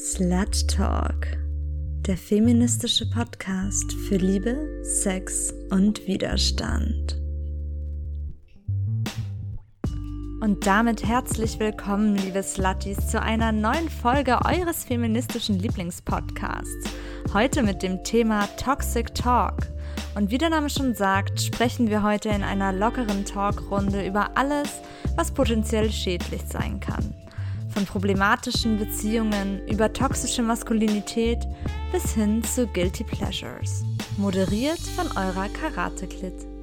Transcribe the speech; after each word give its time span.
Slut 0.00 0.68
Talk, 0.68 1.26
der 2.06 2.16
feministische 2.16 3.10
Podcast 3.10 3.92
für 3.92 4.14
Liebe, 4.14 4.84
Sex 4.84 5.52
und 5.70 6.06
Widerstand. 6.06 7.20
Und 10.40 10.64
damit 10.64 11.04
herzlich 11.04 11.58
willkommen, 11.58 12.14
liebe 12.14 12.44
Slutties, 12.44 13.08
zu 13.08 13.20
einer 13.20 13.50
neuen 13.50 13.90
Folge 13.90 14.38
eures 14.44 14.84
feministischen 14.84 15.58
Lieblingspodcasts. 15.58 16.92
Heute 17.34 17.64
mit 17.64 17.82
dem 17.82 18.04
Thema 18.04 18.46
Toxic 18.56 19.12
Talk. 19.16 19.66
Und 20.14 20.30
wie 20.30 20.38
der 20.38 20.50
Name 20.50 20.70
schon 20.70 20.94
sagt, 20.94 21.42
sprechen 21.42 21.90
wir 21.90 22.04
heute 22.04 22.28
in 22.28 22.44
einer 22.44 22.72
lockeren 22.72 23.24
Talkrunde 23.24 24.06
über 24.06 24.36
alles, 24.36 24.80
was 25.16 25.32
potenziell 25.32 25.90
schädlich 25.90 26.42
sein 26.48 26.78
kann 26.78 27.14
von 27.78 27.86
problematischen 27.86 28.76
Beziehungen 28.76 29.60
über 29.68 29.92
toxische 29.92 30.42
Maskulinität 30.42 31.46
bis 31.92 32.12
hin 32.12 32.42
zu 32.42 32.66
Guilty 32.66 33.04
Pleasures. 33.04 33.84
Moderiert 34.16 34.80
von 34.80 35.06
eurer 35.16 35.48
Karate-Klit. 35.48 36.57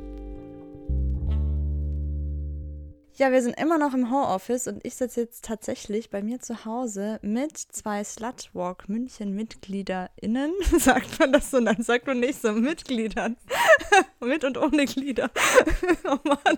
Ja, 3.18 3.32
wir 3.32 3.42
sind 3.42 3.58
immer 3.58 3.78
noch 3.78 3.94
im 3.94 4.12
Homeoffice 4.12 4.68
und 4.68 4.86
ich 4.86 4.96
sitze 4.96 5.22
jetzt 5.22 5.46
tatsächlich 5.46 6.10
bei 6.10 6.22
mir 6.22 6.42
zu 6.42 6.66
Hause 6.66 7.18
mit 7.22 7.58
zwei 7.58 8.04
Slutwalk 8.04 8.90
München 8.90 9.34
MitgliederInnen. 9.34 10.52
Sagt 10.78 11.18
man 11.20 11.32
das 11.32 11.50
so? 11.50 11.62
Nein, 11.62 11.82
sagt 11.82 12.08
man 12.08 12.20
nicht 12.20 12.41
so. 12.41 12.52
Mitgliedern. 12.52 13.38
mit 14.20 14.44
und 14.44 14.58
ohne 14.58 14.84
Glieder. 14.84 15.32
oh 16.04 16.18
Mann. 16.26 16.58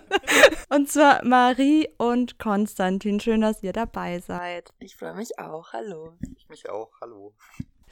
Und 0.68 0.90
zwar 0.90 1.24
Marie 1.24 1.90
und 1.96 2.40
Konstantin. 2.40 3.20
Schön, 3.20 3.42
dass 3.42 3.62
ihr 3.62 3.72
dabei 3.72 4.18
seid. 4.18 4.70
Ich 4.80 4.96
freue 4.96 5.14
mich 5.14 5.38
auch. 5.38 5.72
Hallo. 5.72 6.14
Ich 6.36 6.48
mich 6.48 6.68
auch. 6.68 6.90
Hallo. 7.00 7.34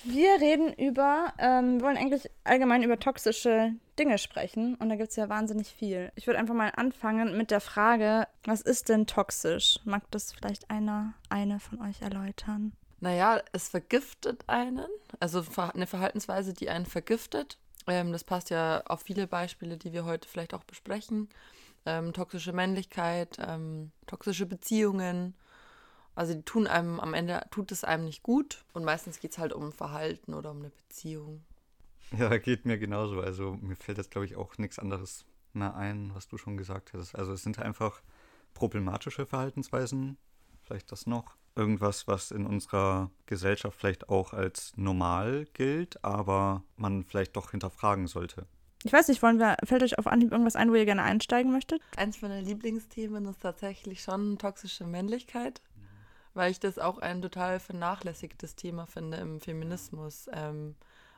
Wir 0.05 0.41
reden 0.41 0.73
über, 0.75 1.33
ähm, 1.39 1.81
wollen 1.81 1.97
eigentlich 1.97 2.31
allgemein 2.45 2.83
über 2.83 2.99
toxische 2.99 3.73
Dinge 3.99 4.19
sprechen 4.19 4.75
und 4.77 4.89
da 4.89 4.97
gibt 4.97 5.11
es 5.11 5.17
ja 5.17 5.29
wahnsinnig 5.29 5.69
viel. 5.69 6.13
Ich 6.17 6.27
würde 6.27 6.39
einfach 6.39 6.55
mal 6.55 6.73
anfangen 6.77 7.37
mit 7.37 7.51
der 7.51 7.61
Frage, 7.61 8.29
was 8.45 8.61
ist 8.61 8.89
denn 8.89 9.07
toxisch? 9.07 9.79
Mag 9.85 10.03
das 10.11 10.33
vielleicht 10.33 10.71
einer, 10.71 11.15
eine 11.29 11.61
von 11.61 11.81
euch 11.81 12.03
erläutern? 12.03 12.73
Naja, 13.01 13.43
es 13.53 13.69
vergiftet 13.69 14.45
einen, 14.47 14.87
also 15.21 15.45
eine 15.75 15.87
Verhaltensweise, 15.87 16.55
die 16.55 16.69
einen 16.71 16.87
vergiftet. 16.87 17.59
Ähm, 17.87 18.13
das 18.13 18.25
passt 18.25 18.51
ja 18.51 18.83
auf 18.87 19.03
viele 19.03 19.27
Beispiele, 19.27 19.77
die 19.77 19.93
wir 19.93 20.05
heute 20.05 20.29
vielleicht 20.29 20.55
auch 20.55 20.65
besprechen. 20.65 21.29
Ähm, 21.85 22.13
toxische 22.13 22.53
Männlichkeit, 22.53 23.39
ähm, 23.39 23.93
toxische 24.07 24.47
Beziehungen, 24.47 25.35
also 26.17 26.35
die 26.35 26.43
tun 26.43 26.67
einem, 26.67 26.99
am 26.99 27.15
Ende 27.15 27.47
tut 27.51 27.71
es 27.71 27.85
einem 27.85 28.07
nicht 28.07 28.23
gut 28.23 28.65
und 28.73 28.85
meistens 28.85 29.21
geht 29.21 29.33
es 29.33 29.39
halt 29.39 29.53
um 29.53 29.71
Verhalten 29.71 30.35
oder 30.35 30.51
um 30.51 30.59
eine 30.59 30.71
Beziehung. 30.71 31.45
Ja, 32.17 32.37
geht 32.39 32.65
mir 32.65 32.79
genauso. 32.79 33.21
Also 33.21 33.59
mir 33.61 33.77
fällt 33.77 33.99
jetzt, 33.99 34.11
glaube 34.11 34.25
ich, 34.25 34.37
auch 34.37 34.59
nichts 34.59 34.79
anderes 34.79 35.27
mehr 35.53 35.75
ein, 35.77 36.11
was 36.15 36.27
du 36.27 36.39
schon 36.39 36.57
gesagt 36.57 36.95
hast. 36.95 37.15
Also 37.15 37.33
es 37.33 37.43
sind 37.43 37.59
einfach 37.59 38.01
problematische 38.55 39.27
Verhaltensweisen, 39.27 40.17
vielleicht 40.63 40.91
das 40.91 41.07
noch. 41.07 41.37
Irgendwas, 41.55 42.07
was 42.07 42.31
in 42.31 42.47
unserer 42.47 43.11
Gesellschaft 43.27 43.79
vielleicht 43.79 44.09
auch 44.09 44.33
als 44.33 44.73
normal 44.77 45.47
gilt, 45.53 46.03
aber 46.05 46.63
man 46.77 47.05
vielleicht 47.05 47.37
doch 47.37 47.51
hinterfragen 47.51 48.07
sollte. 48.07 48.47
Ich 48.85 48.93
weiß 48.93 49.09
nicht, 49.09 49.23
wollen 49.23 49.39
wir, 49.39 49.57
fällt 49.65 49.83
euch 49.83 49.99
auf 49.99 50.07
Anhieb 50.07 50.33
irgendwas 50.33 50.55
ein, 50.55 50.71
wo 50.71 50.75
ihr 50.75 50.85
gerne 50.85 51.03
einsteigen 51.03 51.51
möchtet? 51.51 51.83
Eins 51.97 52.23
meiner 52.23 52.41
Lieblingsthemen 52.41 53.27
ist 53.27 53.43
tatsächlich 53.43 54.03
schon 54.03 54.39
toxische 54.39 54.87
Männlichkeit 54.87 55.61
weil 56.37 56.51
ich 56.51 56.61
das 56.61 56.79
auch 56.79 56.99
ein 56.99 57.23
total 57.23 57.59
vernachlässigtes 57.59 58.57
Thema 58.57 58.87
finde 58.87 59.17
im 59.17 59.41
Feminismus. 59.41 60.29
Ähm, 60.33 60.77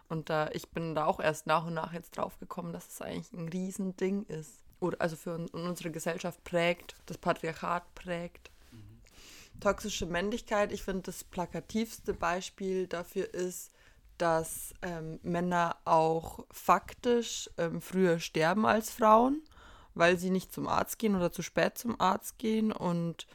und 0.08 0.30
da, 0.30 0.48
ich 0.52 0.68
bin 0.70 0.94
da 0.94 1.06
auch 1.06 1.18
erst 1.18 1.48
nach 1.48 1.66
und 1.66 1.74
nach 1.74 1.92
jetzt 1.92 2.16
drauf 2.16 2.38
gekommen, 2.38 2.72
dass 2.72 2.86
es 2.86 3.02
eigentlich 3.02 3.32
ein 3.32 3.48
Riesending 3.48 4.24
ist. 4.26 4.62
Oder 4.78 5.00
also 5.00 5.16
für 5.16 5.34
un 5.34 5.48
unsere 5.48 5.90
Gesellschaft 5.90 6.42
prägt, 6.44 6.94
das 7.06 7.18
Patriarchat 7.18 7.94
prägt. 7.96 8.52
Mhm. 8.70 9.60
Toxische 9.60 10.06
Männlichkeit, 10.06 10.70
ich 10.70 10.84
finde 10.84 11.02
das 11.02 11.24
plakativste 11.24 12.14
Beispiel 12.14 12.86
dafür 12.86 13.34
ist, 13.34 13.72
dass 14.18 14.72
ähm, 14.82 15.18
Männer 15.24 15.76
auch 15.84 16.46
faktisch 16.52 17.50
ähm, 17.58 17.80
früher 17.80 18.20
sterben 18.20 18.66
als 18.66 18.90
Frauen, 18.90 19.42
weil 19.94 20.16
sie 20.16 20.30
nicht 20.30 20.52
zum 20.52 20.68
Arzt 20.68 20.96
gehen 21.00 21.16
oder 21.16 21.32
zu 21.32 21.42
spät 21.42 21.76
zum 21.76 22.00
Arzt 22.00 22.38
gehen. 22.38 22.70
Und 22.70 23.26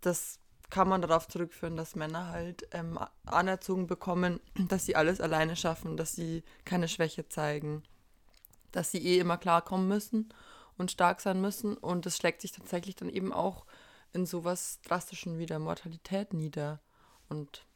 das 0.00 0.38
kann 0.74 0.88
man 0.88 1.02
darauf 1.02 1.28
zurückführen, 1.28 1.76
dass 1.76 1.94
Männer 1.94 2.30
halt 2.30 2.66
ähm, 2.72 2.98
anerzogen 3.26 3.86
bekommen, 3.86 4.40
dass 4.68 4.86
sie 4.86 4.96
alles 4.96 5.20
alleine 5.20 5.54
schaffen, 5.54 5.96
dass 5.96 6.16
sie 6.16 6.42
keine 6.64 6.88
Schwäche 6.88 7.28
zeigen, 7.28 7.84
dass 8.72 8.90
sie 8.90 8.98
eh 8.98 9.20
immer 9.20 9.36
klarkommen 9.36 9.86
müssen 9.86 10.34
und 10.76 10.90
stark 10.90 11.20
sein 11.20 11.40
müssen. 11.40 11.76
Und 11.76 12.06
das 12.06 12.16
schlägt 12.16 12.40
sich 12.40 12.50
tatsächlich 12.50 12.96
dann 12.96 13.08
eben 13.08 13.32
auch 13.32 13.66
in 14.12 14.26
sowas 14.26 14.80
Drastischen 14.82 15.38
wie 15.38 15.46
der 15.46 15.60
Mortalität 15.60 16.34
nieder. 16.34 16.80
Und 17.28 17.68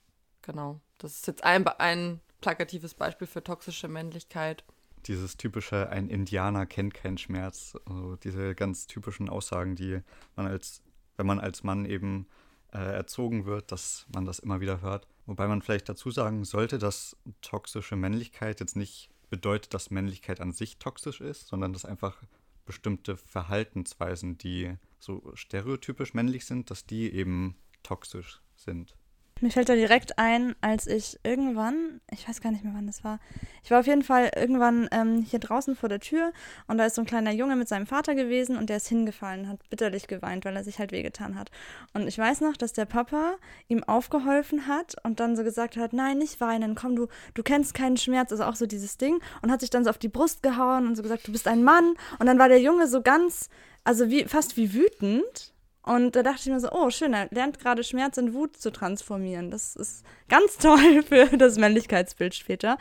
genau, 0.43 0.81
das 0.99 1.19
ist 1.19 1.29
jetzt 1.29 1.45
ein, 1.45 1.69
ein 1.69 2.21
plakatives 2.41 2.95
Beispiel 2.95 3.29
für 3.29 3.45
toxische 3.45 3.87
Männlichkeit. 3.87 4.65
Dieses 5.07 5.37
typische, 5.37 5.89
ein 5.91 6.09
Indianer 6.09 6.67
kennt 6.67 6.95
keinen 6.95 7.19
Schmerz, 7.19 7.77
also 7.87 8.17
diese 8.17 8.57
ganz 8.57 8.89
typischen 8.89 9.29
Aussagen, 9.29 9.77
die 9.77 10.01
man 10.35 10.49
als, 10.49 10.83
wenn 11.17 11.27
man 11.27 11.39
als 11.39 11.63
Mann 11.63 11.85
eben 11.85 12.27
äh, 12.73 12.79
erzogen 12.79 13.47
wird, 13.47 13.73
dass 13.73 14.07
man 14.15 14.25
das 14.25 14.39
immer 14.39 14.61
wieder 14.61 14.81
hört. 14.81 15.07
Wobei 15.27 15.47
man 15.47 15.63
vielleicht 15.63 15.89
dazu 15.89 16.11
sagen 16.11 16.45
sollte, 16.45 16.79
dass 16.79 17.17
toxische 17.41 17.97
Männlichkeit 17.97 18.61
jetzt 18.61 18.77
nicht 18.77 19.11
bedeutet, 19.31 19.75
dass 19.75 19.91
Männlichkeit 19.91 20.41
an 20.41 20.53
sich 20.53 20.79
toxisch 20.79 21.21
ist, 21.21 21.49
sondern 21.49 21.73
dass 21.73 21.85
einfach 21.85 22.23
bestimmte 22.67 23.17
Verhaltensweisen, 23.17 24.39
die 24.39 24.77
so 24.99 25.31
stereotypisch 25.35 26.15
männlich 26.15 26.45
sind, 26.45 26.71
dass 26.71 26.85
die 26.85 27.13
eben 27.13 27.57
toxisch 27.83 28.43
sind. 28.57 28.95
Mir 29.41 29.51
fällt 29.51 29.69
da 29.69 29.75
direkt 29.75 30.19
ein, 30.19 30.57
als 30.61 30.87
ich 30.89 31.19
irgendwann, 31.23 32.01
ich 32.11 32.29
weiß 32.29 32.41
gar 32.41 32.51
nicht 32.51 32.65
mehr, 32.65 32.73
wann 32.75 32.87
das 32.89 33.05
war, 33.05 33.21
ich 33.63 33.71
war 33.71 33.81
auf 33.81 33.87
jeden 33.87 34.03
Fall 34.03 34.31
irgendwann 34.35 34.89
ähm, 34.91 35.23
hier 35.23 35.39
draußen 35.39 35.77
vor 35.77 35.89
der 35.89 36.01
Tür 36.01 36.33
und 36.67 36.79
da 36.79 36.87
ist 36.87 36.97
so 36.97 37.03
ein 37.03 37.07
kleiner 37.07 37.31
Junge 37.31 37.55
mit 37.55 37.69
seinem 37.69 37.87
Vater 37.87 38.17
gewesen 38.17 38.57
und 38.57 38.69
der 38.69 38.79
ist 38.79 38.89
hingefallen, 38.89 39.49
hat 39.49 39.61
bitterlich 39.71 40.09
geweint, 40.09 40.45
weil 40.45 40.57
er 40.57 40.65
sich 40.65 40.81
halt 40.81 40.91
wehgetan 40.91 41.39
hat. 41.39 41.51
Und 41.95 42.09
ich 42.09 42.19
weiß 42.19 42.41
noch, 42.41 42.57
dass 42.57 42.73
der 42.73 42.87
Papa 42.87 43.37
ihm 43.69 43.85
aufgeholfen 43.85 44.67
hat 44.67 44.97
und 45.05 45.21
dann 45.21 45.37
so 45.37 45.45
gesagt 45.45 45.77
hat, 45.77 45.93
nein, 45.93 46.19
nicht 46.19 46.41
weinen, 46.41 46.75
komm, 46.75 46.97
du, 46.97 47.07
du 47.35 47.43
kennst 47.45 47.75
keinen 47.75 47.97
Schmerz, 47.97 48.33
also 48.33 48.45
auch 48.45 48.57
so 48.57 48.67
dieses 48.67 48.99
Ding 48.99 49.21
und 49.43 49.53
hat 49.53 49.61
sich 49.61 49.71
dann 49.71 49.85
so 49.85 49.91
auf 49.91 49.99
die 49.99 50.09
Brust 50.09 50.43
gehauen 50.43 50.87
und 50.87 50.97
so 50.97 51.03
gesagt, 51.03 51.29
du 51.29 51.33
bist 51.33 51.47
ein 51.47 51.63
Mann. 51.63 51.95
Und 52.19 52.27
dann 52.27 52.39
war 52.39 52.49
der 52.49 52.61
Junge 52.61 52.89
so 52.89 53.03
ganz, 53.03 53.49
also 53.85 54.11
wie, 54.11 54.25
fast 54.25 54.57
wie 54.57 54.75
wütend 54.75 55.53
und 55.89 56.17
da 56.17 56.23
dachte 56.23 56.41
ich 56.41 56.47
mir 56.49 56.61
so, 56.61 56.71
oh, 56.71 56.91
schön, 56.91 57.15
er 57.15 57.29
lernt 57.31 57.59
gerade 57.59 57.83
Schmerz 57.83 58.19
in 58.19 58.35
Wut 58.35 58.59
zu 58.59 58.71
transformieren. 58.71 59.51
Das 59.51 59.75
ist 59.75 60.05
ganz 60.29 60.57
toll 60.59 61.03
für 61.03 61.35
das 61.39 61.57
Männlichkeitsbild 61.57 62.35
später. 62.35 62.77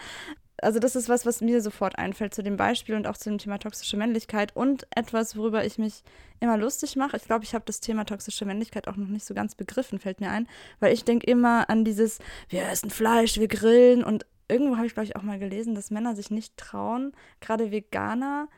Also 0.61 0.79
das 0.79 0.97
ist 0.97 1.07
was, 1.07 1.25
was 1.25 1.39
mir 1.39 1.61
sofort 1.61 1.97
einfällt 1.97 2.33
zu 2.33 2.43
dem 2.43 2.57
Beispiel 2.57 2.95
und 2.95 3.07
auch 3.07 3.15
zu 3.15 3.29
dem 3.29 3.37
Thema 3.37 3.59
toxische 3.59 3.95
Männlichkeit 3.95 4.53
und 4.57 4.87
etwas, 4.93 5.37
worüber 5.37 5.63
ich 5.63 5.77
mich 5.77 6.03
immer 6.41 6.57
lustig 6.57 6.97
mache. 6.97 7.15
Ich 7.15 7.23
glaube, 7.23 7.45
ich 7.45 7.53
habe 7.53 7.63
das 7.65 7.79
Thema 7.79 8.03
toxische 8.03 8.43
Männlichkeit 8.43 8.89
auch 8.89 8.97
noch 8.97 9.07
nicht 9.07 9.25
so 9.25 9.33
ganz 9.33 9.55
begriffen, 9.55 9.99
fällt 9.99 10.19
mir 10.19 10.31
ein, 10.31 10.49
weil 10.81 10.93
ich 10.93 11.05
denke 11.05 11.27
immer 11.31 11.69
an 11.69 11.85
dieses, 11.85 12.19
wir 12.49 12.67
essen 12.67 12.89
Fleisch, 12.89 13.39
wir 13.39 13.47
grillen 13.47 14.03
und 14.03 14.25
irgendwo 14.49 14.75
habe 14.75 14.87
ich, 14.87 14.95
glaube 14.95 15.05
ich, 15.05 15.15
auch 15.15 15.23
mal 15.23 15.39
gelesen, 15.39 15.75
dass 15.75 15.91
Männer 15.91 16.13
sich 16.13 16.29
nicht 16.29 16.57
trauen, 16.57 17.13
gerade 17.39 17.71
Veganer 17.71 18.49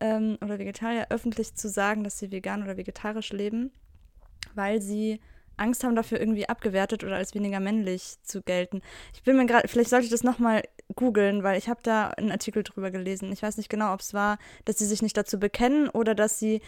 ähm, 0.00 0.38
oder 0.40 0.58
Vegetarier 0.58 1.08
öffentlich 1.10 1.56
zu 1.56 1.68
sagen, 1.68 2.04
dass 2.04 2.18
sie 2.18 2.32
vegan 2.32 2.62
oder 2.62 2.78
vegetarisch 2.78 3.32
leben 3.32 3.70
weil 4.58 4.82
sie 4.82 5.20
Angst 5.56 5.84
haben, 5.84 5.96
dafür 5.96 6.20
irgendwie 6.20 6.48
abgewertet 6.48 7.04
oder 7.04 7.16
als 7.16 7.34
weniger 7.34 7.60
männlich 7.60 8.16
zu 8.22 8.42
gelten. 8.42 8.80
Ich 9.14 9.22
bin 9.22 9.36
mir 9.36 9.46
gerade, 9.46 9.68
vielleicht 9.68 9.90
sollte 9.90 10.04
ich 10.04 10.10
das 10.10 10.22
nochmal 10.22 10.62
googeln, 10.94 11.42
weil 11.42 11.58
ich 11.58 11.68
habe 11.68 11.80
da 11.82 12.08
einen 12.08 12.30
Artikel 12.30 12.62
drüber 12.62 12.90
gelesen. 12.90 13.32
Ich 13.32 13.42
weiß 13.42 13.56
nicht 13.56 13.68
genau, 13.68 13.92
ob 13.92 14.00
es 14.00 14.14
war, 14.14 14.38
dass 14.64 14.78
sie 14.78 14.86
sich 14.86 15.02
nicht 15.02 15.16
dazu 15.16 15.38
bekennen 15.38 15.88
oder 15.88 16.14
dass 16.14 16.38
sie 16.38 16.60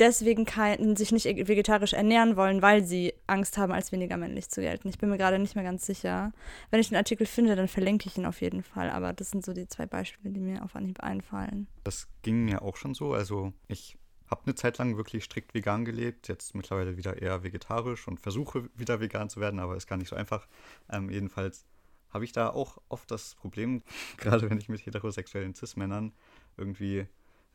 deswegen 0.00 0.46
kein, 0.46 0.96
sich 0.96 1.12
nicht 1.12 1.26
vegetarisch 1.26 1.92
ernähren 1.92 2.36
wollen, 2.36 2.62
weil 2.62 2.82
sie 2.82 3.14
Angst 3.26 3.58
haben, 3.58 3.72
als 3.72 3.92
weniger 3.92 4.16
männlich 4.16 4.48
zu 4.48 4.60
gelten. 4.60 4.88
Ich 4.88 4.98
bin 4.98 5.10
mir 5.10 5.18
gerade 5.18 5.38
nicht 5.38 5.54
mehr 5.54 5.64
ganz 5.64 5.86
sicher. 5.86 6.32
Wenn 6.70 6.80
ich 6.80 6.88
den 6.88 6.96
Artikel 6.96 7.26
finde, 7.26 7.54
dann 7.54 7.68
verlinke 7.68 8.08
ich 8.08 8.16
ihn 8.16 8.26
auf 8.26 8.40
jeden 8.40 8.62
Fall. 8.62 8.90
Aber 8.90 9.12
das 9.12 9.30
sind 9.30 9.44
so 9.44 9.52
die 9.52 9.68
zwei 9.68 9.86
Beispiele, 9.86 10.32
die 10.32 10.40
mir 10.40 10.64
auf 10.64 10.74
Anhieb 10.74 11.00
einfallen. 11.00 11.68
Das 11.84 12.08
ging 12.22 12.44
mir 12.44 12.62
auch 12.62 12.76
schon 12.76 12.94
so. 12.94 13.12
Also 13.12 13.52
ich 13.68 13.96
habe 14.32 14.46
eine 14.46 14.54
Zeit 14.54 14.78
lang 14.78 14.96
wirklich 14.96 15.24
strikt 15.24 15.52
vegan 15.52 15.84
gelebt, 15.84 16.26
jetzt 16.26 16.54
mittlerweile 16.54 16.96
wieder 16.96 17.20
eher 17.20 17.44
vegetarisch 17.44 18.08
und 18.08 18.18
versuche 18.18 18.70
wieder 18.74 18.98
vegan 18.98 19.28
zu 19.28 19.40
werden, 19.40 19.60
aber 19.60 19.76
ist 19.76 19.86
gar 19.86 19.98
nicht 19.98 20.08
so 20.08 20.16
einfach. 20.16 20.48
Ähm, 20.90 21.10
jedenfalls 21.10 21.66
habe 22.08 22.24
ich 22.24 22.32
da 22.32 22.48
auch 22.48 22.78
oft 22.88 23.10
das 23.10 23.34
Problem, 23.34 23.82
gerade 24.16 24.48
wenn 24.48 24.58
ich 24.58 24.70
mit 24.70 24.84
heterosexuellen 24.86 25.54
Cis-Männern 25.54 26.12
irgendwie 26.56 27.06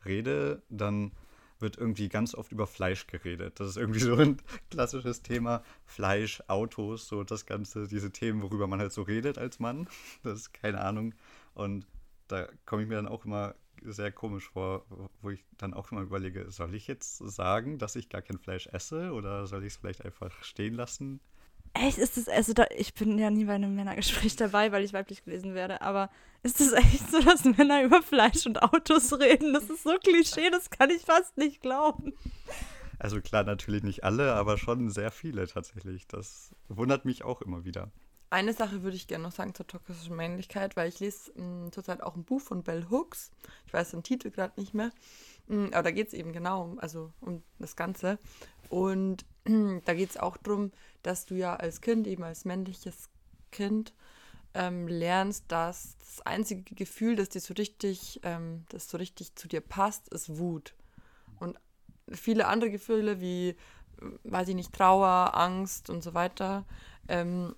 rede, 0.04 0.62
dann 0.68 1.10
wird 1.58 1.76
irgendwie 1.76 2.08
ganz 2.08 2.36
oft 2.36 2.52
über 2.52 2.68
Fleisch 2.68 3.08
geredet. 3.08 3.58
Das 3.58 3.70
ist 3.70 3.76
irgendwie 3.76 3.98
so 3.98 4.14
ein 4.14 4.36
klassisches 4.70 5.22
Thema. 5.22 5.64
Fleisch, 5.84 6.40
Autos, 6.46 7.08
so 7.08 7.24
das 7.24 7.44
Ganze, 7.44 7.88
diese 7.88 8.12
Themen, 8.12 8.40
worüber 8.40 8.68
man 8.68 8.78
halt 8.78 8.92
so 8.92 9.02
redet 9.02 9.36
als 9.36 9.58
Mann. 9.58 9.88
Das 10.22 10.38
ist 10.38 10.52
keine 10.54 10.80
Ahnung. 10.80 11.16
Und 11.54 11.88
da 12.28 12.46
komme 12.66 12.82
ich 12.82 12.88
mir 12.88 12.94
dann 12.94 13.08
auch 13.08 13.24
immer 13.24 13.56
sehr 13.84 14.12
komisch 14.12 14.48
vor, 14.50 14.84
wo 15.22 15.30
ich 15.30 15.44
dann 15.56 15.74
auch 15.74 15.90
immer 15.92 16.02
überlege, 16.02 16.50
soll 16.50 16.74
ich 16.74 16.86
jetzt 16.86 17.18
sagen, 17.18 17.78
dass 17.78 17.96
ich 17.96 18.08
gar 18.08 18.22
kein 18.22 18.38
Fleisch 18.38 18.66
esse 18.68 19.12
oder 19.12 19.46
soll 19.46 19.64
ich 19.64 19.74
es 19.74 19.76
vielleicht 19.76 20.04
einfach 20.04 20.42
stehen 20.42 20.74
lassen? 20.74 21.20
Echt, 21.74 21.98
ist 21.98 22.16
das, 22.16 22.28
also 22.28 22.54
da, 22.54 22.66
ich 22.76 22.94
bin 22.94 23.18
ja 23.18 23.30
nie 23.30 23.44
bei 23.44 23.54
einem 23.54 23.74
Männergespräch 23.74 24.36
dabei, 24.36 24.72
weil 24.72 24.84
ich 24.84 24.92
weiblich 24.92 25.24
gelesen 25.24 25.54
werde, 25.54 25.82
aber 25.82 26.10
ist 26.42 26.60
es 26.60 26.72
echt 26.72 27.10
so, 27.10 27.20
dass 27.20 27.44
Männer 27.44 27.82
über 27.82 28.02
Fleisch 28.02 28.46
und 28.46 28.62
Autos 28.62 29.12
reden? 29.12 29.52
Das 29.52 29.68
ist 29.70 29.82
so 29.82 29.96
Klischee, 30.02 30.50
das 30.50 30.70
kann 30.70 30.90
ich 30.90 31.02
fast 31.02 31.36
nicht 31.36 31.60
glauben. 31.60 32.14
Also 32.98 33.20
klar, 33.20 33.44
natürlich 33.44 33.82
nicht 33.82 34.02
alle, 34.02 34.34
aber 34.34 34.58
schon 34.58 34.90
sehr 34.90 35.10
viele 35.10 35.46
tatsächlich. 35.46 36.06
Das 36.08 36.54
wundert 36.68 37.04
mich 37.04 37.22
auch 37.22 37.42
immer 37.42 37.64
wieder. 37.64 37.92
Eine 38.30 38.52
Sache 38.52 38.82
würde 38.82 38.96
ich 38.96 39.06
gerne 39.06 39.24
noch 39.24 39.32
sagen 39.32 39.54
zur 39.54 39.66
toxischen 39.66 40.14
Männlichkeit, 40.14 40.76
weil 40.76 40.88
ich 40.88 41.00
lese 41.00 41.34
m, 41.34 41.72
zurzeit 41.72 42.02
auch 42.02 42.14
ein 42.14 42.24
Buch 42.24 42.42
von 42.42 42.62
Bell 42.62 42.86
Hooks. 42.90 43.30
Ich 43.66 43.72
weiß 43.72 43.92
den 43.92 44.02
Titel 44.02 44.30
gerade 44.30 44.60
nicht 44.60 44.74
mehr. 44.74 44.90
M, 45.48 45.70
aber 45.72 45.84
da 45.84 45.90
geht 45.92 46.08
es 46.08 46.14
eben 46.14 46.32
genau 46.32 46.64
um, 46.64 46.78
also 46.78 47.12
um 47.20 47.42
das 47.58 47.74
Ganze. 47.74 48.18
Und 48.68 49.24
m, 49.44 49.80
da 49.86 49.94
geht 49.94 50.10
es 50.10 50.16
auch 50.18 50.36
darum, 50.36 50.72
dass 51.02 51.24
du 51.24 51.36
ja 51.36 51.56
als 51.56 51.80
Kind, 51.80 52.06
eben 52.06 52.22
als 52.22 52.44
männliches 52.44 53.08
Kind, 53.50 53.94
ähm, 54.52 54.88
lernst, 54.88 55.44
dass 55.48 55.96
das 55.98 56.26
einzige 56.26 56.74
Gefühl, 56.74 57.16
das 57.16 57.30
dir 57.30 57.40
so 57.40 57.54
richtig, 57.54 58.20
ähm, 58.24 58.64
das 58.68 58.90
so 58.90 58.98
richtig 58.98 59.36
zu 59.36 59.48
dir 59.48 59.62
passt, 59.62 60.08
ist 60.08 60.36
Wut. 60.38 60.74
Und 61.38 61.58
viele 62.12 62.46
andere 62.46 62.70
Gefühle 62.70 63.20
wie, 63.20 63.56
weiß 64.24 64.48
ich 64.48 64.54
nicht, 64.54 64.74
Trauer, 64.74 65.34
Angst 65.34 65.88
und 65.88 66.02
so 66.02 66.12
weiter, 66.12 66.66
ähm, 67.08 67.54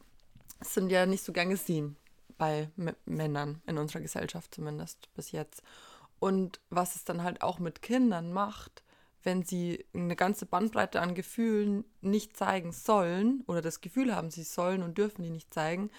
sind 0.60 0.90
ja 0.90 1.06
nicht 1.06 1.24
so 1.24 1.32
gern 1.32 1.50
gesehen 1.50 1.96
bei 2.38 2.70
M 2.76 2.94
Männern 3.04 3.62
in 3.66 3.78
unserer 3.78 4.00
Gesellschaft 4.00 4.54
zumindest 4.54 5.12
bis 5.14 5.32
jetzt. 5.32 5.62
Und 6.18 6.60
was 6.70 6.96
es 6.96 7.04
dann 7.04 7.22
halt 7.22 7.42
auch 7.42 7.58
mit 7.58 7.82
Kindern 7.82 8.32
macht, 8.32 8.82
wenn 9.22 9.42
sie 9.42 9.84
eine 9.94 10.16
ganze 10.16 10.46
Bandbreite 10.46 11.00
an 11.00 11.14
Gefühlen 11.14 11.84
nicht 12.00 12.36
zeigen 12.36 12.72
sollen 12.72 13.42
oder 13.46 13.60
das 13.60 13.80
Gefühl 13.80 14.14
haben, 14.14 14.30
sie 14.30 14.42
sollen 14.42 14.82
und 14.82 14.96
dürfen 14.96 15.22
die 15.22 15.30
nicht 15.30 15.52
zeigen, 15.52 15.90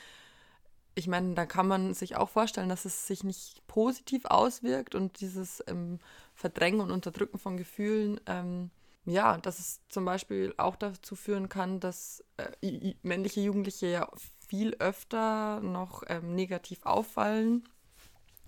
ich 0.93 1.07
meine, 1.07 1.35
da 1.35 1.45
kann 1.45 1.67
man 1.67 1.93
sich 1.93 2.17
auch 2.17 2.29
vorstellen, 2.29 2.69
dass 2.69 2.85
es 2.85 3.07
sich 3.07 3.23
nicht 3.23 3.65
positiv 3.67 4.25
auswirkt 4.25 4.93
und 4.93 5.21
dieses 5.21 5.63
ähm, 5.67 5.99
Verdrängen 6.35 6.81
und 6.81 6.91
Unterdrücken 6.91 7.37
von 7.37 7.55
Gefühlen, 7.55 8.19
ähm, 8.25 8.71
ja, 9.05 9.37
dass 9.37 9.59
es 9.59 9.79
zum 9.87 10.05
Beispiel 10.05 10.53
auch 10.57 10.75
dazu 10.75 11.15
führen 11.15 11.49
kann, 11.49 11.79
dass 11.79 12.23
äh, 12.37 12.93
männliche 13.03 13.39
Jugendliche 13.39 13.87
ja 13.87 14.09
viel 14.51 14.75
öfter 14.79 15.61
noch 15.61 16.03
ähm, 16.07 16.35
negativ 16.35 16.85
auffallen. 16.85 17.63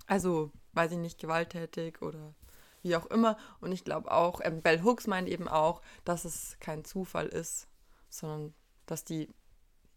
Also, 0.06 0.50
weiß 0.74 0.92
ich 0.92 0.98
nicht, 0.98 1.18
gewalttätig 1.18 2.02
oder 2.02 2.34
wie 2.82 2.94
auch 2.94 3.06
immer. 3.06 3.38
Und 3.62 3.72
ich 3.72 3.84
glaube 3.84 4.12
auch, 4.12 4.42
ähm, 4.44 4.60
Bell 4.60 4.82
Hooks 4.82 5.06
meint 5.06 5.30
eben 5.30 5.48
auch, 5.48 5.80
dass 6.04 6.26
es 6.26 6.58
kein 6.60 6.84
Zufall 6.84 7.28
ist, 7.28 7.68
sondern 8.10 8.52
dass 8.84 9.04
die 9.04 9.30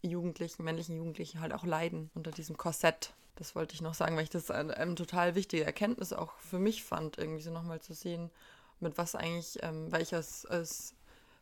Jugendlichen, 0.00 0.64
männlichen 0.64 0.96
Jugendlichen 0.96 1.40
halt 1.40 1.52
auch 1.52 1.64
leiden 1.64 2.10
unter 2.14 2.30
diesem 2.30 2.56
Korsett. 2.56 3.12
Das 3.36 3.54
wollte 3.54 3.74
ich 3.74 3.82
noch 3.82 3.92
sagen, 3.92 4.16
weil 4.16 4.24
ich 4.24 4.30
das 4.30 4.50
eine, 4.50 4.74
eine 4.78 4.94
total 4.94 5.34
wichtige 5.34 5.66
Erkenntnis 5.66 6.14
auch 6.14 6.32
für 6.38 6.58
mich 6.58 6.84
fand, 6.84 7.18
irgendwie 7.18 7.42
so 7.42 7.50
nochmal 7.50 7.82
zu 7.82 7.92
sehen, 7.92 8.30
mit 8.80 8.96
was 8.96 9.14
eigentlich, 9.14 9.62
ähm, 9.62 9.92
weil 9.92 10.00
ich 10.00 10.14
als, 10.14 10.46
als 10.46 10.94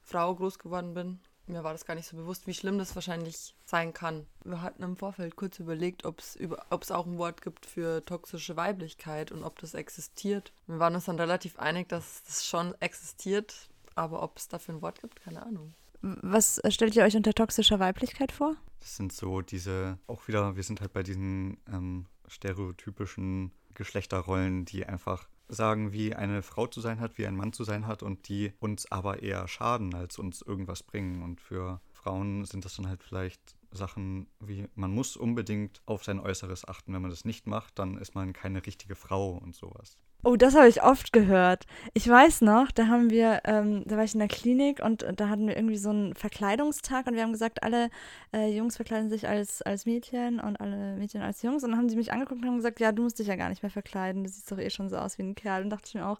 Frau 0.02 0.34
groß 0.34 0.58
geworden 0.58 0.92
bin, 0.92 1.20
mir 1.48 1.64
war 1.64 1.72
das 1.72 1.84
gar 1.84 1.94
nicht 1.94 2.08
so 2.08 2.16
bewusst, 2.16 2.46
wie 2.46 2.54
schlimm 2.54 2.78
das 2.78 2.94
wahrscheinlich 2.94 3.54
sein 3.64 3.92
kann. 3.92 4.26
Wir 4.44 4.62
hatten 4.62 4.82
im 4.82 4.96
Vorfeld 4.96 5.36
kurz 5.36 5.58
überlegt, 5.58 6.04
ob 6.04 6.20
es 6.20 6.90
auch 6.90 7.06
ein 7.06 7.18
Wort 7.18 7.42
gibt 7.42 7.66
für 7.66 8.04
toxische 8.04 8.56
Weiblichkeit 8.56 9.32
und 9.32 9.44
ob 9.44 9.58
das 9.58 9.74
existiert. 9.74 10.52
Wir 10.66 10.78
waren 10.78 10.94
uns 10.94 11.06
dann 11.06 11.18
relativ 11.18 11.58
einig, 11.58 11.88
dass 11.88 12.22
das 12.24 12.46
schon 12.46 12.74
existiert, 12.80 13.68
aber 13.94 14.22
ob 14.22 14.36
es 14.38 14.48
dafür 14.48 14.74
ein 14.74 14.82
Wort 14.82 15.00
gibt, 15.00 15.20
keine 15.20 15.44
Ahnung. 15.44 15.74
Was 16.02 16.60
stellt 16.68 16.94
ihr 16.94 17.04
euch 17.04 17.16
unter 17.16 17.32
toxischer 17.32 17.80
Weiblichkeit 17.80 18.30
vor? 18.32 18.56
Das 18.80 18.96
sind 18.96 19.12
so 19.12 19.40
diese, 19.40 19.98
auch 20.06 20.28
wieder, 20.28 20.56
wir 20.56 20.62
sind 20.62 20.80
halt 20.80 20.92
bei 20.92 21.02
diesen 21.02 21.58
ähm, 21.72 22.06
stereotypischen 22.28 23.50
Geschlechterrollen, 23.74 24.64
die 24.64 24.86
einfach 24.86 25.28
sagen, 25.48 25.92
wie 25.92 26.14
eine 26.14 26.42
Frau 26.42 26.66
zu 26.66 26.80
sein 26.80 27.00
hat, 27.00 27.18
wie 27.18 27.26
ein 27.26 27.36
Mann 27.36 27.52
zu 27.52 27.64
sein 27.64 27.86
hat 27.86 28.02
und 28.02 28.28
die 28.28 28.52
uns 28.58 28.90
aber 28.90 29.22
eher 29.22 29.46
schaden, 29.48 29.94
als 29.94 30.18
uns 30.18 30.42
irgendwas 30.42 30.82
bringen. 30.82 31.22
Und 31.22 31.40
für 31.40 31.80
Frauen 31.92 32.44
sind 32.44 32.64
das 32.64 32.76
dann 32.76 32.88
halt 32.88 33.02
vielleicht 33.02 33.56
Sachen 33.70 34.28
wie, 34.40 34.68
man 34.74 34.90
muss 34.90 35.16
unbedingt 35.16 35.82
auf 35.86 36.04
sein 36.04 36.20
Äußeres 36.20 36.66
achten. 36.66 36.92
Wenn 36.92 37.02
man 37.02 37.10
das 37.10 37.24
nicht 37.24 37.46
macht, 37.46 37.78
dann 37.78 37.98
ist 37.98 38.14
man 38.14 38.32
keine 38.32 38.64
richtige 38.64 38.96
Frau 38.96 39.32
und 39.32 39.54
sowas. 39.54 39.98
Oh, 40.24 40.34
das 40.34 40.56
habe 40.56 40.68
ich 40.68 40.82
oft 40.82 41.12
gehört. 41.12 41.66
Ich 41.94 42.08
weiß 42.08 42.40
noch, 42.40 42.72
da 42.72 42.88
haben 42.88 43.10
wir, 43.10 43.42
ähm, 43.44 43.84
da 43.86 43.96
war 43.96 44.02
ich 44.02 44.14
in 44.14 44.18
der 44.18 44.28
Klinik 44.28 44.82
und 44.84 45.06
da 45.14 45.28
hatten 45.28 45.46
wir 45.46 45.56
irgendwie 45.56 45.76
so 45.76 45.90
einen 45.90 46.14
Verkleidungstag 46.14 47.06
und 47.06 47.14
wir 47.14 47.22
haben 47.22 47.32
gesagt, 47.32 47.62
alle 47.62 47.90
äh, 48.32 48.50
Jungs 48.50 48.74
verkleiden 48.74 49.08
sich 49.08 49.28
als, 49.28 49.62
als 49.62 49.86
Mädchen 49.86 50.40
und 50.40 50.60
alle 50.60 50.96
Mädchen 50.96 51.22
als 51.22 51.42
Jungs. 51.42 51.62
Und 51.62 51.70
dann 51.70 51.78
haben 51.78 51.88
sie 51.88 51.96
mich 51.96 52.12
angeguckt 52.12 52.42
und 52.42 52.48
haben 52.48 52.56
gesagt, 52.56 52.80
ja, 52.80 52.90
du 52.90 53.02
musst 53.02 53.20
dich 53.20 53.28
ja 53.28 53.36
gar 53.36 53.50
nicht 53.50 53.62
mehr 53.62 53.70
verkleiden, 53.70 54.24
du 54.24 54.30
siehst 54.30 54.50
doch 54.50 54.58
eh 54.58 54.70
schon 54.70 54.88
so 54.88 54.96
aus 54.96 55.16
wie 55.18 55.22
ein 55.22 55.36
Kerl. 55.36 55.62
Und 55.62 55.70
dachte 55.70 55.86
ich 55.86 55.94
mir 55.94 56.08
auch, 56.08 56.18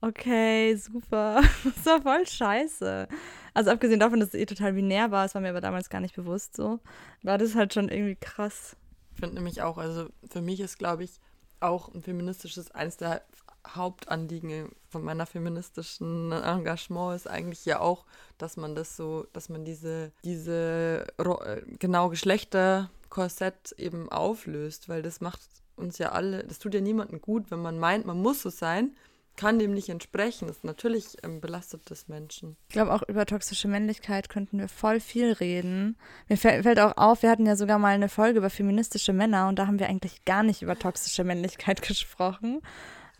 okay, 0.00 0.76
super. 0.76 1.42
das 1.64 1.86
war 1.86 2.02
voll 2.02 2.26
scheiße. 2.26 3.08
Also 3.54 3.70
abgesehen 3.70 4.00
davon, 4.00 4.20
dass 4.20 4.30
es 4.30 4.34
eh 4.34 4.46
total 4.46 4.74
binär 4.74 5.10
war, 5.10 5.24
es 5.24 5.34
war 5.34 5.42
mir 5.42 5.50
aber 5.50 5.60
damals 5.60 5.90
gar 5.90 6.00
nicht 6.00 6.14
bewusst 6.14 6.56
so, 6.56 6.78
war 7.22 7.38
das 7.38 7.54
halt 7.54 7.74
schon 7.74 7.88
irgendwie 7.88 8.16
krass. 8.16 8.76
Ich 9.14 9.20
finde 9.20 9.34
nämlich 9.36 9.60
auch, 9.62 9.76
also 9.76 10.08
für 10.30 10.40
mich 10.40 10.60
ist, 10.60 10.78
glaube 10.78 11.04
ich, 11.04 11.20
auch 11.60 11.92
ein 11.94 12.02
feministisches, 12.02 12.70
eines 12.70 12.96
der 12.96 13.22
Hauptanliegen 13.66 14.70
von 14.88 15.04
meiner 15.04 15.26
feministischen 15.26 16.32
Engagement 16.32 17.14
ist 17.14 17.28
eigentlich 17.28 17.64
ja 17.66 17.80
auch, 17.80 18.06
dass 18.38 18.56
man 18.56 18.74
das 18.74 18.96
so, 18.96 19.26
dass 19.32 19.48
man 19.48 19.64
diese, 19.64 20.12
diese 20.24 21.06
äh, 21.18 21.62
genau 21.78 22.08
Geschlechterkorsett 22.08 23.72
eben 23.72 24.10
auflöst, 24.10 24.88
weil 24.88 25.02
das 25.02 25.20
macht 25.20 25.40
uns 25.76 25.98
ja 25.98 26.12
alle, 26.12 26.44
das 26.44 26.58
tut 26.58 26.74
ja 26.74 26.80
niemandem 26.80 27.20
gut, 27.20 27.50
wenn 27.50 27.60
man 27.60 27.78
meint, 27.78 28.06
man 28.06 28.20
muss 28.20 28.42
so 28.42 28.50
sein, 28.50 28.96
kann 29.40 29.58
dem 29.58 29.72
nicht 29.72 29.88
entsprechen. 29.88 30.48
Das 30.48 30.62
natürlich 30.64 31.16
ähm, 31.22 31.40
belastet 31.40 31.90
das 31.90 32.08
Menschen. 32.08 32.58
Ich 32.68 32.74
glaube, 32.74 32.92
auch 32.92 33.02
über 33.08 33.24
toxische 33.24 33.68
Männlichkeit 33.68 34.28
könnten 34.28 34.58
wir 34.58 34.68
voll 34.68 35.00
viel 35.00 35.32
reden. 35.32 35.96
Mir 36.28 36.36
fällt 36.36 36.78
auch 36.78 36.98
auf, 36.98 37.22
wir 37.22 37.30
hatten 37.30 37.46
ja 37.46 37.56
sogar 37.56 37.78
mal 37.78 37.94
eine 37.94 38.10
Folge 38.10 38.38
über 38.38 38.50
feministische 38.50 39.14
Männer 39.14 39.48
und 39.48 39.58
da 39.58 39.66
haben 39.66 39.78
wir 39.78 39.88
eigentlich 39.88 40.26
gar 40.26 40.42
nicht 40.42 40.60
über 40.60 40.78
toxische 40.78 41.24
Männlichkeit 41.24 41.80
gesprochen. 41.88 42.60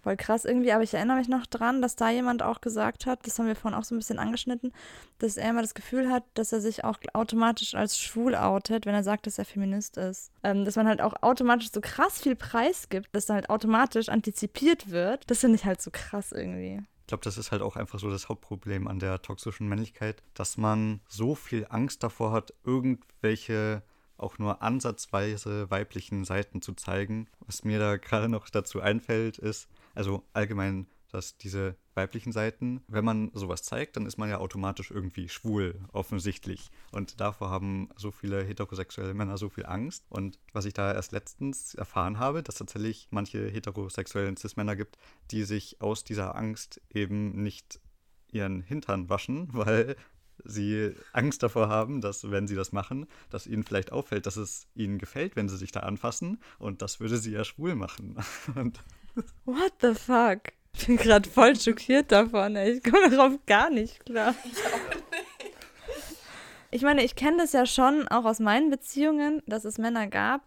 Voll 0.02 0.16
krass 0.16 0.46
irgendwie, 0.46 0.72
aber 0.72 0.82
ich 0.82 0.94
erinnere 0.94 1.18
mich 1.18 1.28
noch 1.28 1.44
dran, 1.46 1.82
dass 1.82 1.94
da 1.94 2.08
jemand 2.08 2.42
auch 2.42 2.62
gesagt 2.62 3.04
hat, 3.04 3.26
das 3.26 3.38
haben 3.38 3.46
wir 3.46 3.56
vorhin 3.56 3.78
auch 3.78 3.84
so 3.84 3.94
ein 3.94 3.98
bisschen 3.98 4.18
angeschnitten, 4.18 4.72
dass 5.18 5.36
er 5.36 5.50
immer 5.50 5.60
das 5.60 5.74
Gefühl 5.74 6.10
hat, 6.10 6.24
dass 6.34 6.52
er 6.52 6.62
sich 6.62 6.84
auch 6.84 6.98
automatisch 7.12 7.74
als 7.74 7.98
schwul 7.98 8.34
outet, 8.34 8.86
wenn 8.86 8.94
er 8.94 9.04
sagt, 9.04 9.26
dass 9.26 9.38
er 9.38 9.44
Feminist 9.44 9.98
ist. 9.98 10.32
Ähm, 10.42 10.64
dass 10.64 10.76
man 10.76 10.88
halt 10.88 11.02
auch 11.02 11.22
automatisch 11.22 11.70
so 11.70 11.82
krass 11.82 12.20
viel 12.20 12.34
Preis 12.34 12.88
gibt, 12.88 13.14
dass 13.14 13.26
dann 13.26 13.34
halt 13.34 13.50
automatisch 13.50 14.08
antizipiert 14.08 14.90
wird. 14.90 15.30
Das 15.30 15.40
finde 15.40 15.56
ich 15.56 15.66
halt 15.66 15.82
so 15.82 15.90
krass 15.92 16.32
irgendwie. 16.32 16.82
Ich 17.02 17.06
glaube, 17.06 17.24
das 17.24 17.36
ist 17.36 17.50
halt 17.50 17.60
auch 17.60 17.76
einfach 17.76 17.98
so 17.98 18.08
das 18.08 18.28
Hauptproblem 18.28 18.88
an 18.88 19.00
der 19.00 19.20
toxischen 19.20 19.68
Männlichkeit, 19.68 20.22
dass 20.32 20.56
man 20.56 21.00
so 21.08 21.34
viel 21.34 21.66
Angst 21.68 22.02
davor 22.02 22.32
hat, 22.32 22.54
irgendwelche 22.64 23.82
auch 24.20 24.38
nur 24.38 24.62
ansatzweise 24.62 25.70
weiblichen 25.70 26.24
Seiten 26.24 26.62
zu 26.62 26.74
zeigen. 26.74 27.28
Was 27.40 27.64
mir 27.64 27.78
da 27.78 27.96
gerade 27.96 28.28
noch 28.28 28.48
dazu 28.48 28.80
einfällt, 28.80 29.38
ist, 29.38 29.68
also 29.94 30.24
allgemein, 30.32 30.86
dass 31.10 31.36
diese 31.36 31.76
weiblichen 31.94 32.32
Seiten, 32.32 32.82
wenn 32.88 33.04
man 33.04 33.30
sowas 33.34 33.62
zeigt, 33.62 33.96
dann 33.96 34.06
ist 34.06 34.16
man 34.16 34.28
ja 34.28 34.38
automatisch 34.38 34.90
irgendwie 34.90 35.28
schwul, 35.28 35.80
offensichtlich. 35.92 36.70
Und 36.92 37.20
davor 37.20 37.50
haben 37.50 37.88
so 37.96 38.10
viele 38.10 38.42
heterosexuelle 38.42 39.14
Männer 39.14 39.36
so 39.36 39.48
viel 39.48 39.66
Angst. 39.66 40.04
Und 40.08 40.38
was 40.52 40.64
ich 40.64 40.72
da 40.72 40.92
erst 40.92 41.12
letztens 41.12 41.74
erfahren 41.74 42.18
habe, 42.18 42.42
dass 42.42 42.56
tatsächlich 42.56 43.08
manche 43.10 43.48
heterosexuellen 43.48 44.36
Cis-Männer 44.36 44.76
gibt, 44.76 44.98
die 45.30 45.44
sich 45.44 45.80
aus 45.80 46.04
dieser 46.04 46.36
Angst 46.36 46.80
eben 46.90 47.42
nicht 47.42 47.80
ihren 48.32 48.62
Hintern 48.62 49.08
waschen, 49.08 49.48
weil 49.52 49.96
sie 50.44 50.94
Angst 51.12 51.42
davor 51.42 51.68
haben, 51.68 52.00
dass, 52.00 52.30
wenn 52.30 52.46
sie 52.46 52.54
das 52.54 52.72
machen, 52.72 53.06
dass 53.28 53.46
ihnen 53.46 53.64
vielleicht 53.64 53.92
auffällt, 53.92 54.24
dass 54.24 54.36
es 54.36 54.68
ihnen 54.74 54.98
gefällt, 54.98 55.36
wenn 55.36 55.50
sie 55.50 55.58
sich 55.58 55.72
da 55.72 55.80
anfassen. 55.80 56.40
Und 56.58 56.80
das 56.80 57.00
würde 57.00 57.18
sie 57.18 57.32
ja 57.32 57.44
schwul 57.44 57.74
machen. 57.74 58.16
Und 58.54 58.80
What 59.44 59.72
the 59.80 59.94
fuck? 59.94 60.52
Ich 60.74 60.86
bin 60.86 60.96
gerade 60.96 61.28
voll 61.28 61.58
schockiert 61.58 62.12
davon. 62.12 62.56
Ey. 62.56 62.72
Ich 62.72 62.82
komme 62.82 63.10
darauf 63.10 63.32
gar 63.46 63.70
nicht 63.70 64.04
klar. 64.04 64.34
Ich 64.44 64.64
auch 64.64 64.90
nicht. 64.92 65.20
Ich 66.72 66.82
meine, 66.82 67.02
ich 67.02 67.16
kenne 67.16 67.38
das 67.38 67.52
ja 67.52 67.66
schon 67.66 68.06
auch 68.08 68.24
aus 68.24 68.38
meinen 68.38 68.70
Beziehungen, 68.70 69.42
dass 69.46 69.64
es 69.64 69.78
Männer 69.78 70.06
gab, 70.06 70.42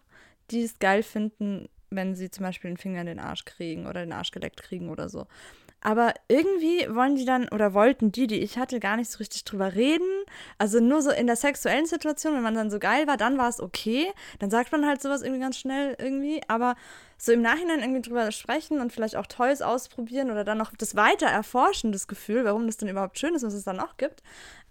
die 0.50 0.62
es 0.62 0.78
geil 0.78 1.02
finden, 1.02 1.68
wenn 1.90 2.14
sie 2.14 2.30
zum 2.30 2.44
Beispiel 2.44 2.70
den 2.70 2.78
Finger 2.78 3.02
in 3.02 3.06
den 3.06 3.18
Arsch 3.18 3.44
kriegen 3.44 3.86
oder 3.86 4.00
den 4.00 4.12
Arsch 4.12 4.30
geleckt 4.30 4.62
kriegen 4.62 4.88
oder 4.88 5.08
so. 5.08 5.26
Aber 5.82 6.14
irgendwie 6.28 6.88
wollen 6.88 7.14
die 7.14 7.26
dann, 7.26 7.46
oder 7.50 7.74
wollten 7.74 8.10
die, 8.10 8.26
die 8.26 8.40
ich 8.40 8.56
hatte, 8.56 8.80
gar 8.80 8.96
nicht 8.96 9.10
so 9.10 9.18
richtig 9.18 9.44
drüber 9.44 9.74
reden. 9.74 10.08
Also 10.56 10.80
nur 10.80 11.02
so 11.02 11.10
in 11.10 11.26
der 11.26 11.36
sexuellen 11.36 11.84
Situation, 11.84 12.34
wenn 12.34 12.42
man 12.42 12.54
dann 12.54 12.70
so 12.70 12.78
geil 12.78 13.06
war, 13.06 13.18
dann 13.18 13.36
war 13.36 13.50
es 13.50 13.60
okay. 13.60 14.10
Dann 14.38 14.50
sagt 14.50 14.72
man 14.72 14.86
halt 14.86 15.02
sowas 15.02 15.20
irgendwie 15.20 15.42
ganz 15.42 15.58
schnell 15.58 15.94
irgendwie. 15.98 16.40
Aber 16.48 16.74
so 17.24 17.32
im 17.32 17.42
Nachhinein 17.42 17.80
irgendwie 17.80 18.02
drüber 18.02 18.30
sprechen 18.32 18.80
und 18.80 18.92
vielleicht 18.92 19.16
auch 19.16 19.26
Toys 19.26 19.62
ausprobieren 19.62 20.30
oder 20.30 20.44
dann 20.44 20.58
noch 20.58 20.74
das 20.76 20.94
weiter 20.94 21.26
erforschen, 21.26 21.92
das 21.92 22.08
Gefühl, 22.08 22.44
warum 22.44 22.66
das 22.66 22.76
denn 22.76 22.88
überhaupt 22.88 23.18
schön 23.18 23.34
ist, 23.34 23.44
was 23.44 23.54
es 23.54 23.64
dann 23.64 23.76
noch 23.76 23.96
gibt, 23.96 24.22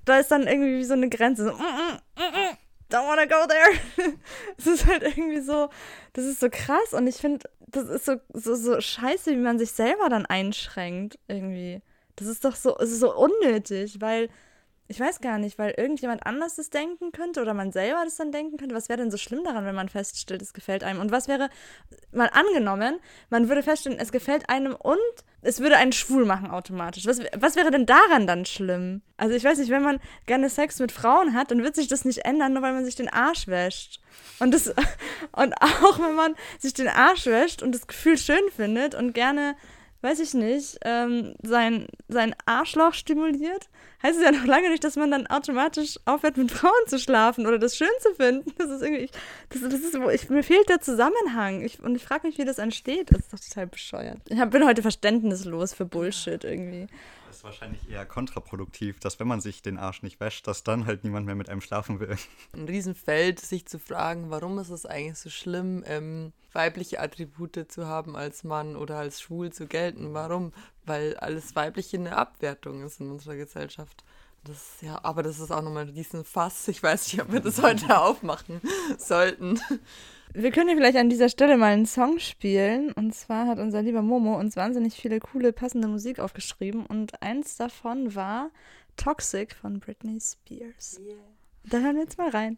da 0.06 0.20
ist 0.20 0.32
dann 0.32 0.48
irgendwie 0.48 0.78
wie 0.78 0.84
so 0.84 0.94
eine 0.94 1.10
Grenze. 1.10 1.46
So, 1.46 1.54
mm, 1.54 1.56
mm, 1.56 2.22
mm, 2.22 2.52
mm 2.52 2.58
don't 2.94 3.08
wanna 3.08 3.26
go 3.26 3.46
there. 3.48 4.14
es 4.58 4.68
ist 4.68 4.86
halt 4.86 5.04
irgendwie 5.04 5.42
so, 5.42 5.70
das 6.14 6.26
ist 6.26 6.40
so 6.40 6.50
krass 6.50 6.94
und 6.94 7.08
ich 7.08 7.18
finde, 7.18 7.50
das 7.68 7.90
ist 7.90 8.06
so, 8.06 8.18
so, 8.34 8.56
so 8.56 8.80
scheiße, 8.80 9.32
wie 9.32 9.38
man 9.38 9.58
sich 9.58 9.72
selber 9.72 10.10
dann 10.10 10.26
einschränkt 10.28 11.18
irgendwie. 11.28 11.82
Das 12.16 12.28
ist 12.28 12.46
doch 12.46 12.56
so, 12.56 12.78
ist 12.78 13.00
so 13.00 13.16
unnötig, 13.16 14.00
weil 14.00 14.30
ich 14.94 15.00
weiß 15.00 15.22
gar 15.22 15.40
nicht, 15.40 15.58
weil 15.58 15.74
irgendjemand 15.76 16.24
anders 16.28 16.54
das 16.56 16.70
denken 16.70 17.12
könnte 17.12 17.42
oder 17.42 17.56
man 17.56 17.72
selber 17.72 18.02
das 18.04 18.16
dann 18.16 18.32
denken 18.32 18.58
könnte. 18.58 18.76
Was 18.76 18.90
wäre 18.90 19.00
denn 19.00 19.10
so 19.10 19.18
schlimm 19.18 19.44
daran, 19.44 19.66
wenn 19.66 19.74
man 19.74 19.90
feststellt, 19.90 20.40
es 20.44 20.54
gefällt 20.54 20.84
einem? 20.84 21.00
Und 21.02 21.12
was 21.12 21.28
wäre, 21.28 21.50
mal 22.12 22.30
angenommen, 22.32 23.00
man 23.32 23.50
würde 23.50 23.64
feststellen, 23.64 23.98
es 23.98 24.12
gefällt 24.12 24.50
einem 24.50 24.76
und 24.76 25.00
es 25.42 25.62
würde 25.62 25.78
einen 25.78 25.94
schwul 25.94 26.26
machen 26.26 26.52
automatisch. 26.52 27.08
Was, 27.08 27.22
was 27.36 27.56
wäre 27.56 27.72
denn 27.72 27.88
daran 27.88 28.28
dann 28.28 28.46
schlimm? 28.46 29.02
Also 29.18 29.34
ich 29.34 29.44
weiß 29.44 29.58
nicht, 29.58 29.72
wenn 29.72 29.82
man 29.82 30.00
gerne 30.28 30.48
Sex 30.48 30.78
mit 30.78 30.92
Frauen 30.92 31.34
hat, 31.34 31.50
dann 31.50 31.64
wird 31.64 31.74
sich 31.74 31.88
das 31.88 32.06
nicht 32.06 32.20
ändern, 32.20 32.54
nur 32.54 32.62
weil 32.62 32.74
man 32.74 32.86
sich 32.86 32.96
den 32.96 33.10
Arsch 33.10 33.48
wäscht. 33.48 34.00
Und, 34.38 34.54
das, 34.54 34.68
und 35.32 35.56
auch 35.60 35.98
wenn 35.98 36.14
man 36.14 36.36
sich 36.60 36.76
den 36.76 36.88
Arsch 36.88 37.26
wäscht 37.26 37.64
und 37.64 37.74
das 37.74 37.88
Gefühl 37.88 38.20
schön 38.20 38.44
findet 38.56 38.94
und 38.94 39.14
gerne 39.14 39.56
weiß 40.04 40.20
ich 40.20 40.34
nicht, 40.34 40.78
ähm, 40.84 41.34
sein, 41.42 41.88
sein 42.10 42.36
Arschloch 42.46 42.94
stimuliert, 42.94 43.70
heißt 44.04 44.18
es 44.18 44.24
ja 44.24 44.32
noch 44.32 44.46
lange 44.46 44.70
nicht, 44.70 44.84
dass 44.84 44.98
man 44.98 45.10
dann 45.10 45.28
automatisch 45.28 45.98
aufhört, 46.06 46.36
mit 46.36 46.52
Frauen 46.52 46.72
zu 46.88 47.00
schlafen 47.00 47.48
oder 47.48 47.58
das 47.58 47.78
schön 47.78 47.88
zu 48.02 48.14
finden. 48.16 48.54
Das 48.58 48.70
ist 48.70 48.82
irgendwie, 48.82 49.10
das, 49.50 49.62
das 49.62 49.74
ist, 49.80 49.96
ich, 49.96 50.30
mir 50.30 50.44
fehlt 50.44 50.68
der 50.68 50.82
Zusammenhang. 50.82 51.62
Ich, 51.62 51.82
und 51.82 51.96
ich 51.96 52.04
frage 52.04 52.28
mich, 52.28 52.38
wie 52.38 52.46
das 52.46 52.58
entsteht. 52.58 53.12
Das 53.12 53.20
ist 53.22 53.34
doch 53.34 53.40
total 53.40 53.68
bescheuert. 53.68 54.20
Ich 54.28 54.40
hab, 54.40 54.52
bin 54.52 54.66
heute 54.66 54.82
verständnislos 54.82 55.74
für 55.74 55.86
Bullshit 55.86 56.44
irgendwie 56.44 56.88
ist 57.44 57.60
wahrscheinlich 57.60 57.90
eher 57.90 58.06
kontraproduktiv, 58.06 59.00
dass 59.00 59.20
wenn 59.20 59.28
man 59.28 59.42
sich 59.42 59.62
den 59.62 59.78
Arsch 59.78 60.02
nicht 60.02 60.20
wäscht, 60.20 60.48
dass 60.48 60.64
dann 60.64 60.86
halt 60.86 61.04
niemand 61.04 61.26
mehr 61.26 61.36
mit 61.36 61.50
einem 61.50 61.60
schlafen 61.60 62.00
will. 62.00 62.16
Ein 62.54 62.66
Riesenfeld, 62.66 63.40
sich 63.40 63.66
zu 63.66 63.80
fragen, 63.80 64.30
warum 64.30 64.60
ist 64.60 64.70
es 64.70 64.86
eigentlich 64.86 65.18
so 65.18 65.30
schlimm, 65.30 65.84
ähm, 65.86 66.32
weibliche 66.54 67.02
Attribute 67.02 67.70
zu 67.70 67.88
haben 67.88 68.16
als 68.16 68.44
Mann 68.44 68.76
oder 68.78 68.98
als 68.98 69.22
schwul 69.22 69.52
zu 69.52 69.68
gelten. 69.68 70.14
Warum? 70.14 70.54
Weil 70.86 71.18
alles 71.18 71.56
Weibliche 71.56 71.98
eine 71.98 72.16
Abwertung 72.16 72.84
ist 72.84 73.02
in 73.02 73.12
unserer 73.12 73.36
Gesellschaft. 73.36 74.06
Das, 74.46 74.82
ja, 74.82 75.00
aber 75.04 75.24
das 75.24 75.40
ist 75.40 75.52
auch 75.52 75.62
nochmal 75.62 75.86
diesen 75.88 76.26
Fass. 76.26 76.68
Ich 76.68 76.84
weiß 76.84 77.14
nicht, 77.14 77.22
ob 77.22 77.32
wir 77.32 77.40
das 77.40 77.62
heute 77.62 77.98
aufmachen 78.02 78.62
sollten. 78.98 79.60
Wir 80.34 80.52
können 80.52 80.70
ja 80.70 80.76
vielleicht 80.76 80.98
an 80.98 81.10
dieser 81.10 81.30
Stelle 81.30 81.58
mal 81.58 81.74
einen 81.74 81.86
Song 81.86 82.20
spielen. 82.20 82.92
Und 82.92 83.16
zwar 83.16 83.48
hat 83.48 83.60
unser 83.60 83.82
lieber 83.82 84.02
Momo 84.02 84.38
uns 84.38 84.58
wahnsinnig 84.58 84.96
viele 84.96 85.20
coole, 85.20 85.54
passende 85.54 85.88
Musik 85.88 86.20
aufgeschrieben. 86.20 86.86
Und 86.86 87.22
eins 87.22 87.56
davon 87.56 88.16
war 88.16 88.52
Toxic 88.98 89.56
von 89.56 89.80
Britney 89.80 90.20
Spears. 90.20 91.00
Yeah. 91.00 91.16
Da 91.66 91.80
hören 91.80 91.96
wir 91.96 92.04
jetzt 92.04 92.18
mal 92.18 92.30
rein. 92.30 92.58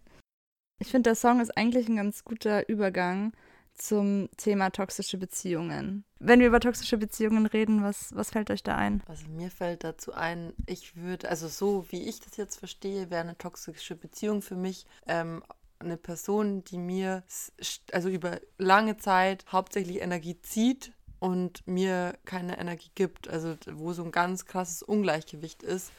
Ich 0.79 0.89
finde, 0.89 1.09
der 1.09 1.15
Song 1.15 1.39
ist 1.39 1.55
eigentlich 1.55 1.87
ein 1.87 1.97
ganz 1.97 2.23
guter 2.23 2.67
Übergang 2.67 3.33
zum 3.75 4.29
Thema 4.37 4.69
toxische 4.69 5.17
Beziehungen. 5.17 6.05
Wenn 6.19 6.39
wir 6.39 6.47
über 6.47 6.59
toxische 6.59 6.97
Beziehungen 6.97 7.45
reden, 7.45 7.83
was, 7.83 8.15
was 8.15 8.31
fällt 8.31 8.49
euch 8.49 8.63
da 8.63 8.75
ein? 8.75 9.03
Also 9.07 9.27
mir 9.27 9.51
fällt 9.51 9.83
dazu 9.83 10.13
ein, 10.13 10.53
ich 10.65 10.95
würde, 10.95 11.29
also 11.29 11.47
so 11.47 11.85
wie 11.89 12.03
ich 12.07 12.19
das 12.19 12.37
jetzt 12.37 12.57
verstehe, 12.57 13.09
wäre 13.09 13.21
eine 13.21 13.37
toxische 13.37 13.95
Beziehung 13.95 14.41
für 14.41 14.55
mich 14.55 14.85
ähm, 15.07 15.43
eine 15.79 15.97
Person, 15.97 16.63
die 16.63 16.77
mir 16.77 17.23
also 17.91 18.09
über 18.09 18.39
lange 18.57 18.97
Zeit 18.97 19.45
hauptsächlich 19.51 20.01
Energie 20.01 20.39
zieht 20.41 20.93
und 21.19 21.65
mir 21.67 22.17
keine 22.25 22.57
Energie 22.59 22.91
gibt. 22.95 23.27
Also 23.27 23.55
wo 23.71 23.93
so 23.93 24.03
ein 24.03 24.11
ganz 24.11 24.45
krasses 24.45 24.83
Ungleichgewicht 24.83 25.63
ist, 25.63 25.91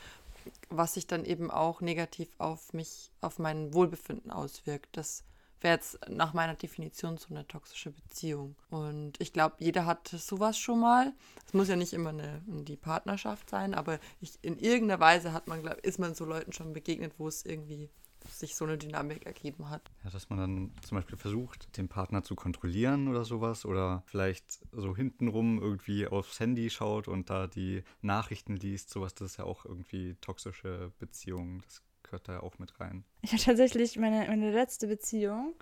was 0.68 0.95
sich 0.95 1.06
dann 1.06 1.25
eben 1.25 1.50
auch 1.50 1.80
negativ 1.80 2.28
auf 2.38 2.73
mich, 2.73 3.11
auf 3.21 3.38
mein 3.38 3.75
Wohlbefinden 3.75 4.30
auswirkt. 4.30 4.97
Das 4.97 5.25
wäre 5.60 5.75
jetzt 5.75 5.98
nach 6.08 6.34
meiner 6.34 6.54
Definition 6.54 7.16
so 7.18 7.28
eine 7.30 7.46
toxische 7.46 7.90
Beziehung. 7.90 8.56
Und 8.70 9.20
ich 9.20 9.32
glaube, 9.32 9.56
jeder 9.58 9.86
hat 9.86 10.08
sowas 10.08 10.58
schon 10.58 10.80
mal. 10.80 11.12
Es 11.46 11.54
muss 11.54 11.68
ja 11.68 11.76
nicht 11.76 11.92
immer 11.92 12.10
eine, 12.10 12.42
die 12.46 12.76
Partnerschaft 12.76 13.50
sein, 13.50 13.75
aber 13.75 13.98
ich, 14.20 14.38
in 14.42 14.58
irgendeiner 14.58 15.00
Weise 15.00 15.32
hat 15.32 15.48
man, 15.48 15.62
glaub, 15.62 15.78
ist 15.78 15.98
man 15.98 16.14
so 16.14 16.25
Leuten 16.25 16.52
schon 16.52 16.72
begegnet, 16.72 17.14
wo 17.18 17.28
es 17.28 17.44
irgendwie 17.44 17.90
sich 18.28 18.56
so 18.56 18.64
eine 18.64 18.78
Dynamik 18.78 19.26
ergeben 19.26 19.70
hat. 19.70 19.90
Ja, 20.04 20.10
dass 20.10 20.28
man 20.30 20.38
dann 20.38 20.72
zum 20.82 20.96
Beispiel 20.96 21.16
versucht, 21.16 21.76
den 21.76 21.88
Partner 21.88 22.22
zu 22.22 22.34
kontrollieren 22.34 23.08
oder 23.08 23.25
sowas 23.25 23.64
oder 23.64 24.02
vielleicht 24.06 24.60
so 24.72 24.96
hintenrum 24.96 25.60
irgendwie 25.60 26.06
aufs 26.06 26.40
Handy 26.40 26.70
schaut 26.70 27.08
und 27.08 27.30
da 27.30 27.46
die 27.46 27.82
Nachrichten 28.02 28.56
liest, 28.56 28.90
sowas, 28.90 29.14
das 29.14 29.32
ist 29.32 29.36
ja 29.38 29.44
auch 29.44 29.64
irgendwie 29.64 30.16
toxische 30.20 30.92
Beziehungen, 30.98 31.62
das 31.62 31.82
gehört 32.06 32.28
da 32.28 32.34
ja 32.34 32.42
auch 32.42 32.58
mit 32.58 32.78
rein. 32.80 33.04
Ich 33.22 33.32
hatte 33.32 33.44
tatsächlich 33.44 33.98
meine, 33.98 34.26
meine 34.28 34.50
letzte 34.50 34.86
Beziehung, 34.86 35.54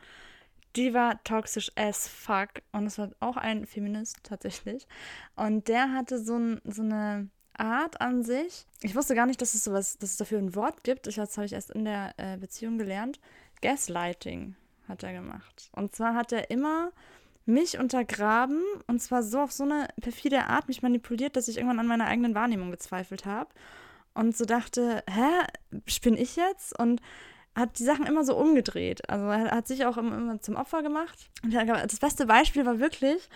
die 0.76 0.94
war 0.94 1.22
toxisch 1.24 1.70
as 1.76 2.08
fuck 2.08 2.62
und 2.72 2.86
es 2.86 2.98
war 2.98 3.10
auch 3.20 3.36
ein 3.36 3.66
Feminist 3.66 4.18
tatsächlich 4.22 4.86
und 5.36 5.68
der 5.68 5.92
hatte 5.92 6.18
so, 6.18 6.36
ein, 6.36 6.60
so 6.64 6.82
eine 6.82 7.28
Art 7.56 8.00
an 8.00 8.22
sich. 8.22 8.66
Ich 8.82 8.94
wusste 8.96 9.14
gar 9.14 9.26
nicht, 9.26 9.40
dass 9.40 9.54
es 9.54 9.64
sowas, 9.64 9.98
dass 9.98 10.10
es 10.10 10.16
dafür 10.16 10.38
ein 10.38 10.54
Wort 10.54 10.82
gibt. 10.82 11.06
Ich, 11.06 11.16
das 11.16 11.36
habe 11.36 11.46
ich 11.46 11.52
erst 11.52 11.70
in 11.70 11.84
der 11.84 12.14
äh, 12.16 12.36
Beziehung 12.36 12.78
gelernt. 12.78 13.20
Gaslighting 13.62 14.56
hat 14.88 15.02
er 15.02 15.12
gemacht. 15.12 15.70
Und 15.72 15.94
zwar 15.94 16.14
hat 16.14 16.32
er 16.32 16.50
immer 16.50 16.90
mich 17.46 17.78
untergraben 17.78 18.62
und 18.86 19.00
zwar 19.00 19.22
so 19.22 19.40
auf 19.40 19.52
so 19.52 19.64
eine 19.64 19.88
perfide 20.00 20.46
Art 20.46 20.66
mich 20.66 20.82
manipuliert, 20.82 21.36
dass 21.36 21.48
ich 21.48 21.58
irgendwann 21.58 21.80
an 21.80 21.86
meiner 21.86 22.06
eigenen 22.06 22.34
Wahrnehmung 22.34 22.70
gezweifelt 22.70 23.26
habe 23.26 23.50
und 24.14 24.37
so 24.37 24.44
dachte, 24.44 25.02
hä, 25.09 25.80
bin 26.02 26.16
ich 26.16 26.37
jetzt? 26.37 26.78
Und 26.78 27.00
hat 27.54 27.78
die 27.78 27.85
Sachen 27.85 28.06
immer 28.06 28.25
so 28.25 28.37
umgedreht. 28.37 29.09
Also 29.09 29.26
er 29.26 29.50
hat 29.52 29.68
sich 29.68 29.87
auch 29.87 29.97
immer 29.97 30.40
zum 30.40 30.56
Opfer 30.56 30.83
gemacht. 30.83 31.30
Und 31.42 31.54
das 31.54 32.00
beste 32.00 32.26
Beispiel 32.26 32.66
war 32.66 32.80
wirklich, 32.80 33.28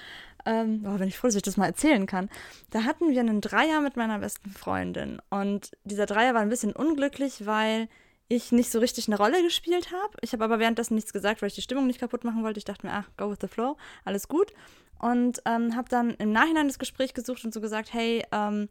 ähm, 0.44 0.84
oh, 0.86 0.98
bin 0.98 1.08
ich 1.08 1.16
froh, 1.16 1.28
dass 1.28 1.36
ich 1.36 1.42
das 1.42 1.56
mal 1.56 1.66
erzählen 1.66 2.06
kann. 2.06 2.28
Da 2.70 2.84
hatten 2.84 3.10
wir 3.10 3.20
einen 3.20 3.40
Dreier 3.40 3.80
mit 3.80 3.96
meiner 3.96 4.18
besten 4.18 4.50
Freundin. 4.50 5.20
Und 5.30 5.70
dieser 5.84 6.06
Dreier 6.06 6.34
war 6.34 6.40
ein 6.40 6.48
bisschen 6.48 6.72
unglücklich, 6.72 7.46
weil 7.46 7.88
ich 8.28 8.52
nicht 8.52 8.70
so 8.70 8.78
richtig 8.78 9.08
eine 9.08 9.16
Rolle 9.16 9.42
gespielt 9.42 9.92
habe. 9.92 10.16
Ich 10.20 10.32
habe 10.32 10.44
aber 10.44 10.58
währenddessen 10.58 10.94
nichts 10.94 11.12
gesagt, 11.12 11.40
weil 11.40 11.48
ich 11.48 11.54
die 11.54 11.62
Stimmung 11.62 11.86
nicht 11.86 12.00
kaputt 12.00 12.24
machen 12.24 12.42
wollte. 12.42 12.58
Ich 12.58 12.64
dachte 12.64 12.86
mir, 12.86 12.92
ach, 12.92 13.08
go 13.16 13.30
with 13.30 13.38
the 13.40 13.48
flow, 13.48 13.76
alles 14.04 14.28
gut. 14.28 14.52
Und 14.98 15.40
ähm, 15.46 15.76
habe 15.76 15.88
dann 15.88 16.10
im 16.14 16.32
Nachhinein 16.32 16.66
das 16.66 16.78
Gespräch 16.78 17.14
gesucht 17.14 17.44
und 17.44 17.54
so 17.54 17.60
gesagt, 17.60 17.92
hey, 17.92 18.24
ähm, 18.32 18.68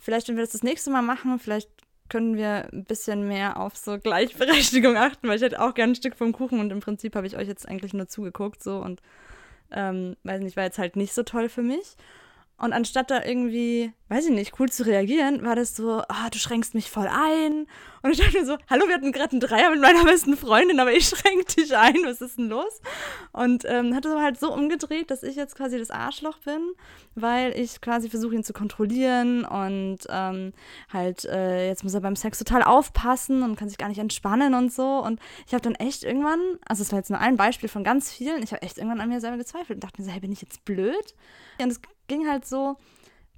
vielleicht, 0.00 0.28
wenn 0.28 0.36
wir 0.36 0.42
das 0.42 0.52
das 0.52 0.62
nächste 0.62 0.90
Mal 0.90 1.02
machen, 1.02 1.38
vielleicht 1.38 1.70
können 2.08 2.36
wir 2.36 2.68
ein 2.72 2.84
bisschen 2.84 3.26
mehr 3.28 3.58
auf 3.58 3.76
so 3.76 3.98
Gleichberechtigung 3.98 4.96
achten, 4.98 5.28
weil 5.28 5.36
ich 5.36 5.42
hätte 5.42 5.60
auch 5.60 5.74
gerne 5.74 5.92
ein 5.92 5.96
Stück 5.96 6.16
vom 6.16 6.32
Kuchen 6.32 6.60
und 6.60 6.70
im 6.70 6.80
Prinzip 6.80 7.14
habe 7.14 7.26
ich 7.26 7.36
euch 7.36 7.48
jetzt 7.48 7.68
eigentlich 7.68 7.94
nur 7.94 8.08
zugeguckt 8.08 8.62
so 8.62 8.78
und 8.78 9.00
ähm, 9.70 10.16
weiß 10.24 10.40
nicht, 10.42 10.56
war 10.56 10.64
jetzt 10.64 10.78
halt 10.78 10.96
nicht 10.96 11.14
so 11.14 11.22
toll 11.22 11.48
für 11.48 11.62
mich. 11.62 11.96
Und 12.60 12.74
anstatt 12.74 13.10
da 13.10 13.24
irgendwie, 13.24 13.90
weiß 14.10 14.26
ich 14.26 14.32
nicht, 14.32 14.60
cool 14.60 14.70
zu 14.70 14.84
reagieren, 14.84 15.42
war 15.42 15.56
das 15.56 15.74
so, 15.74 16.02
ah, 16.08 16.28
du 16.30 16.38
schränkst 16.38 16.74
mich 16.74 16.90
voll 16.90 17.08
ein. 17.08 17.66
Und 18.02 18.10
ich 18.10 18.18
dachte 18.18 18.38
mir 18.38 18.44
so, 18.44 18.58
hallo, 18.68 18.86
wir 18.86 18.96
hatten 18.96 19.12
gerade 19.12 19.30
einen 19.30 19.40
Dreier 19.40 19.70
mit 19.70 19.80
meiner 19.80 20.04
besten 20.04 20.36
Freundin, 20.36 20.78
aber 20.78 20.92
ich 20.92 21.06
schränke 21.08 21.46
dich 21.46 21.74
ein, 21.74 21.96
was 22.04 22.20
ist 22.20 22.36
denn 22.36 22.50
los? 22.50 22.82
Und 23.32 23.64
ähm, 23.66 23.94
hat 23.94 24.04
es 24.04 24.12
aber 24.12 24.20
halt 24.22 24.38
so 24.38 24.52
umgedreht, 24.52 25.10
dass 25.10 25.22
ich 25.22 25.36
jetzt 25.36 25.56
quasi 25.56 25.78
das 25.78 25.90
Arschloch 25.90 26.36
bin, 26.40 26.74
weil 27.14 27.58
ich 27.58 27.80
quasi 27.80 28.10
versuche, 28.10 28.34
ihn 28.34 28.44
zu 28.44 28.52
kontrollieren 28.52 29.46
und 29.46 30.00
ähm, 30.10 30.52
halt, 30.92 31.24
äh, 31.24 31.66
jetzt 31.66 31.82
muss 31.82 31.94
er 31.94 32.02
beim 32.02 32.16
Sex 32.16 32.38
total 32.38 32.62
aufpassen 32.62 33.42
und 33.42 33.56
kann 33.56 33.70
sich 33.70 33.78
gar 33.78 33.88
nicht 33.88 34.00
entspannen 34.00 34.52
und 34.52 34.70
so. 34.70 35.02
Und 35.02 35.18
ich 35.46 35.54
habe 35.54 35.62
dann 35.62 35.76
echt 35.76 36.04
irgendwann, 36.04 36.40
also 36.68 36.82
es 36.82 36.92
war 36.92 36.98
jetzt 36.98 37.08
nur 37.08 37.20
ein 37.20 37.38
Beispiel 37.38 37.70
von 37.70 37.84
ganz 37.84 38.12
vielen, 38.12 38.42
ich 38.42 38.52
habe 38.52 38.60
echt 38.60 38.76
irgendwann 38.76 39.00
an 39.00 39.08
mir 39.08 39.22
selber 39.22 39.38
gezweifelt 39.38 39.78
und 39.78 39.84
dachte 39.84 40.02
mir 40.02 40.06
so, 40.06 40.12
hey, 40.12 40.20
bin 40.20 40.32
ich 40.32 40.42
jetzt 40.42 40.66
blöd? 40.66 41.14
Und 41.58 41.70
es 41.70 41.80
ging 42.10 42.28
halt 42.28 42.44
so 42.44 42.76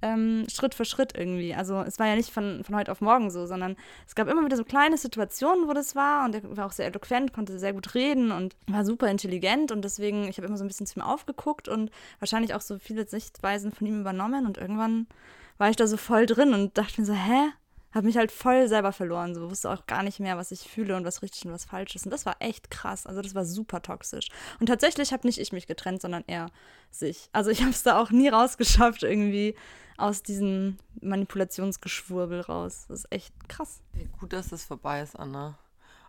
ähm, 0.01 0.45
Schritt 0.49 0.75
für 0.75 0.83
Schritt 0.83 1.13
irgendwie. 1.15 1.55
Also 1.55 1.81
es 1.81 1.97
war 1.97 2.07
ja 2.07 2.15
nicht 2.15 2.31
von, 2.31 2.63
von 2.65 2.75
heute 2.75 2.91
auf 2.91 2.99
morgen 2.99 3.31
so, 3.31 3.45
sondern 3.45 3.77
es 4.05 4.15
gab 4.15 4.27
immer 4.27 4.43
wieder 4.45 4.57
so 4.57 4.65
kleine 4.65 4.97
Situationen, 4.97 5.69
wo 5.69 5.73
das 5.73 5.95
war 5.95 6.25
und 6.25 6.35
er 6.35 6.57
war 6.57 6.65
auch 6.65 6.73
sehr 6.73 6.87
eloquent, 6.87 7.31
konnte 7.31 7.57
sehr 7.57 7.71
gut 7.71 7.95
reden 7.95 8.31
und 8.31 8.55
war 8.67 8.83
super 8.83 9.07
intelligent 9.07 9.71
und 9.71 9.83
deswegen, 9.83 10.27
ich 10.27 10.37
habe 10.37 10.47
immer 10.47 10.57
so 10.57 10.65
ein 10.65 10.67
bisschen 10.67 10.87
zu 10.87 10.99
ihm 10.99 11.03
aufgeguckt 11.03 11.69
und 11.69 11.89
wahrscheinlich 12.19 12.53
auch 12.53 12.61
so 12.61 12.77
viele 12.79 13.07
Sichtweisen 13.07 13.71
von 13.71 13.87
ihm 13.87 14.01
übernommen 14.01 14.45
und 14.45 14.57
irgendwann 14.57 15.07
war 15.57 15.69
ich 15.69 15.77
da 15.77 15.87
so 15.87 15.95
voll 15.95 16.25
drin 16.25 16.53
und 16.53 16.77
dachte 16.77 16.99
mir 16.99 17.07
so, 17.07 17.13
hä? 17.13 17.51
Habe 17.93 18.07
mich 18.07 18.17
halt 18.17 18.31
voll 18.31 18.67
selber 18.67 18.91
verloren, 18.91 19.35
so 19.35 19.49
wusste 19.49 19.69
auch 19.69 19.85
gar 19.85 20.03
nicht 20.03 20.19
mehr, 20.19 20.37
was 20.37 20.51
ich 20.51 20.61
fühle 20.61 20.95
und 20.95 21.05
was 21.05 21.21
richtig 21.21 21.45
und 21.45 21.51
was 21.51 21.65
falsch 21.65 21.95
ist. 21.95 22.05
Und 22.05 22.11
das 22.11 22.25
war 22.25 22.35
echt 22.39 22.71
krass. 22.71 23.05
Also 23.05 23.21
das 23.21 23.35
war 23.35 23.45
super 23.45 23.81
toxisch. 23.81 24.29
Und 24.59 24.67
tatsächlich 24.67 25.13
habe 25.13 25.27
nicht 25.27 25.39
ich 25.39 25.51
mich 25.51 25.67
getrennt, 25.67 26.01
sondern 26.01 26.23
er 26.27 26.47
sich. 26.91 27.29
Also 27.31 27.51
ich 27.51 27.61
habe 27.61 27.71
es 27.71 27.83
da 27.83 27.99
auch 28.01 28.11
nie 28.11 28.29
rausgeschafft, 28.29 29.03
irgendwie 29.03 29.55
aus 29.97 30.23
diesem 30.23 30.77
Manipulationsgeschwurbel 31.01 32.41
raus. 32.41 32.85
Das 32.87 32.99
ist 32.99 33.11
echt 33.11 33.33
krass. 33.47 33.81
Gut, 34.19 34.33
dass 34.33 34.49
das 34.49 34.65
vorbei 34.65 35.01
ist, 35.01 35.15
Anna. 35.15 35.57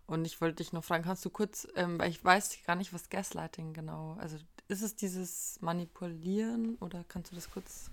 Und 0.06 0.26
ich 0.26 0.40
wollte 0.40 0.56
dich 0.56 0.72
noch 0.72 0.84
fragen, 0.84 1.04
kannst 1.04 1.24
du 1.24 1.30
kurz, 1.30 1.66
ähm, 1.76 1.98
weil 1.98 2.10
ich 2.10 2.22
weiß 2.22 2.58
gar 2.66 2.76
nicht, 2.76 2.92
was 2.92 3.08
Gaslighting 3.08 3.72
genau, 3.72 4.16
also 4.20 4.36
ist 4.68 4.82
es 4.82 4.96
dieses 4.96 5.58
Manipulieren 5.62 6.76
oder 6.76 7.04
kannst 7.08 7.30
du 7.30 7.34
das 7.34 7.50
kurz 7.50 7.90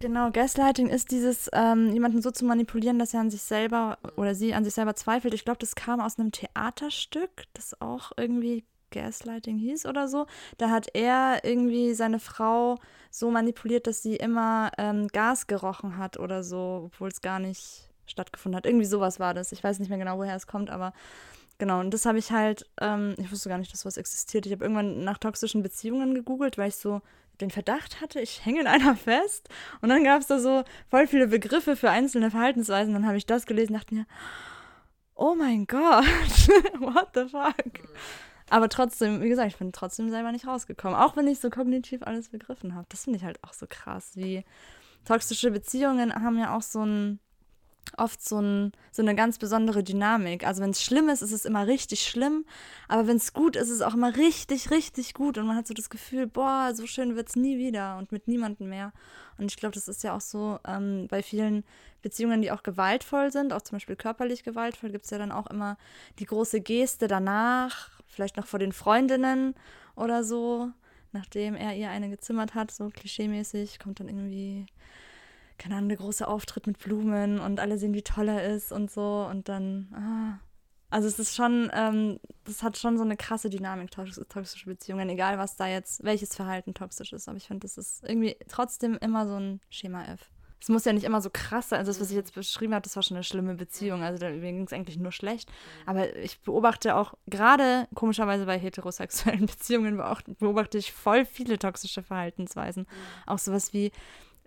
Genau, 0.00 0.30
Gaslighting 0.30 0.88
ist 0.88 1.10
dieses, 1.10 1.50
ähm, 1.52 1.92
jemanden 1.92 2.22
so 2.22 2.30
zu 2.30 2.46
manipulieren, 2.46 2.98
dass 2.98 3.12
er 3.12 3.20
an 3.20 3.30
sich 3.30 3.42
selber 3.42 3.98
oder 4.16 4.34
sie 4.34 4.54
an 4.54 4.64
sich 4.64 4.72
selber 4.72 4.96
zweifelt. 4.96 5.34
Ich 5.34 5.44
glaube, 5.44 5.58
das 5.58 5.74
kam 5.74 6.00
aus 6.00 6.18
einem 6.18 6.32
Theaterstück, 6.32 7.44
das 7.52 7.78
auch 7.82 8.12
irgendwie 8.16 8.64
Gaslighting 8.92 9.58
hieß 9.58 9.84
oder 9.84 10.08
so. 10.08 10.26
Da 10.56 10.70
hat 10.70 10.88
er 10.94 11.44
irgendwie 11.44 11.92
seine 11.92 12.18
Frau 12.18 12.78
so 13.10 13.30
manipuliert, 13.30 13.86
dass 13.86 14.02
sie 14.02 14.16
immer 14.16 14.72
ähm, 14.78 15.08
Gas 15.08 15.46
gerochen 15.46 15.98
hat 15.98 16.18
oder 16.18 16.42
so, 16.44 16.84
obwohl 16.86 17.08
es 17.08 17.20
gar 17.20 17.38
nicht 17.38 17.90
stattgefunden 18.06 18.56
hat. 18.56 18.64
Irgendwie 18.64 18.86
sowas 18.86 19.20
war 19.20 19.34
das. 19.34 19.52
Ich 19.52 19.62
weiß 19.62 19.80
nicht 19.80 19.90
mehr 19.90 19.98
genau, 19.98 20.16
woher 20.16 20.34
es 20.34 20.46
kommt, 20.46 20.70
aber 20.70 20.94
genau. 21.58 21.80
Und 21.80 21.92
das 21.92 22.06
habe 22.06 22.18
ich 22.18 22.32
halt, 22.32 22.64
ähm, 22.80 23.16
ich 23.18 23.30
wusste 23.30 23.50
gar 23.50 23.58
nicht, 23.58 23.74
dass 23.74 23.84
was 23.84 23.98
existiert. 23.98 24.46
Ich 24.46 24.52
habe 24.52 24.64
irgendwann 24.64 25.04
nach 25.04 25.18
toxischen 25.18 25.62
Beziehungen 25.62 26.14
gegoogelt, 26.14 26.56
weil 26.56 26.68
ich 26.68 26.76
so 26.76 27.02
den 27.40 27.50
Verdacht 27.50 28.00
hatte, 28.00 28.20
ich 28.20 28.44
hänge 28.44 28.60
in 28.60 28.66
einer 28.66 28.96
fest. 28.96 29.48
Und 29.80 29.88
dann 29.88 30.04
gab 30.04 30.20
es 30.20 30.26
da 30.26 30.38
so 30.38 30.64
voll 30.88 31.06
viele 31.06 31.28
Begriffe 31.28 31.76
für 31.76 31.90
einzelne 31.90 32.30
Verhaltensweisen. 32.30 32.94
Dann 32.94 33.06
habe 33.06 33.16
ich 33.16 33.26
das 33.26 33.46
gelesen 33.46 33.72
und 33.72 33.80
dachte 33.80 33.94
mir, 33.94 34.06
oh 35.14 35.34
mein 35.34 35.66
Gott, 35.66 36.04
what 36.78 37.08
the 37.14 37.28
fuck? 37.28 37.88
Aber 38.48 38.68
trotzdem, 38.68 39.22
wie 39.22 39.28
gesagt, 39.28 39.52
ich 39.52 39.58
bin 39.58 39.72
trotzdem 39.72 40.10
selber 40.10 40.32
nicht 40.32 40.46
rausgekommen. 40.46 40.98
Auch 40.98 41.16
wenn 41.16 41.28
ich 41.28 41.38
so 41.38 41.50
kognitiv 41.50 42.02
alles 42.02 42.30
begriffen 42.30 42.74
habe. 42.74 42.86
Das 42.88 43.04
finde 43.04 43.18
ich 43.18 43.24
halt 43.24 43.42
auch 43.44 43.52
so 43.52 43.66
krass. 43.68 44.12
Wie 44.16 44.44
toxische 45.04 45.50
Beziehungen 45.50 46.12
haben 46.12 46.38
ja 46.38 46.56
auch 46.56 46.62
so 46.62 46.84
ein 46.84 47.20
oft 47.96 48.22
so, 48.22 48.40
ein, 48.40 48.72
so 48.92 49.02
eine 49.02 49.14
ganz 49.14 49.38
besondere 49.38 49.82
Dynamik. 49.82 50.46
Also 50.46 50.62
wenn 50.62 50.70
es 50.70 50.82
schlimm 50.82 51.08
ist, 51.08 51.22
ist 51.22 51.32
es 51.32 51.44
immer 51.44 51.66
richtig 51.66 52.06
schlimm, 52.06 52.44
aber 52.88 53.06
wenn 53.06 53.16
es 53.16 53.32
gut 53.32 53.56
ist, 53.56 53.68
ist 53.68 53.76
es 53.76 53.82
auch 53.82 53.94
immer 53.94 54.16
richtig, 54.16 54.70
richtig 54.70 55.14
gut 55.14 55.38
und 55.38 55.46
man 55.46 55.56
hat 55.56 55.66
so 55.66 55.74
das 55.74 55.90
Gefühl, 55.90 56.26
boah, 56.26 56.72
so 56.74 56.86
schön 56.86 57.16
wird 57.16 57.28
es 57.28 57.36
nie 57.36 57.58
wieder 57.58 57.98
und 57.98 58.12
mit 58.12 58.28
niemandem 58.28 58.68
mehr. 58.68 58.92
Und 59.38 59.50
ich 59.50 59.56
glaube, 59.56 59.74
das 59.74 59.88
ist 59.88 60.04
ja 60.04 60.14
auch 60.14 60.20
so 60.20 60.58
ähm, 60.66 61.06
bei 61.08 61.22
vielen 61.22 61.64
Beziehungen, 62.02 62.42
die 62.42 62.52
auch 62.52 62.62
gewaltvoll 62.62 63.32
sind, 63.32 63.52
auch 63.52 63.62
zum 63.62 63.76
Beispiel 63.76 63.96
körperlich 63.96 64.44
gewaltvoll, 64.44 64.90
gibt 64.90 65.04
es 65.04 65.10
ja 65.10 65.18
dann 65.18 65.32
auch 65.32 65.46
immer 65.48 65.76
die 66.18 66.26
große 66.26 66.60
Geste 66.60 67.08
danach, 67.08 67.90
vielleicht 68.06 68.36
noch 68.36 68.46
vor 68.46 68.58
den 68.58 68.72
Freundinnen 68.72 69.54
oder 69.96 70.24
so, 70.24 70.70
nachdem 71.12 71.54
er 71.54 71.74
ihr 71.74 71.90
eine 71.90 72.08
gezimmert 72.10 72.54
hat, 72.54 72.70
so 72.70 72.88
klischeemäßig, 72.90 73.78
kommt 73.78 74.00
dann 74.00 74.08
irgendwie 74.08 74.66
keine 75.60 75.76
Ahnung, 75.76 75.90
der 75.90 75.98
große 75.98 76.26
Auftritt 76.26 76.66
mit 76.66 76.78
Blumen 76.78 77.38
und 77.38 77.60
alle 77.60 77.78
sehen, 77.78 77.94
wie 77.94 78.02
toll 78.02 78.28
er 78.28 78.44
ist 78.44 78.72
und 78.72 78.90
so. 78.90 79.26
Und 79.30 79.48
dann, 79.48 79.88
ah. 79.94 80.40
Also 80.88 81.06
es 81.06 81.20
ist 81.20 81.36
schon, 81.36 81.70
ähm, 81.72 82.18
das 82.44 82.64
hat 82.64 82.76
schon 82.76 82.96
so 82.96 83.04
eine 83.04 83.16
krasse 83.16 83.48
Dynamik, 83.48 83.92
toxische 83.92 84.64
Beziehungen, 84.64 85.08
egal 85.08 85.38
was 85.38 85.54
da 85.54 85.68
jetzt, 85.68 86.02
welches 86.02 86.34
Verhalten 86.34 86.74
toxisch 86.74 87.12
ist. 87.12 87.28
Aber 87.28 87.36
ich 87.36 87.46
finde, 87.46 87.60
das 87.60 87.78
ist 87.78 88.02
irgendwie 88.02 88.36
trotzdem 88.48 88.96
immer 89.00 89.28
so 89.28 89.34
ein 89.36 89.60
Schema 89.70 90.04
F. 90.06 90.30
Es 90.62 90.68
muss 90.68 90.84
ja 90.84 90.92
nicht 90.92 91.04
immer 91.04 91.22
so 91.22 91.30
krass 91.32 91.70
sein. 91.70 91.78
Also 91.78 91.90
das, 91.90 92.00
was 92.00 92.10
ich 92.10 92.16
jetzt 92.16 92.34
beschrieben 92.34 92.74
habe, 92.74 92.82
das 92.82 92.96
war 92.96 93.02
schon 93.02 93.16
eine 93.16 93.24
schlimme 93.24 93.54
Beziehung. 93.54 94.02
Also 94.02 94.18
da 94.18 94.30
ging 94.30 94.64
es 94.64 94.72
eigentlich 94.72 94.98
nur 94.98 95.12
schlecht. 95.12 95.50
Aber 95.86 96.14
ich 96.16 96.40
beobachte 96.40 96.96
auch 96.96 97.14
gerade 97.26 97.86
komischerweise 97.94 98.44
bei 98.44 98.58
heterosexuellen 98.58 99.46
Beziehungen 99.46 100.02
beobachte 100.38 100.76
ich 100.76 100.92
voll 100.92 101.24
viele 101.24 101.58
toxische 101.58 102.02
Verhaltensweisen. 102.02 102.86
Auch 103.26 103.38
sowas 103.38 103.72
wie, 103.72 103.90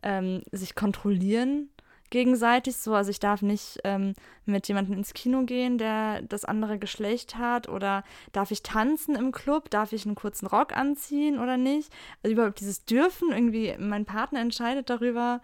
ähm, 0.04 0.44
sich 0.52 0.76
kontrollieren 0.76 1.70
gegenseitig 2.14 2.78
so. 2.78 2.94
Also 2.94 3.10
ich 3.10 3.20
darf 3.20 3.42
nicht 3.42 3.80
ähm, 3.84 4.14
mit 4.46 4.68
jemandem 4.68 4.96
ins 4.98 5.16
Kino 5.16 5.46
gehen, 5.46 5.80
der 5.80 6.22
das 6.22 6.46
andere 6.46 6.78
Geschlecht 6.78 7.38
hat 7.38 7.68
oder 7.68 8.04
darf 8.34 8.52
ich 8.52 8.62
tanzen 8.62 9.16
im 9.16 9.32
Club, 9.32 9.72
darf 9.72 9.94
ich 9.94 10.06
einen 10.06 10.14
kurzen 10.14 10.46
Rock 10.46 10.78
anziehen 10.78 11.40
oder 11.40 11.58
nicht. 11.58 11.92
Also 12.22 12.34
überhaupt 12.36 12.60
dieses 12.60 12.86
Dürfen, 12.86 13.32
irgendwie 13.32 13.76
mein 13.80 14.06
Partner 14.06 14.42
entscheidet 14.42 14.92
darüber, 14.92 15.42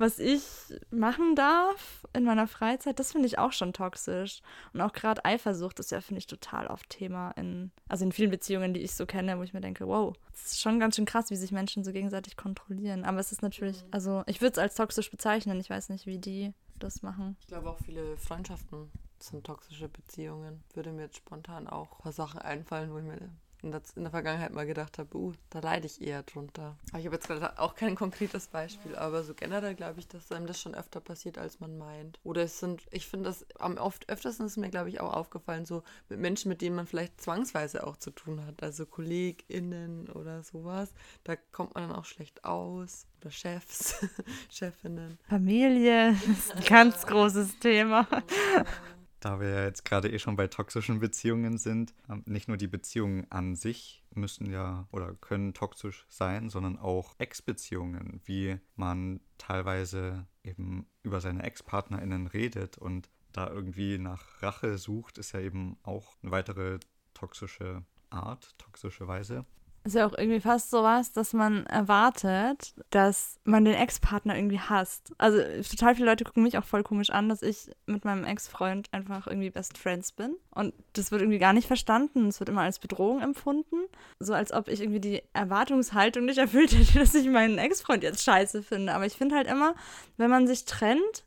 was 0.00 0.18
ich 0.18 0.42
machen 0.90 1.36
darf 1.36 2.06
in 2.14 2.24
meiner 2.24 2.46
Freizeit, 2.46 2.98
das 2.98 3.12
finde 3.12 3.26
ich 3.26 3.38
auch 3.38 3.52
schon 3.52 3.72
toxisch. 3.72 4.40
Und 4.72 4.80
auch 4.80 4.92
gerade 4.92 5.24
Eifersucht 5.24 5.78
ist 5.78 5.90
ja, 5.90 6.00
finde 6.00 6.18
ich, 6.18 6.26
total 6.26 6.66
oft 6.66 6.88
Thema 6.88 7.32
in, 7.32 7.70
also 7.88 8.04
in 8.04 8.12
vielen 8.12 8.30
Beziehungen, 8.30 8.72
die 8.72 8.80
ich 8.80 8.94
so 8.94 9.06
kenne, 9.06 9.38
wo 9.38 9.42
ich 9.42 9.52
mir 9.52 9.60
denke, 9.60 9.86
wow, 9.86 10.16
es 10.32 10.52
ist 10.52 10.60
schon 10.60 10.80
ganz 10.80 10.96
schön 10.96 11.04
krass, 11.04 11.30
wie 11.30 11.36
sich 11.36 11.52
Menschen 11.52 11.84
so 11.84 11.92
gegenseitig 11.92 12.36
kontrollieren. 12.36 13.04
Aber 13.04 13.18
es 13.18 13.30
ist 13.30 13.42
natürlich, 13.42 13.82
mhm. 13.82 13.88
also 13.90 14.22
ich 14.26 14.40
würde 14.40 14.52
es 14.52 14.58
als 14.58 14.74
toxisch 14.74 15.10
bezeichnen. 15.10 15.60
Ich 15.60 15.70
weiß 15.70 15.90
nicht, 15.90 16.06
wie 16.06 16.18
die 16.18 16.52
das 16.78 17.02
machen. 17.02 17.36
Ich 17.40 17.46
glaube 17.46 17.70
auch 17.70 17.78
viele 17.84 18.16
Freundschaften 18.16 18.90
sind 19.18 19.44
toxische 19.44 19.88
Beziehungen. 19.88 20.64
Würde 20.74 20.92
mir 20.92 21.02
jetzt 21.02 21.18
spontan 21.18 21.68
auch 21.68 21.92
ein 21.92 22.02
paar 22.02 22.12
Sachen 22.12 22.40
einfallen, 22.40 22.92
wo 22.92 22.98
ich 22.98 23.04
mir 23.04 23.30
in 23.62 23.70
der, 23.70 23.82
in 23.96 24.02
der 24.02 24.10
Vergangenheit 24.10 24.52
mal 24.52 24.66
gedacht 24.66 24.98
habe, 24.98 25.16
uh, 25.16 25.32
da 25.50 25.60
leide 25.60 25.86
ich 25.86 26.00
eher 26.00 26.22
drunter. 26.22 26.76
Aber 26.90 26.98
ich 26.98 27.06
habe 27.06 27.16
jetzt 27.16 27.28
gerade 27.28 27.58
auch 27.58 27.74
kein 27.74 27.94
konkretes 27.94 28.48
Beispiel, 28.48 28.96
aber 28.96 29.22
so 29.24 29.34
generell 29.34 29.74
glaube 29.74 30.00
ich, 30.00 30.08
dass 30.08 30.30
einem 30.32 30.46
das 30.46 30.60
schon 30.60 30.74
öfter 30.74 31.00
passiert, 31.00 31.38
als 31.38 31.60
man 31.60 31.78
meint. 31.78 32.18
Oder 32.24 32.42
es 32.42 32.60
sind, 32.60 32.82
ich 32.90 33.06
finde 33.06 33.30
das 33.30 33.46
am 33.58 33.76
oft 33.76 34.08
öftersten 34.08 34.46
ist 34.46 34.56
mir, 34.56 34.70
glaube 34.70 34.88
ich, 34.88 35.00
auch 35.00 35.12
aufgefallen, 35.12 35.66
so 35.66 35.82
mit 36.08 36.18
Menschen, 36.18 36.48
mit 36.48 36.60
denen 36.60 36.76
man 36.76 36.86
vielleicht 36.86 37.20
zwangsweise 37.20 37.86
auch 37.86 37.96
zu 37.96 38.10
tun 38.10 38.44
hat, 38.44 38.62
also 38.62 38.86
KollegInnen 38.86 40.08
oder 40.10 40.42
sowas. 40.42 40.92
Da 41.24 41.36
kommt 41.36 41.74
man 41.74 41.88
dann 41.88 41.96
auch 41.96 42.04
schlecht 42.04 42.44
aus. 42.44 43.06
Oder 43.20 43.30
Chefs, 43.30 44.06
Chefinnen. 44.50 45.18
Familie 45.28 46.12
ist 46.12 46.54
ein 46.54 46.64
ganz 46.64 47.06
großes 47.06 47.58
Thema. 47.58 48.06
Da 49.20 49.38
wir 49.38 49.50
ja 49.50 49.64
jetzt 49.64 49.84
gerade 49.84 50.10
eh 50.10 50.18
schon 50.18 50.36
bei 50.36 50.46
toxischen 50.46 50.98
Beziehungen 50.98 51.58
sind, 51.58 51.94
ähm, 52.08 52.22
nicht 52.26 52.48
nur 52.48 52.56
die 52.56 52.68
Beziehungen 52.68 53.30
an 53.30 53.54
sich 53.54 54.02
müssen 54.14 54.50
ja 54.50 54.88
oder 54.92 55.14
können 55.14 55.52
toxisch 55.52 56.06
sein, 56.08 56.48
sondern 56.48 56.78
auch 56.78 57.14
Ex-Beziehungen, 57.18 58.20
wie 58.24 58.58
man 58.76 59.20
teilweise 59.36 60.26
eben 60.42 60.86
über 61.02 61.20
seine 61.20 61.42
Ex-PartnerInnen 61.42 62.26
redet 62.28 62.78
und 62.78 63.10
da 63.32 63.48
irgendwie 63.48 63.98
nach 63.98 64.42
Rache 64.42 64.78
sucht, 64.78 65.18
ist 65.18 65.32
ja 65.32 65.40
eben 65.40 65.76
auch 65.82 66.16
eine 66.22 66.32
weitere 66.32 66.80
toxische 67.12 67.84
Art, 68.08 68.58
toxische 68.58 69.06
Weise 69.06 69.44
ist 69.84 69.94
ja 69.94 70.06
auch 70.06 70.16
irgendwie 70.16 70.40
fast 70.40 70.70
so 70.70 70.82
was, 70.82 71.12
dass 71.12 71.32
man 71.32 71.64
erwartet, 71.66 72.74
dass 72.90 73.38
man 73.44 73.64
den 73.64 73.74
Ex-Partner 73.74 74.36
irgendwie 74.36 74.60
hasst. 74.60 75.12
Also 75.16 75.38
total 75.68 75.94
viele 75.94 76.06
Leute 76.06 76.24
gucken 76.24 76.42
mich 76.42 76.58
auch 76.58 76.64
voll 76.64 76.82
komisch 76.82 77.10
an, 77.10 77.28
dass 77.28 77.42
ich 77.42 77.70
mit 77.86 78.04
meinem 78.04 78.24
Ex-Freund 78.24 78.88
einfach 78.92 79.26
irgendwie 79.26 79.50
Best 79.50 79.78
Friends 79.78 80.12
bin. 80.12 80.36
Und 80.50 80.74
das 80.92 81.10
wird 81.10 81.22
irgendwie 81.22 81.38
gar 81.38 81.54
nicht 81.54 81.66
verstanden. 81.66 82.28
Es 82.28 82.40
wird 82.40 82.50
immer 82.50 82.62
als 82.62 82.78
Bedrohung 82.78 83.22
empfunden. 83.22 83.76
So 84.18 84.34
als 84.34 84.52
ob 84.52 84.68
ich 84.68 84.80
irgendwie 84.82 85.00
die 85.00 85.22
Erwartungshaltung 85.32 86.26
nicht 86.26 86.38
erfüllt 86.38 86.72
hätte, 86.72 86.98
dass 86.98 87.14
ich 87.14 87.28
meinen 87.28 87.56
Ex-Freund 87.56 88.02
jetzt 88.02 88.22
scheiße 88.22 88.62
finde. 88.62 88.94
Aber 88.94 89.06
ich 89.06 89.14
finde 89.14 89.36
halt 89.36 89.46
immer, 89.46 89.74
wenn 90.18 90.30
man 90.30 90.46
sich 90.46 90.66
trennt, 90.66 91.24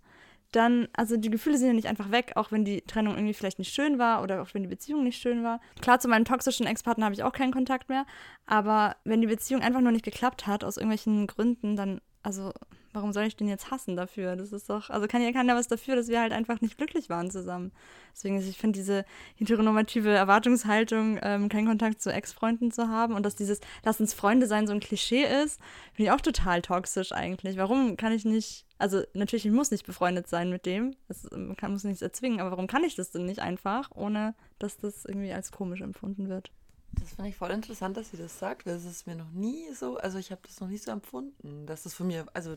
dann, 0.55 0.87
also 0.93 1.17
die 1.17 1.29
Gefühle 1.29 1.57
sind 1.57 1.67
ja 1.67 1.73
nicht 1.73 1.87
einfach 1.87 2.11
weg, 2.11 2.33
auch 2.35 2.51
wenn 2.51 2.65
die 2.65 2.81
Trennung 2.81 3.15
irgendwie 3.15 3.33
vielleicht 3.33 3.59
nicht 3.59 3.73
schön 3.73 3.99
war 3.99 4.23
oder 4.23 4.41
auch 4.41 4.53
wenn 4.53 4.63
die 4.63 4.69
Beziehung 4.69 5.03
nicht 5.03 5.21
schön 5.21 5.43
war. 5.43 5.59
Klar, 5.81 5.99
zu 5.99 6.07
meinem 6.07 6.25
toxischen 6.25 6.65
Ex-Partner 6.65 7.05
habe 7.05 7.15
ich 7.15 7.23
auch 7.23 7.33
keinen 7.33 7.51
Kontakt 7.53 7.89
mehr, 7.89 8.05
aber 8.45 8.95
wenn 9.03 9.21
die 9.21 9.27
Beziehung 9.27 9.61
einfach 9.61 9.81
nur 9.81 9.91
nicht 9.91 10.05
geklappt 10.05 10.47
hat, 10.47 10.63
aus 10.63 10.77
irgendwelchen 10.77 11.27
Gründen, 11.27 11.75
dann, 11.75 12.01
also 12.21 12.51
warum 12.93 13.11
soll 13.11 13.23
ich 13.23 13.35
den 13.35 13.47
jetzt 13.47 13.71
hassen 13.71 13.95
dafür? 13.95 14.35
Das 14.35 14.51
ist 14.51 14.69
doch, 14.69 14.89
also 14.89 15.07
kann 15.07 15.21
ja 15.21 15.31
keiner 15.31 15.55
was 15.55 15.67
dafür, 15.67 15.95
dass 15.95 16.07
wir 16.07 16.21
halt 16.21 16.31
einfach 16.31 16.61
nicht 16.61 16.77
glücklich 16.77 17.09
waren 17.09 17.31
zusammen. 17.31 17.71
Deswegen, 18.13 18.39
ich 18.39 18.57
finde 18.57 18.79
diese 18.79 19.05
heteronormative 19.35 20.09
Erwartungshaltung, 20.09 21.19
ähm, 21.21 21.49
keinen 21.49 21.67
Kontakt 21.67 22.01
zu 22.01 22.11
Ex-Freunden 22.11 22.71
zu 22.71 22.87
haben 22.87 23.15
und 23.15 23.23
dass 23.23 23.35
dieses 23.35 23.59
Lass 23.83 23.99
uns 23.99 24.13
Freunde 24.13 24.47
sein 24.47 24.67
so 24.67 24.73
ein 24.73 24.79
Klischee 24.79 25.23
ist, 25.23 25.59
finde 25.93 26.09
ich 26.09 26.11
auch 26.11 26.21
total 26.21 26.61
toxisch 26.61 27.11
eigentlich. 27.11 27.57
Warum 27.57 27.97
kann 27.97 28.11
ich 28.11 28.23
nicht, 28.23 28.65
also 28.77 29.01
natürlich, 29.13 29.45
ich 29.45 29.51
muss 29.51 29.71
nicht 29.71 29.85
befreundet 29.85 30.27
sein 30.27 30.49
mit 30.49 30.65
dem, 30.65 30.95
das, 31.07 31.23
man 31.31 31.57
kann, 31.57 31.71
muss 31.71 31.83
nichts 31.83 32.01
erzwingen, 32.01 32.39
aber 32.39 32.51
warum 32.51 32.67
kann 32.67 32.83
ich 32.83 32.95
das 32.95 33.11
denn 33.11 33.25
nicht 33.25 33.39
einfach, 33.39 33.89
ohne 33.95 34.35
dass 34.59 34.77
das 34.77 35.05
irgendwie 35.05 35.33
als 35.33 35.51
komisch 35.51 35.81
empfunden 35.81 36.29
wird? 36.29 36.51
Das 36.99 37.13
finde 37.13 37.29
ich 37.29 37.35
voll 37.35 37.51
interessant, 37.51 37.97
dass 37.97 38.11
sie 38.11 38.17
das 38.17 38.37
sagt, 38.37 38.65
weil 38.65 38.75
es 38.75 38.85
ist 38.85 39.07
mir 39.07 39.15
noch 39.15 39.31
nie 39.31 39.73
so, 39.73 39.97
also 39.97 40.17
ich 40.19 40.31
habe 40.31 40.41
das 40.45 40.59
noch 40.59 40.67
nie 40.67 40.77
so 40.77 40.91
empfunden, 40.91 41.65
dass 41.65 41.83
das 41.83 41.93
von 41.93 42.07
mir, 42.07 42.25
also 42.33 42.55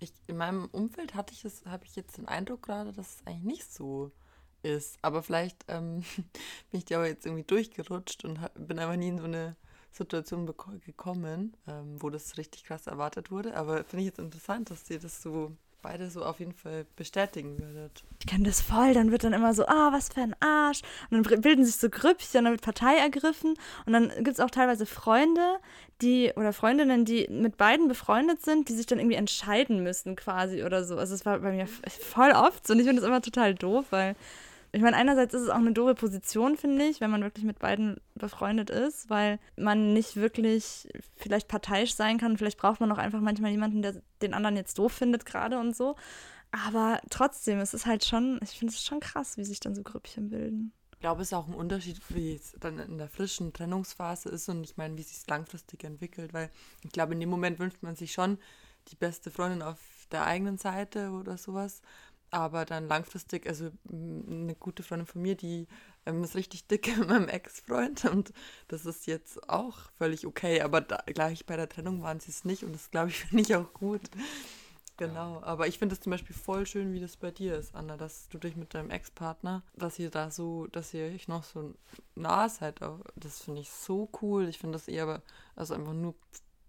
ich, 0.00 0.12
in 0.26 0.36
meinem 0.36 0.66
Umfeld 0.66 1.14
hatte 1.14 1.32
ich 1.32 1.44
es, 1.44 1.64
habe 1.66 1.84
ich 1.84 1.96
jetzt 1.96 2.18
den 2.18 2.28
Eindruck 2.28 2.62
gerade, 2.62 2.92
dass 2.92 3.16
es 3.16 3.26
eigentlich 3.26 3.44
nicht 3.44 3.72
so 3.72 4.12
ist. 4.62 4.98
Aber 5.02 5.22
vielleicht 5.22 5.64
ähm, 5.68 6.00
bin 6.70 6.78
ich 6.78 6.84
dir 6.84 6.98
aber 6.98 7.08
jetzt 7.08 7.26
irgendwie 7.26 7.44
durchgerutscht 7.44 8.24
und 8.24 8.40
hab, 8.40 8.54
bin 8.54 8.78
einfach 8.78 8.96
nie 8.96 9.08
in 9.08 9.18
so 9.18 9.24
eine 9.24 9.56
Situation 9.92 10.46
gekommen, 10.46 11.56
ähm, 11.66 12.00
wo 12.02 12.10
das 12.10 12.36
richtig 12.36 12.64
krass 12.64 12.86
erwartet 12.86 13.30
wurde. 13.30 13.56
Aber 13.56 13.84
finde 13.84 14.00
ich 14.00 14.06
jetzt 14.06 14.18
interessant, 14.18 14.70
dass 14.70 14.84
dir 14.84 14.98
das 14.98 15.22
so 15.22 15.56
beide 15.86 16.10
so 16.10 16.24
auf 16.24 16.40
jeden 16.40 16.52
Fall 16.52 16.84
bestätigen 16.96 17.60
würdet. 17.60 18.02
Ich 18.18 18.26
kenne 18.26 18.42
das 18.42 18.60
voll, 18.60 18.92
dann 18.92 19.12
wird 19.12 19.22
dann 19.22 19.32
immer 19.32 19.54
so, 19.54 19.66
ah, 19.66 19.92
was 19.92 20.08
für 20.08 20.20
ein 20.20 20.34
Arsch. 20.40 20.80
Und 21.10 21.24
dann 21.24 21.40
bilden 21.40 21.64
sich 21.64 21.76
so 21.76 21.88
Grüppchen, 21.88 22.44
dann 22.44 22.52
wird 22.52 22.62
Partei 22.62 22.96
ergriffen. 22.96 23.54
Und 23.86 23.92
dann 23.92 24.08
gibt 24.08 24.30
es 24.30 24.40
auch 24.40 24.50
teilweise 24.50 24.84
Freunde, 24.84 25.58
die 26.02 26.32
oder 26.34 26.52
Freundinnen, 26.52 27.04
die 27.04 27.28
mit 27.30 27.56
beiden 27.56 27.86
befreundet 27.86 28.42
sind, 28.42 28.68
die 28.68 28.74
sich 28.74 28.86
dann 28.86 28.98
irgendwie 28.98 29.16
entscheiden 29.16 29.84
müssen 29.84 30.16
quasi 30.16 30.64
oder 30.64 30.82
so. 30.84 30.98
Also 30.98 31.14
es 31.14 31.24
war 31.24 31.38
bei 31.38 31.52
mir 31.52 31.68
voll 31.68 32.32
oft 32.32 32.66
so 32.66 32.72
und 32.72 32.80
ich 32.80 32.86
finde 32.86 33.00
das 33.00 33.08
immer 33.08 33.22
total 33.22 33.54
doof, 33.54 33.86
weil 33.90 34.16
ich 34.76 34.82
meine, 34.82 34.96
einerseits 34.96 35.32
ist 35.32 35.42
es 35.42 35.48
auch 35.48 35.56
eine 35.56 35.72
doofe 35.72 35.94
Position, 35.94 36.56
finde 36.58 36.84
ich, 36.84 37.00
wenn 37.00 37.10
man 37.10 37.22
wirklich 37.22 37.46
mit 37.46 37.58
beiden 37.58 37.98
befreundet 38.14 38.68
ist, 38.68 39.08
weil 39.08 39.38
man 39.56 39.94
nicht 39.94 40.16
wirklich 40.16 40.86
vielleicht 41.16 41.48
parteiisch 41.48 41.94
sein 41.94 42.18
kann. 42.18 42.36
Vielleicht 42.36 42.58
braucht 42.58 42.80
man 42.80 42.92
auch 42.92 42.98
einfach 42.98 43.20
manchmal 43.20 43.52
jemanden, 43.52 43.80
der 43.80 44.02
den 44.20 44.34
anderen 44.34 44.54
jetzt 44.54 44.78
doof 44.78 44.92
findet 44.92 45.24
gerade 45.24 45.58
und 45.58 45.74
so. 45.74 45.96
Aber 46.50 47.00
trotzdem, 47.08 47.58
es 47.58 47.72
ist 47.72 47.86
halt 47.86 48.04
schon, 48.04 48.38
ich 48.42 48.58
finde 48.58 48.74
es 48.74 48.84
schon 48.84 49.00
krass, 49.00 49.38
wie 49.38 49.44
sich 49.44 49.60
dann 49.60 49.74
so 49.74 49.82
Grüppchen 49.82 50.28
bilden. 50.28 50.72
Ich 50.92 51.00
glaube, 51.00 51.22
es 51.22 51.28
ist 51.28 51.34
auch 51.34 51.48
ein 51.48 51.54
Unterschied, 51.54 51.98
wie 52.10 52.34
es 52.34 52.54
dann 52.60 52.78
in 52.78 52.98
der 52.98 53.08
frischen 53.08 53.54
Trennungsphase 53.54 54.28
ist 54.28 54.50
und 54.50 54.62
ich 54.62 54.76
meine, 54.76 54.98
wie 54.98 55.02
es 55.02 55.08
sich 55.08 55.26
langfristig 55.26 55.84
entwickelt, 55.84 56.34
weil 56.34 56.50
ich 56.84 56.92
glaube, 56.92 57.14
in 57.14 57.20
dem 57.20 57.30
Moment 57.30 57.58
wünscht 57.58 57.82
man 57.82 57.96
sich 57.96 58.12
schon 58.12 58.36
die 58.88 58.96
beste 58.96 59.30
Freundin 59.30 59.62
auf 59.62 59.78
der 60.12 60.26
eigenen 60.26 60.58
Seite 60.58 61.10
oder 61.10 61.38
sowas 61.38 61.80
aber 62.36 62.64
dann 62.64 62.86
langfristig, 62.86 63.46
also 63.46 63.70
eine 63.90 64.54
gute 64.54 64.82
Freundin 64.82 65.06
von 65.06 65.22
mir, 65.22 65.36
die 65.36 65.66
ähm, 66.04 66.22
ist 66.22 66.36
richtig 66.36 66.66
dick 66.66 66.86
mit 66.98 67.08
meinem 67.08 67.28
Ex-Freund 67.28 68.04
und 68.04 68.32
das 68.68 68.84
ist 68.84 69.06
jetzt 69.06 69.48
auch 69.48 69.78
völlig 69.98 70.26
okay, 70.26 70.60
aber 70.60 70.80
da, 70.80 71.02
gleich 71.06 71.46
bei 71.46 71.56
der 71.56 71.68
Trennung 71.68 72.02
waren 72.02 72.20
sie 72.20 72.30
es 72.30 72.44
nicht 72.44 72.62
und 72.62 72.74
das 72.74 72.90
glaube 72.90 73.08
ich 73.08 73.18
finde 73.24 73.42
ich 73.42 73.54
auch 73.54 73.72
gut. 73.72 74.02
Genau, 74.98 75.42
aber 75.42 75.66
ich 75.66 75.78
finde 75.78 75.94
es 75.94 76.00
zum 76.00 76.10
Beispiel 76.10 76.34
voll 76.34 76.64
schön, 76.64 76.94
wie 76.94 77.00
das 77.00 77.18
bei 77.18 77.30
dir 77.30 77.56
ist, 77.56 77.74
Anna, 77.74 77.98
dass 77.98 78.28
du 78.30 78.38
dich 78.38 78.56
mit 78.56 78.72
deinem 78.72 78.90
Ex-Partner, 78.90 79.62
dass 79.74 79.98
ihr 79.98 80.10
da 80.10 80.30
so, 80.30 80.68
dass 80.68 80.94
ihr 80.94 81.04
euch 81.04 81.28
noch 81.28 81.44
so 81.44 81.74
nah 82.14 82.48
seid, 82.48 82.80
das 83.14 83.42
finde 83.42 83.60
ich 83.60 83.70
so 83.70 84.08
cool. 84.22 84.48
Ich 84.48 84.58
finde 84.58 84.78
das 84.78 84.88
eher, 84.88 85.22
also 85.54 85.74
einfach 85.74 85.92
nur 85.92 86.14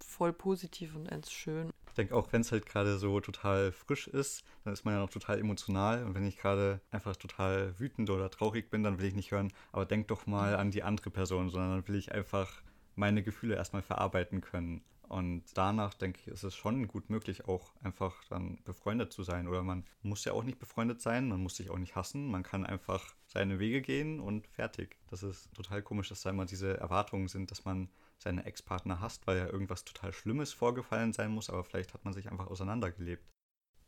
voll 0.06 0.34
positiv 0.34 0.94
und 0.96 1.06
ends 1.08 1.32
schön 1.32 1.72
denke, 1.98 2.16
auch 2.16 2.32
wenn 2.32 2.42
es 2.42 2.52
halt 2.52 2.66
gerade 2.66 2.98
so 2.98 3.20
total 3.20 3.72
frisch 3.72 4.08
ist, 4.08 4.44
dann 4.64 4.74
ist 4.74 4.86
man 4.86 4.94
ja 4.94 5.00
noch 5.00 5.10
total 5.10 5.40
emotional. 5.40 6.04
Und 6.04 6.16
wenn 6.16 6.26
ich 6.26 6.38
gerade 6.38 6.82
einfach 6.92 7.16
total 7.16 7.78
wütend 7.80 8.10
oder 8.10 8.30
traurig 8.30 8.70
bin, 8.70 8.84
dann 8.84 9.00
will 9.00 9.06
ich 9.06 9.16
nicht 9.16 9.32
hören, 9.32 9.52
aber 9.72 9.86
denk 9.86 10.08
doch 10.08 10.28
mal 10.28 10.56
an 10.56 10.72
die 10.72 10.84
andere 10.84 11.10
Person, 11.10 11.50
sondern 11.50 11.72
dann 11.72 11.88
will 11.88 11.96
ich 11.96 12.12
einfach 12.12 12.62
meine 12.96 13.24
Gefühle 13.24 13.56
erstmal 13.56 13.82
verarbeiten 13.82 14.42
können. 14.42 14.82
Und 15.08 15.44
danach, 15.54 15.94
denke 15.94 16.20
ich, 16.20 16.28
ist 16.28 16.44
es 16.44 16.56
schon 16.56 16.88
gut 16.88 17.10
möglich, 17.10 17.48
auch 17.48 17.72
einfach 17.82 18.24
dann 18.26 18.58
befreundet 18.66 19.14
zu 19.14 19.24
sein. 19.24 19.48
Oder 19.48 19.64
man 19.64 19.86
muss 20.02 20.26
ja 20.26 20.34
auch 20.34 20.44
nicht 20.44 20.60
befreundet 20.60 21.02
sein, 21.02 21.30
man 21.30 21.42
muss 21.42 21.56
sich 21.56 21.70
auch 21.70 21.78
nicht 21.78 21.96
hassen. 21.96 22.30
Man 22.30 22.44
kann 22.44 22.66
einfach 22.66 23.16
seine 23.26 23.60
Wege 23.60 23.82
gehen 23.82 24.20
und 24.20 24.48
fertig. 24.48 24.98
Das 25.10 25.24
ist 25.24 25.54
total 25.54 25.82
komisch, 25.82 26.10
dass 26.10 26.24
da 26.24 26.30
immer 26.30 26.46
diese 26.46 26.78
Erwartungen 26.78 27.30
sind, 27.30 27.52
dass 27.52 27.64
man 27.64 27.90
seine 28.18 28.46
Ex-Partner 28.46 29.00
hasst, 29.00 29.28
weil 29.28 29.38
ja 29.38 29.48
irgendwas 29.48 29.84
total 29.84 30.14
Schlimmes 30.14 30.54
vorgefallen 30.54 31.14
sein 31.14 31.32
muss, 31.32 31.50
aber 31.50 31.64
vielleicht 31.64 31.94
hat 31.94 32.06
man 32.06 32.14
sich 32.14 32.30
einfach 32.30 32.48
auseinandergelebt. 32.48 33.24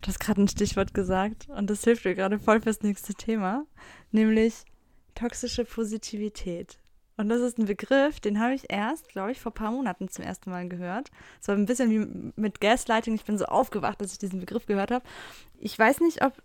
Du 0.01 0.07
hast 0.07 0.19
gerade 0.19 0.41
ein 0.41 0.47
Stichwort 0.47 0.93
gesagt 0.93 1.49
und 1.49 1.69
das 1.69 1.83
hilft 1.83 2.05
mir 2.05 2.15
gerade 2.15 2.39
voll 2.39 2.61
fürs 2.61 2.81
nächste 2.81 3.13
Thema, 3.13 3.65
nämlich 4.11 4.63
toxische 5.13 5.65
Positivität. 5.65 6.79
Und 7.17 7.27
das 7.27 7.41
ist 7.41 7.57
ein 7.59 7.65
Begriff, 7.65 8.21
den 8.21 8.39
habe 8.39 8.53
ich 8.53 8.71
erst, 8.71 9.09
glaube 9.09 9.33
ich, 9.33 9.41
vor 9.41 9.51
ein 9.51 9.55
paar 9.55 9.71
Monaten 9.71 10.07
zum 10.07 10.23
ersten 10.23 10.51
Mal 10.51 10.69
gehört. 10.69 11.11
Es 11.41 11.49
war 11.49 11.55
ein 11.55 11.65
bisschen 11.65 11.89
wie 11.91 12.31
mit 12.39 12.61
Gaslighting. 12.61 13.13
Ich 13.13 13.25
bin 13.25 13.37
so 13.37 13.43
aufgewacht, 13.43 13.99
dass 13.99 14.13
ich 14.13 14.19
diesen 14.19 14.39
Begriff 14.39 14.67
gehört 14.67 14.89
habe. 14.89 15.03
Ich 15.57 15.77
weiß 15.77 15.99
nicht, 15.99 16.23
ob 16.23 16.41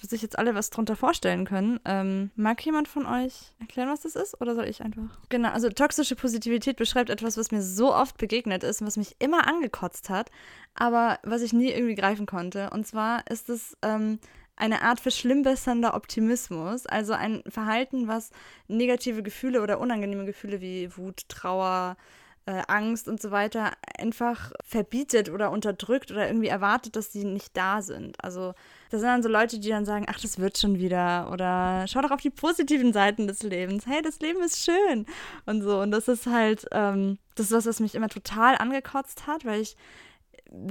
sich 0.00 0.22
jetzt 0.22 0.38
alle 0.38 0.54
was 0.54 0.70
drunter 0.70 0.96
vorstellen 0.96 1.44
können. 1.44 1.80
Ähm, 1.84 2.30
mag 2.36 2.64
jemand 2.64 2.88
von 2.88 3.06
euch 3.06 3.52
erklären, 3.60 3.88
was 3.88 4.00
das 4.00 4.16
ist? 4.16 4.40
Oder 4.40 4.54
soll 4.54 4.66
ich 4.66 4.82
einfach? 4.82 5.18
Genau, 5.28 5.50
also 5.50 5.68
toxische 5.68 6.16
Positivität 6.16 6.76
beschreibt 6.76 7.10
etwas, 7.10 7.36
was 7.36 7.50
mir 7.50 7.62
so 7.62 7.94
oft 7.94 8.16
begegnet 8.18 8.64
ist 8.64 8.80
und 8.80 8.86
was 8.86 8.96
mich 8.96 9.16
immer 9.18 9.46
angekotzt 9.46 10.10
hat, 10.10 10.30
aber 10.74 11.18
was 11.22 11.42
ich 11.42 11.52
nie 11.52 11.70
irgendwie 11.70 11.94
greifen 11.94 12.26
konnte. 12.26 12.70
Und 12.70 12.86
zwar 12.86 13.26
ist 13.30 13.48
es 13.50 13.76
ähm, 13.82 14.18
eine 14.56 14.82
Art 14.82 15.00
verschlimmbessernder 15.00 15.94
Optimismus, 15.94 16.86
also 16.86 17.12
ein 17.12 17.42
Verhalten, 17.48 18.08
was 18.08 18.30
negative 18.68 19.22
Gefühle 19.22 19.62
oder 19.62 19.80
unangenehme 19.80 20.24
Gefühle 20.24 20.60
wie 20.60 20.96
Wut, 20.96 21.28
Trauer, 21.28 21.96
äh, 22.46 22.62
Angst 22.68 23.08
und 23.08 23.22
so 23.22 23.30
weiter 23.30 23.72
einfach 23.98 24.52
verbietet 24.64 25.30
oder 25.30 25.50
unterdrückt 25.50 26.10
oder 26.10 26.26
irgendwie 26.26 26.48
erwartet, 26.48 26.96
dass 26.96 27.12
sie 27.12 27.24
nicht 27.24 27.56
da 27.56 27.80
sind. 27.80 28.22
Also 28.22 28.54
das 28.90 29.00
sind 29.00 29.08
dann 29.08 29.22
so 29.22 29.28
Leute, 29.28 29.58
die 29.58 29.70
dann 29.70 29.86
sagen, 29.86 30.06
ach, 30.08 30.20
das 30.20 30.38
wird 30.38 30.58
schon 30.58 30.78
wieder 30.78 31.30
oder 31.32 31.86
schau 31.88 32.02
doch 32.02 32.10
auf 32.10 32.20
die 32.20 32.30
positiven 32.30 32.92
Seiten 32.92 33.26
des 33.26 33.42
Lebens. 33.42 33.86
Hey, 33.86 34.02
das 34.02 34.20
Leben 34.20 34.42
ist 34.42 34.62
schön 34.62 35.06
und 35.46 35.62
so. 35.62 35.80
Und 35.80 35.90
das 35.90 36.08
ist 36.08 36.26
halt, 36.26 36.66
ähm, 36.72 37.18
das 37.34 37.46
ist 37.46 37.52
was, 37.52 37.66
was 37.66 37.80
mich 37.80 37.94
immer 37.94 38.08
total 38.08 38.56
angekotzt 38.56 39.26
hat, 39.26 39.44
weil 39.44 39.60
ich 39.60 39.76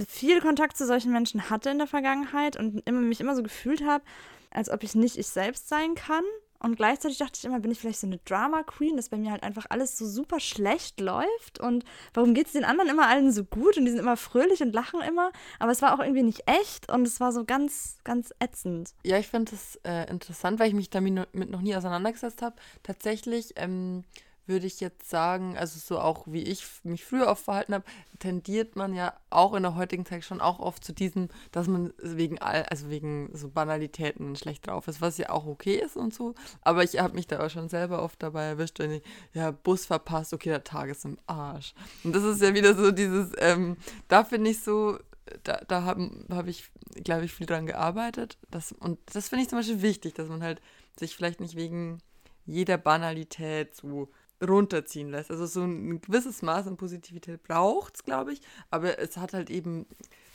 viel 0.07 0.41
Kontakt 0.41 0.77
zu 0.77 0.85
solchen 0.85 1.11
Menschen 1.11 1.49
hatte 1.49 1.69
in 1.69 1.77
der 1.77 1.87
Vergangenheit 1.87 2.57
und 2.57 2.81
immer, 2.87 3.01
mich 3.01 3.19
immer 3.19 3.35
so 3.35 3.43
gefühlt 3.43 3.83
habe, 3.83 4.03
als 4.51 4.69
ob 4.69 4.83
ich 4.83 4.95
nicht 4.95 5.17
ich 5.17 5.27
selbst 5.27 5.67
sein 5.67 5.95
kann 5.95 6.23
und 6.63 6.77
gleichzeitig 6.77 7.17
dachte 7.17 7.37
ich 7.37 7.43
immer, 7.43 7.59
bin 7.59 7.71
ich 7.71 7.79
vielleicht 7.79 7.99
so 7.99 8.07
eine 8.07 8.19
Drama 8.19 8.63
Queen, 8.63 8.95
dass 8.95 9.09
bei 9.09 9.17
mir 9.17 9.31
halt 9.31 9.43
einfach 9.43 9.65
alles 9.69 9.97
so 9.97 10.07
super 10.07 10.39
schlecht 10.39 11.01
läuft. 11.01 11.59
Und 11.59 11.83
warum 12.13 12.33
geht 12.33 12.47
es 12.47 12.53
den 12.53 12.63
anderen 12.63 12.89
immer 12.89 13.09
allen 13.09 13.33
so 13.33 13.43
gut 13.43 13.77
und 13.77 13.83
die 13.83 13.91
sind 13.91 13.99
immer 13.99 14.15
fröhlich 14.15 14.61
und 14.61 14.73
lachen 14.73 15.01
immer? 15.01 15.33
Aber 15.59 15.73
es 15.73 15.81
war 15.81 15.93
auch 15.93 15.99
irgendwie 15.99 16.23
nicht 16.23 16.43
echt 16.47 16.89
und 16.89 17.05
es 17.05 17.19
war 17.19 17.33
so 17.33 17.43
ganz, 17.43 17.97
ganz 18.05 18.33
ätzend. 18.39 18.93
Ja, 19.03 19.17
ich 19.17 19.27
finde 19.27 19.51
das 19.51 19.77
äh, 19.83 20.09
interessant, 20.09 20.57
weil 20.57 20.69
ich 20.69 20.73
mich 20.73 20.89
damit 20.89 21.33
noch 21.33 21.61
nie 21.61 21.75
auseinandergesetzt 21.75 22.41
habe. 22.41 22.55
Tatsächlich 22.81 23.51
ähm, 23.57 24.05
würde 24.45 24.67
ich 24.67 24.79
jetzt 24.79 25.09
sagen, 25.09 25.57
also 25.57 25.79
so 25.79 25.99
auch 25.99 26.25
wie 26.27 26.43
ich 26.43 26.65
mich 26.83 27.05
früher 27.05 27.27
oft 27.27 27.45
verhalten 27.45 27.73
habe, 27.73 27.85
tendiert 28.19 28.75
man 28.75 28.93
ja 28.93 29.13
auch 29.29 29.53
in 29.53 29.63
der 29.63 29.75
heutigen 29.75 30.05
Zeit 30.05 30.23
schon 30.23 30.41
auch 30.41 30.59
oft 30.59 30.83
zu 30.83 30.93
diesem, 30.93 31.29
dass 31.51 31.67
man 31.67 31.93
wegen 32.01 32.39
all, 32.39 32.63
also 32.63 32.89
wegen 32.89 33.29
so 33.33 33.49
Banalitäten 33.49 34.35
schlecht 34.35 34.67
drauf 34.67 34.87
ist, 34.87 35.01
was 35.01 35.17
ja 35.17 35.29
auch 35.29 35.45
okay 35.45 35.75
ist 35.75 35.95
und 35.95 36.13
so. 36.13 36.35
Aber 36.61 36.83
ich 36.83 36.99
habe 36.99 37.15
mich 37.15 37.27
da 37.27 37.45
auch 37.45 37.49
schon 37.49 37.69
selber 37.69 38.03
oft 38.03 38.21
dabei 38.21 38.43
erwischt, 38.43 38.79
wenn 38.79 38.91
ich, 38.91 39.03
ja, 39.33 39.51
Bus 39.51 39.85
verpasst, 39.85 40.33
okay, 40.33 40.49
der 40.49 40.63
Tag 40.63 40.89
ist 40.89 41.05
im 41.05 41.17
Arsch. 41.25 41.73
Und 42.03 42.15
das 42.15 42.23
ist 42.23 42.41
ja 42.41 42.53
wieder 42.53 42.75
so 42.75 42.91
dieses, 42.91 43.31
ähm, 43.37 43.77
da 44.07 44.23
finde 44.23 44.51
ich 44.51 44.61
so, 44.61 44.99
da, 45.43 45.61
da 45.67 45.83
habe 45.83 46.11
hab 46.29 46.47
ich, 46.47 46.69
glaube 47.03 47.25
ich, 47.25 47.33
viel 47.33 47.47
dran 47.47 47.65
gearbeitet. 47.65 48.37
Das, 48.51 48.71
und 48.73 48.99
das 49.13 49.29
finde 49.29 49.43
ich 49.43 49.49
zum 49.49 49.59
Beispiel 49.59 49.81
wichtig, 49.81 50.13
dass 50.15 50.27
man 50.27 50.43
halt 50.43 50.61
sich 50.99 51.15
vielleicht 51.15 51.39
nicht 51.39 51.55
wegen 51.55 51.99
jeder 52.45 52.77
Banalität 52.77 53.75
so 53.75 54.09
runterziehen 54.43 55.09
lässt. 55.09 55.31
Also 55.31 55.45
so 55.45 55.61
ein 55.63 56.01
gewisses 56.01 56.41
Maß 56.41 56.67
an 56.67 56.77
Positivität 56.77 57.43
braucht 57.43 57.95
es, 57.95 58.03
glaube 58.03 58.33
ich, 58.33 58.41
aber 58.69 58.99
es 58.99 59.17
hat 59.17 59.33
halt 59.33 59.49
eben 59.49 59.85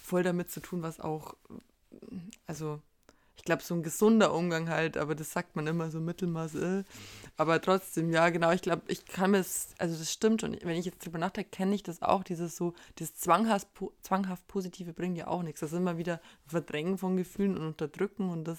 voll 0.02 0.22
damit 0.22 0.50
zu 0.50 0.60
tun, 0.60 0.82
was 0.82 1.00
auch, 1.00 1.34
also 2.46 2.80
ich 3.36 3.44
glaube, 3.44 3.62
so 3.62 3.74
ein 3.74 3.84
gesunder 3.84 4.34
Umgang 4.34 4.68
halt, 4.68 4.96
aber 4.96 5.14
das 5.14 5.32
sagt 5.32 5.54
man 5.54 5.66
immer 5.68 5.90
so 5.90 6.00
Mittelmaß, 6.00 6.56
äh. 6.56 6.84
aber 7.36 7.60
trotzdem, 7.60 8.10
ja, 8.10 8.28
genau, 8.30 8.50
ich 8.50 8.62
glaube, 8.62 8.82
ich 8.88 9.06
kann 9.06 9.32
das, 9.32 9.68
also 9.78 9.96
das 9.96 10.12
stimmt 10.12 10.42
und 10.42 10.58
wenn 10.64 10.76
ich 10.76 10.86
jetzt 10.86 11.04
drüber 11.04 11.18
nachdenke, 11.18 11.50
kenne 11.50 11.74
ich 11.74 11.84
das 11.84 12.02
auch, 12.02 12.24
dieses 12.24 12.56
so, 12.56 12.74
dieses 12.98 13.14
zwanghaft, 13.14 13.68
zwanghaft 14.02 14.46
Positive 14.48 14.92
bringt 14.92 15.16
ja 15.16 15.28
auch 15.28 15.42
nichts, 15.42 15.60
das 15.60 15.72
ist 15.72 15.78
immer 15.78 15.98
wieder 15.98 16.20
Verdrängen 16.46 16.98
von 16.98 17.16
Gefühlen 17.16 17.56
und 17.56 17.64
Unterdrücken 17.64 18.28
und 18.28 18.44
das 18.44 18.58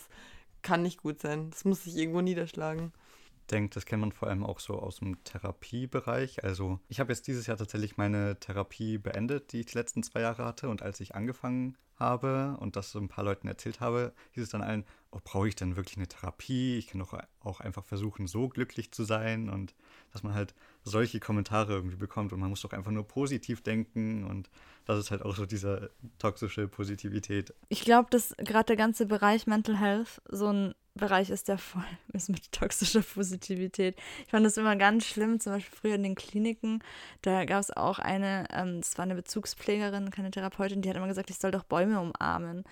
kann 0.61 0.81
nicht 0.81 1.01
gut 1.01 1.19
sein, 1.19 1.49
das 1.49 1.65
muss 1.65 1.83
sich 1.83 1.97
irgendwo 1.97 2.21
niederschlagen 2.21 2.93
denke, 3.51 3.73
das 3.73 3.85
kennt 3.85 4.01
man 4.01 4.11
vor 4.11 4.27
allem 4.27 4.43
auch 4.43 4.59
so 4.59 4.79
aus 4.79 4.97
dem 4.97 5.23
Therapiebereich. 5.23 6.43
Also 6.43 6.79
ich 6.87 6.99
habe 6.99 7.11
jetzt 7.11 7.27
dieses 7.27 7.47
Jahr 7.47 7.57
tatsächlich 7.57 7.97
meine 7.97 8.39
Therapie 8.39 8.97
beendet, 8.97 9.51
die 9.51 9.61
ich 9.61 9.67
die 9.67 9.77
letzten 9.77 10.03
zwei 10.03 10.21
Jahre 10.21 10.45
hatte. 10.45 10.69
Und 10.69 10.81
als 10.81 10.99
ich 10.99 11.15
angefangen 11.15 11.77
habe 11.95 12.57
und 12.59 12.75
das 12.75 12.91
so 12.91 12.99
ein 12.99 13.09
paar 13.09 13.23
Leuten 13.23 13.47
erzählt 13.47 13.79
habe, 13.81 14.13
hieß 14.31 14.43
es 14.43 14.49
dann 14.49 14.61
allen, 14.61 14.85
oh, 15.11 15.19
brauche 15.23 15.47
ich 15.47 15.55
denn 15.55 15.75
wirklich 15.75 15.97
eine 15.97 16.07
Therapie? 16.07 16.77
Ich 16.77 16.87
kann 16.87 16.99
doch 16.99 17.17
auch 17.41 17.59
einfach 17.59 17.83
versuchen, 17.83 18.27
so 18.27 18.47
glücklich 18.47 18.91
zu 18.91 19.03
sein 19.03 19.49
und 19.49 19.75
dass 20.11 20.23
man 20.23 20.33
halt 20.33 20.53
solche 20.83 21.19
Kommentare 21.19 21.73
irgendwie 21.73 21.97
bekommt 21.97 22.33
und 22.33 22.39
man 22.39 22.49
muss 22.49 22.61
doch 22.61 22.71
einfach 22.71 22.91
nur 22.91 23.07
positiv 23.07 23.61
denken 23.61 24.23
und 24.25 24.49
das 24.85 24.99
ist 24.99 25.11
halt 25.11 25.21
auch 25.21 25.35
so 25.35 25.45
diese 25.45 25.91
toxische 26.17 26.67
Positivität. 26.67 27.53
Ich 27.69 27.81
glaube, 27.81 28.09
dass 28.09 28.35
gerade 28.37 28.65
der 28.65 28.75
ganze 28.75 29.05
Bereich 29.05 29.45
Mental 29.45 29.79
Health 29.79 30.21
so 30.29 30.47
ein 30.47 30.73
Bereich 30.95 31.29
ist, 31.29 31.47
der 31.47 31.57
voll 31.57 31.83
ist 32.13 32.29
mit 32.29 32.51
toxischer 32.51 33.01
Positivität. 33.01 33.95
Ich 34.25 34.31
fand 34.31 34.45
das 34.45 34.57
immer 34.57 34.75
ganz 34.75 35.05
schlimm, 35.05 35.39
zum 35.39 35.53
Beispiel 35.53 35.77
früher 35.77 35.95
in 35.95 36.03
den 36.03 36.15
Kliniken, 36.15 36.83
da 37.21 37.45
gab 37.45 37.61
es 37.61 37.71
auch 37.75 37.99
eine, 37.99 38.45
ähm, 38.51 38.81
das 38.81 38.97
war 38.97 39.03
eine 39.03 39.15
Bezugspflegerin, 39.15 40.11
keine 40.11 40.31
Therapeutin, 40.31 40.81
die 40.81 40.89
hat 40.89 40.97
immer 40.97 41.07
gesagt, 41.07 41.29
ich 41.29 41.37
soll 41.37 41.51
doch 41.51 41.63
Bäume 41.63 41.99
umarmen. 41.99 42.63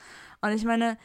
Und 0.42 0.52
ich 0.52 0.66
meine, 0.66 0.98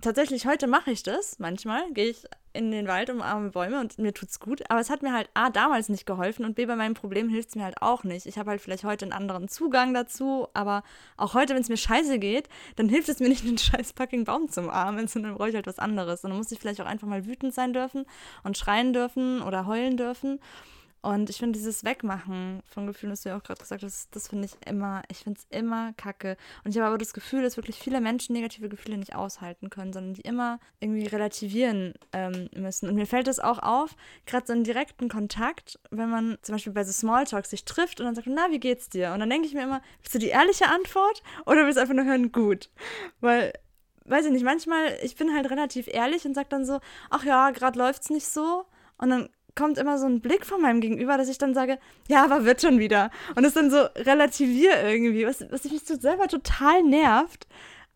tatsächlich 0.00 0.46
heute 0.46 0.66
mache 0.66 0.90
ich 0.90 1.02
das 1.02 1.38
manchmal, 1.38 1.92
gehe 1.92 2.10
ich 2.10 2.24
in 2.54 2.70
den 2.70 2.86
Wald, 2.86 3.10
umarme 3.10 3.50
Bäume 3.50 3.80
und 3.80 3.98
mir 3.98 4.14
tut's 4.14 4.40
gut. 4.40 4.62
Aber 4.70 4.80
es 4.80 4.88
hat 4.88 5.02
mir 5.02 5.12
halt 5.12 5.28
A, 5.34 5.50
damals 5.50 5.88
nicht 5.88 6.06
geholfen 6.06 6.44
und 6.44 6.54
B, 6.54 6.66
bei 6.66 6.76
meinem 6.76 6.94
Problem 6.94 7.28
hilft 7.28 7.50
es 7.50 7.54
mir 7.56 7.64
halt 7.64 7.82
auch 7.82 8.04
nicht. 8.04 8.26
Ich 8.26 8.38
habe 8.38 8.50
halt 8.50 8.60
vielleicht 8.60 8.84
heute 8.84 9.04
einen 9.04 9.12
anderen 9.12 9.48
Zugang 9.48 9.92
dazu, 9.92 10.48
aber 10.54 10.84
auch 11.16 11.34
heute, 11.34 11.54
wenn 11.54 11.62
es 11.62 11.68
mir 11.68 11.76
scheiße 11.76 12.18
geht, 12.18 12.48
dann 12.76 12.88
hilft 12.88 13.08
es 13.08 13.18
mir 13.18 13.28
nicht, 13.28 13.44
einen 13.46 13.58
scheiß 13.58 13.92
fucking 13.96 14.24
Baum 14.24 14.48
zu 14.48 14.62
umarmen, 14.62 15.08
sondern 15.08 15.34
brauche 15.34 15.50
ich 15.50 15.54
halt 15.54 15.66
was 15.66 15.78
anderes. 15.78 16.24
Und 16.24 16.30
dann 16.30 16.38
muss 16.38 16.52
ich 16.52 16.58
vielleicht 16.58 16.80
auch 16.80 16.86
einfach 16.86 17.08
mal 17.08 17.26
wütend 17.26 17.52
sein 17.52 17.72
dürfen 17.72 18.06
und 18.44 18.56
schreien 18.56 18.92
dürfen 18.92 19.42
oder 19.42 19.66
heulen 19.66 19.96
dürfen. 19.96 20.38
Und 21.04 21.28
ich 21.28 21.36
finde 21.36 21.58
dieses 21.58 21.84
Wegmachen 21.84 22.62
von 22.64 22.86
Gefühlen, 22.86 23.10
das 23.10 23.24
du 23.24 23.28
ja 23.28 23.36
auch 23.36 23.42
gerade 23.42 23.60
gesagt 23.60 23.82
hast, 23.82 24.16
das 24.16 24.28
finde 24.28 24.46
ich 24.46 24.66
immer, 24.66 25.02
ich 25.10 25.18
finde 25.18 25.38
es 25.38 25.46
immer 25.54 25.92
kacke. 25.98 26.38
Und 26.64 26.70
ich 26.70 26.78
habe 26.78 26.86
aber 26.86 26.96
das 26.96 27.12
Gefühl, 27.12 27.42
dass 27.42 27.58
wirklich 27.58 27.78
viele 27.78 28.00
Menschen 28.00 28.32
negative 28.32 28.70
Gefühle 28.70 28.96
nicht 28.96 29.14
aushalten 29.14 29.68
können, 29.68 29.92
sondern 29.92 30.14
die 30.14 30.22
immer 30.22 30.60
irgendwie 30.80 31.06
relativieren 31.06 31.92
ähm, 32.14 32.48
müssen. 32.56 32.88
Und 32.88 32.94
mir 32.94 33.04
fällt 33.04 33.26
das 33.26 33.38
auch 33.38 33.58
auf, 33.58 33.94
gerade 34.24 34.46
so 34.46 34.54
einen 34.54 34.64
direkten 34.64 35.10
Kontakt, 35.10 35.78
wenn 35.90 36.08
man 36.08 36.38
zum 36.40 36.54
Beispiel 36.54 36.72
bei 36.72 36.84
so 36.84 36.92
Smalltalk 36.92 37.44
sich 37.44 37.66
trifft 37.66 38.00
und 38.00 38.06
dann 38.06 38.14
sagt, 38.14 38.26
na, 38.30 38.50
wie 38.50 38.58
geht's 38.58 38.88
dir? 38.88 39.12
Und 39.12 39.20
dann 39.20 39.28
denke 39.28 39.46
ich 39.46 39.52
mir 39.52 39.64
immer, 39.64 39.82
willst 40.00 40.14
du 40.14 40.18
die 40.18 40.28
ehrliche 40.28 40.68
Antwort 40.70 41.22
oder 41.44 41.66
willst 41.66 41.76
du 41.76 41.82
einfach 41.82 41.94
nur 41.94 42.06
hören, 42.06 42.32
gut? 42.32 42.70
Weil 43.20 43.52
weiß 44.06 44.24
ich 44.24 44.32
nicht, 44.32 44.44
manchmal, 44.44 44.96
ich 45.02 45.16
bin 45.16 45.34
halt 45.34 45.50
relativ 45.50 45.86
ehrlich 45.86 46.24
und 46.24 46.32
sage 46.32 46.48
dann 46.48 46.64
so, 46.64 46.80
ach 47.10 47.24
ja, 47.24 47.50
gerade 47.50 47.78
läuft's 47.78 48.08
nicht 48.08 48.26
so. 48.26 48.64
Und 48.96 49.10
dann 49.10 49.28
kommt 49.54 49.78
immer 49.78 49.98
so 49.98 50.06
ein 50.06 50.20
Blick 50.20 50.44
von 50.44 50.60
meinem 50.60 50.80
Gegenüber, 50.80 51.16
dass 51.16 51.28
ich 51.28 51.38
dann 51.38 51.54
sage, 51.54 51.78
ja, 52.08 52.24
aber 52.24 52.44
wird 52.44 52.60
schon 52.60 52.78
wieder. 52.78 53.10
Und 53.34 53.44
es 53.44 53.54
dann 53.54 53.70
so 53.70 53.82
relativiere 53.96 54.92
irgendwie, 54.92 55.26
was, 55.26 55.44
was 55.50 55.64
mich 55.64 55.84
so 55.84 55.96
selber 55.96 56.28
total 56.28 56.82
nervt. 56.82 57.46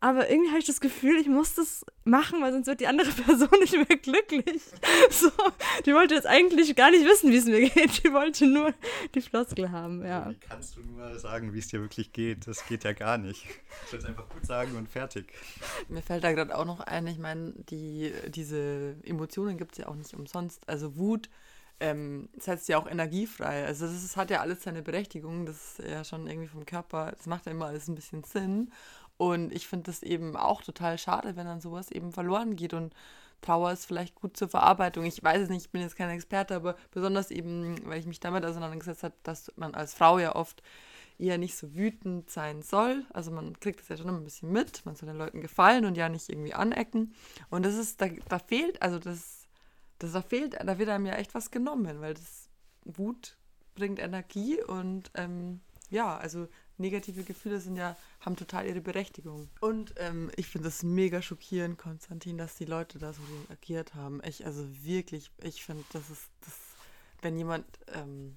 Aber 0.01 0.31
irgendwie 0.31 0.51
habe 0.51 0.61
ich 0.61 0.65
das 0.65 0.81
Gefühl, 0.81 1.19
ich 1.19 1.27
muss 1.27 1.55
das 1.55 1.85
machen, 2.05 2.41
weil 2.41 2.53
sonst 2.53 2.69
wird 2.69 2.79
die 2.79 2.87
andere 2.87 3.11
Person 3.25 3.49
nicht 3.61 3.73
mehr 3.73 3.99
glücklich. 3.99 4.63
So, 5.11 5.31
die 5.87 5.95
wollte 5.95 6.15
jetzt 6.15 6.27
eigentlich 6.27 6.77
gar 6.77 6.91
nicht 6.91 7.05
wissen, 7.05 7.33
wie 7.33 7.37
es 7.37 7.47
mir 7.47 7.69
geht. 7.69 8.05
Die 8.05 8.13
wollte 8.13 8.47
nur 8.47 8.75
die 9.15 9.21
Floskel 9.21 9.73
haben, 9.73 10.05
ja. 10.05 10.31
Wie 10.31 10.37
kannst 10.37 10.77
du 10.77 10.81
nur 10.83 11.19
sagen, 11.19 11.53
wie 11.55 11.59
es 11.59 11.69
dir 11.69 11.81
wirklich 11.81 12.13
geht? 12.13 12.47
Das 12.47 12.67
geht 12.67 12.85
ja 12.85 12.93
gar 12.93 13.19
nicht. 13.19 13.45
Ich 13.87 13.93
will 13.93 13.99
es 13.99 14.05
einfach 14.05 14.29
gut 14.29 14.47
sagen 14.47 14.77
und 14.77 14.89
fertig. 14.89 15.33
Mir 15.89 16.03
fällt 16.03 16.23
da 16.23 16.33
gerade 16.33 16.57
auch 16.57 16.65
noch 16.65 16.81
ein, 16.81 17.07
ich 17.07 17.19
meine, 17.19 17.53
die, 17.71 18.13
diese 18.29 18.97
Emotionen 19.03 19.57
gibt 19.59 19.73
es 19.73 19.79
ja 19.79 19.89
auch 19.89 19.95
nicht 19.95 20.15
umsonst. 20.15 20.69
Also 20.69 20.97
Wut 20.97 21.29
ähm, 21.81 22.29
setzt 22.39 22.69
ja 22.69 22.79
auch 22.79 22.89
Energie 22.89 23.27
frei. 23.27 23.65
Also 23.67 23.87
das 23.87 24.03
ist, 24.03 24.17
hat 24.17 24.31
ja 24.31 24.41
alles 24.41 24.63
seine 24.63 24.83
Berechtigung. 24.83 25.47
Das 25.47 25.79
ist 25.79 25.89
ja 25.89 26.05
schon 26.05 26.27
irgendwie 26.27 26.49
vom 26.49 26.67
Körper, 26.67 27.13
das 27.17 27.27
macht 27.27 27.47
ja 27.47 27.53
immer 27.53 27.67
alles 27.67 27.89
ein 27.89 27.95
bisschen 27.95 28.25
Sinn. 28.25 28.71
Und 29.17 29.53
ich 29.53 29.67
finde 29.67 29.91
das 29.91 30.03
eben 30.03 30.37
auch 30.37 30.63
total 30.63 30.97
schade, 30.97 31.37
wenn 31.37 31.47
dann 31.47 31.61
sowas 31.61 31.91
eben 31.91 32.13
verloren 32.13 32.57
geht. 32.57 32.73
Und 32.73 32.95
Trauer 33.41 33.73
ist 33.73 33.87
vielleicht 33.87 34.15
gut 34.15 34.37
zur 34.37 34.49
Verarbeitung. 34.49 35.05
Ich 35.05 35.23
weiß 35.23 35.43
es 35.43 35.49
nicht, 35.49 35.67
ich 35.67 35.71
bin 35.71 35.83
jetzt 35.83 35.97
kein 35.97 36.11
Experte, 36.11 36.55
aber 36.55 36.77
besonders 36.93 37.31
eben, 37.31 37.77
weil 37.87 38.01
ich 38.01 38.07
mich 38.07 38.21
damit 38.21 38.45
auseinandergesetzt 38.45 39.03
habe, 39.03 39.15
dass 39.23 39.53
man 39.57 39.75
als 39.75 39.95
Frau 39.95 40.19
ja 40.19 40.35
oft 40.35 40.63
eher 41.19 41.39
nicht 41.39 41.57
so 41.57 41.75
wütend 41.75 42.31
sein 42.31 42.63
soll. 42.63 43.05
Also 43.13 43.31
man 43.31 43.59
kriegt 43.59 43.81
das 43.81 43.89
ja 43.89 43.97
schon 43.97 44.09
immer 44.09 44.19
ein 44.19 44.25
bisschen 44.25 44.53
mit, 44.53 44.85
man 44.87 44.95
soll 44.95 45.09
den 45.09 45.19
Leuten 45.19 45.41
gefallen 45.41 45.85
und 45.85 45.97
ja 45.97 46.09
nicht 46.09 46.29
irgendwie 46.29 46.55
anecken. 46.55 47.15
Und 47.51 47.65
das 47.65 47.75
ist, 47.75 48.01
da, 48.01 48.09
da 48.29 48.39
fehlt, 48.39 48.81
also 48.83 48.99
das 48.99 49.38
das 49.99 50.13
da 50.13 50.23
fehlt, 50.23 50.55
da 50.55 50.79
wird 50.79 50.89
einem 50.89 51.07
ja 51.07 51.15
echt 51.15 51.35
was 51.35 51.51
genommen, 51.51 52.01
weil 52.01 52.15
das 52.15 52.49
Wut 52.85 53.37
bringt 53.75 53.99
Energie 53.99 54.63
und 54.63 55.11
ähm, 55.15 55.61
ja, 55.91 56.17
also 56.17 56.49
negative 56.77 57.25
Gefühle 57.25 57.61
sind 57.61 57.77
ja, 57.77 57.97
haben 58.21 58.37
total 58.37 58.67
ihre 58.67 58.81
Berechtigung. 58.81 59.49
Und 59.61 59.95
ähm, 59.97 60.31
ich 60.37 60.47
finde 60.47 60.69
das 60.69 60.83
mega 60.83 61.23
schockierend, 61.23 61.79
Konstantin, 61.79 62.39
dass 62.39 62.57
die 62.57 62.65
Leute 62.65 62.99
da 62.99 63.13
so 63.13 63.23
reagiert 63.49 63.95
haben. 63.95 64.21
Ich, 64.25 64.47
also 64.47 64.65
wirklich, 64.83 65.31
ich 65.43 65.65
finde, 65.65 65.85
das 65.93 66.11
ist, 66.11 66.29
das, 66.45 66.55
wenn 67.23 67.37
jemand 67.37 67.67
ähm, 67.95 68.37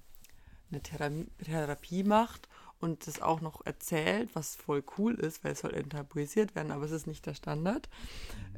eine 0.70 0.82
Therapie, 0.82 1.26
Therapie 1.44 2.04
macht 2.04 2.48
und 2.80 3.06
das 3.06 3.22
auch 3.22 3.40
noch 3.40 3.64
erzählt, 3.64 4.30
was 4.34 4.56
voll 4.56 4.82
cool 4.98 5.14
ist, 5.14 5.44
weil 5.44 5.52
es 5.52 5.60
soll 5.60 5.74
enttabuisiert 5.74 6.56
werden, 6.56 6.72
aber 6.72 6.84
es 6.84 6.90
ist 6.90 7.06
nicht 7.06 7.24
der 7.26 7.34
Standard, 7.34 7.88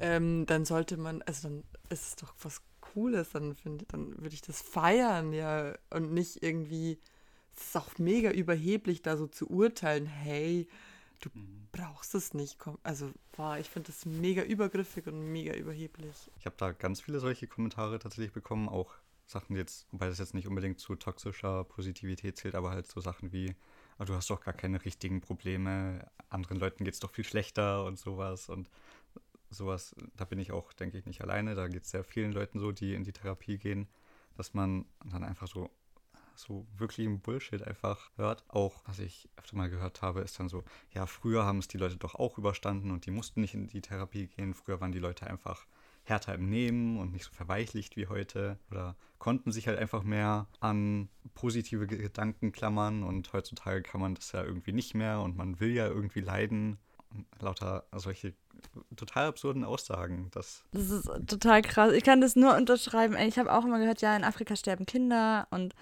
ähm, 0.00 0.46
dann 0.46 0.64
sollte 0.64 0.96
man, 0.96 1.20
also 1.22 1.48
dann 1.48 1.64
ist 1.90 2.06
es 2.06 2.16
doch 2.16 2.34
was 2.40 2.62
cool 2.96 3.14
ist, 3.14 3.34
dann 3.34 3.54
finde 3.54 3.84
dann 3.86 4.10
würde 4.20 4.34
ich 4.34 4.42
das 4.42 4.62
feiern, 4.62 5.32
ja. 5.32 5.74
Und 5.90 6.12
nicht 6.12 6.42
irgendwie, 6.42 6.98
es 7.56 7.66
ist 7.66 7.76
auch 7.76 7.98
mega 7.98 8.30
überheblich, 8.30 9.02
da 9.02 9.16
so 9.16 9.26
zu 9.26 9.48
urteilen, 9.50 10.06
hey, 10.06 10.68
du 11.20 11.30
mhm. 11.32 11.68
brauchst 11.72 12.14
es 12.14 12.34
nicht. 12.34 12.58
Also, 12.82 13.10
war, 13.36 13.58
ich 13.58 13.68
finde 13.68 13.88
das 13.88 14.06
mega 14.06 14.42
übergriffig 14.42 15.06
und 15.06 15.32
mega 15.32 15.54
überheblich. 15.54 16.30
Ich 16.38 16.46
habe 16.46 16.56
da 16.58 16.72
ganz 16.72 17.00
viele 17.00 17.20
solche 17.20 17.46
Kommentare 17.46 17.98
tatsächlich 17.98 18.32
bekommen, 18.32 18.68
auch 18.68 18.94
Sachen 19.26 19.56
jetzt, 19.56 19.86
wobei 19.90 20.08
das 20.08 20.18
jetzt 20.18 20.34
nicht 20.34 20.46
unbedingt 20.46 20.78
zu 20.78 20.96
toxischer 20.96 21.64
Positivität 21.64 22.36
zählt, 22.36 22.54
aber 22.54 22.70
halt 22.70 22.86
so 22.86 23.00
Sachen 23.00 23.32
wie, 23.32 23.54
oh, 23.98 24.04
du 24.04 24.14
hast 24.14 24.28
doch 24.30 24.40
gar 24.40 24.54
keine 24.54 24.84
richtigen 24.84 25.20
Probleme, 25.20 26.06
anderen 26.28 26.58
Leuten 26.58 26.84
geht 26.84 26.94
es 26.94 27.00
doch 27.00 27.10
viel 27.10 27.24
schlechter 27.24 27.84
und 27.84 27.98
sowas. 27.98 28.48
Und 28.48 28.68
sowas, 29.54 29.94
da 30.16 30.24
bin 30.24 30.38
ich 30.38 30.52
auch, 30.52 30.72
denke 30.72 30.98
ich, 30.98 31.06
nicht 31.06 31.22
alleine. 31.22 31.54
Da 31.54 31.68
geht 31.68 31.84
es 31.84 31.90
sehr 31.90 32.04
vielen 32.04 32.32
Leuten 32.32 32.58
so, 32.58 32.72
die 32.72 32.94
in 32.94 33.04
die 33.04 33.12
Therapie 33.12 33.58
gehen, 33.58 33.88
dass 34.36 34.54
man 34.54 34.86
dann 35.04 35.24
einfach 35.24 35.48
so 35.48 35.70
so 36.36 36.66
wirklich 36.76 37.06
ein 37.06 37.20
Bullshit 37.20 37.62
einfach 37.62 38.10
hört. 38.16 38.44
Auch, 38.48 38.82
was 38.86 38.98
ich 38.98 39.28
öfter 39.36 39.56
mal 39.56 39.70
gehört 39.70 40.02
habe, 40.02 40.20
ist 40.20 40.38
dann 40.38 40.48
so, 40.48 40.64
ja, 40.92 41.06
früher 41.06 41.44
haben 41.44 41.58
es 41.58 41.68
die 41.68 41.78
Leute 41.78 41.96
doch 41.96 42.14
auch 42.14 42.38
überstanden 42.38 42.90
und 42.90 43.06
die 43.06 43.10
mussten 43.10 43.40
nicht 43.40 43.54
in 43.54 43.66
die 43.66 43.80
Therapie 43.80 44.26
gehen. 44.26 44.54
Früher 44.54 44.80
waren 44.80 44.92
die 44.92 44.98
Leute 44.98 45.26
einfach 45.26 45.66
härter 46.04 46.34
im 46.34 46.48
Nehmen 46.48 46.98
und 46.98 47.12
nicht 47.12 47.24
so 47.24 47.32
verweichlicht 47.32 47.96
wie 47.96 48.06
heute 48.06 48.58
oder 48.70 48.94
konnten 49.18 49.52
sich 49.52 49.68
halt 49.68 49.78
einfach 49.78 50.02
mehr 50.02 50.46
an 50.60 51.08
positive 51.34 51.86
Gedanken 51.86 52.52
klammern 52.52 53.02
und 53.02 53.32
heutzutage 53.32 53.82
kann 53.82 54.02
man 54.02 54.14
das 54.14 54.32
ja 54.32 54.44
irgendwie 54.44 54.72
nicht 54.72 54.94
mehr 54.94 55.20
und 55.20 55.36
man 55.36 55.60
will 55.60 55.72
ja 55.72 55.86
irgendwie 55.86 56.20
leiden 56.20 56.78
lauter 57.38 57.86
solche 57.92 58.34
total 58.96 59.26
absurden 59.26 59.64
Aussagen. 59.64 60.30
Das, 60.32 60.64
das 60.72 60.90
ist 60.90 61.10
total 61.26 61.62
krass. 61.62 61.92
Ich 61.92 62.04
kann 62.04 62.20
das 62.20 62.36
nur 62.36 62.56
unterschreiben. 62.56 63.16
Ich 63.16 63.38
habe 63.38 63.52
auch 63.52 63.64
immer 63.64 63.78
gehört, 63.78 64.00
ja, 64.00 64.16
in 64.16 64.24
Afrika 64.24 64.56
sterben 64.56 64.86
Kinder 64.86 65.46
und 65.50 65.74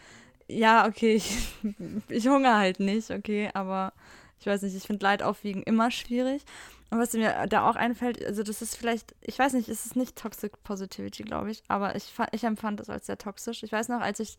ja, 0.48 0.86
okay, 0.86 1.14
ich, 1.14 1.36
ich 2.08 2.26
hungere 2.26 2.56
halt 2.56 2.80
nicht, 2.80 3.10
okay, 3.10 3.50
aber 3.54 3.92
ich 4.40 4.46
weiß 4.46 4.62
nicht, 4.62 4.76
ich 4.76 4.84
finde 4.84 5.04
Leid 5.04 5.22
aufwiegen 5.22 5.62
immer 5.62 5.90
schwierig. 5.90 6.42
Und 6.90 6.98
was 6.98 7.14
mir 7.14 7.46
da 7.48 7.68
auch 7.70 7.76
einfällt, 7.76 8.22
also 8.24 8.42
das 8.42 8.60
ist 8.60 8.76
vielleicht, 8.76 9.14
ich 9.22 9.38
weiß 9.38 9.54
nicht, 9.54 9.68
ist 9.68 9.86
es 9.86 9.96
nicht 9.96 10.14
Toxic 10.14 10.62
Positivity, 10.62 11.22
glaube 11.22 11.50
ich, 11.50 11.62
aber 11.68 11.96
ich, 11.96 12.12
ich 12.32 12.44
empfand 12.44 12.80
das 12.80 12.90
als 12.90 13.06
sehr 13.06 13.16
toxisch. 13.16 13.62
Ich 13.62 13.72
weiß 13.72 13.88
noch, 13.88 14.02
als 14.02 14.20
ich 14.20 14.36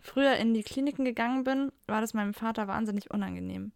früher 0.00 0.36
in 0.36 0.54
die 0.54 0.62
Kliniken 0.62 1.04
gegangen 1.04 1.44
bin, 1.44 1.72
war 1.86 2.00
das 2.00 2.14
meinem 2.14 2.34
Vater 2.34 2.68
wahnsinnig 2.68 3.10
unangenehm. 3.10 3.72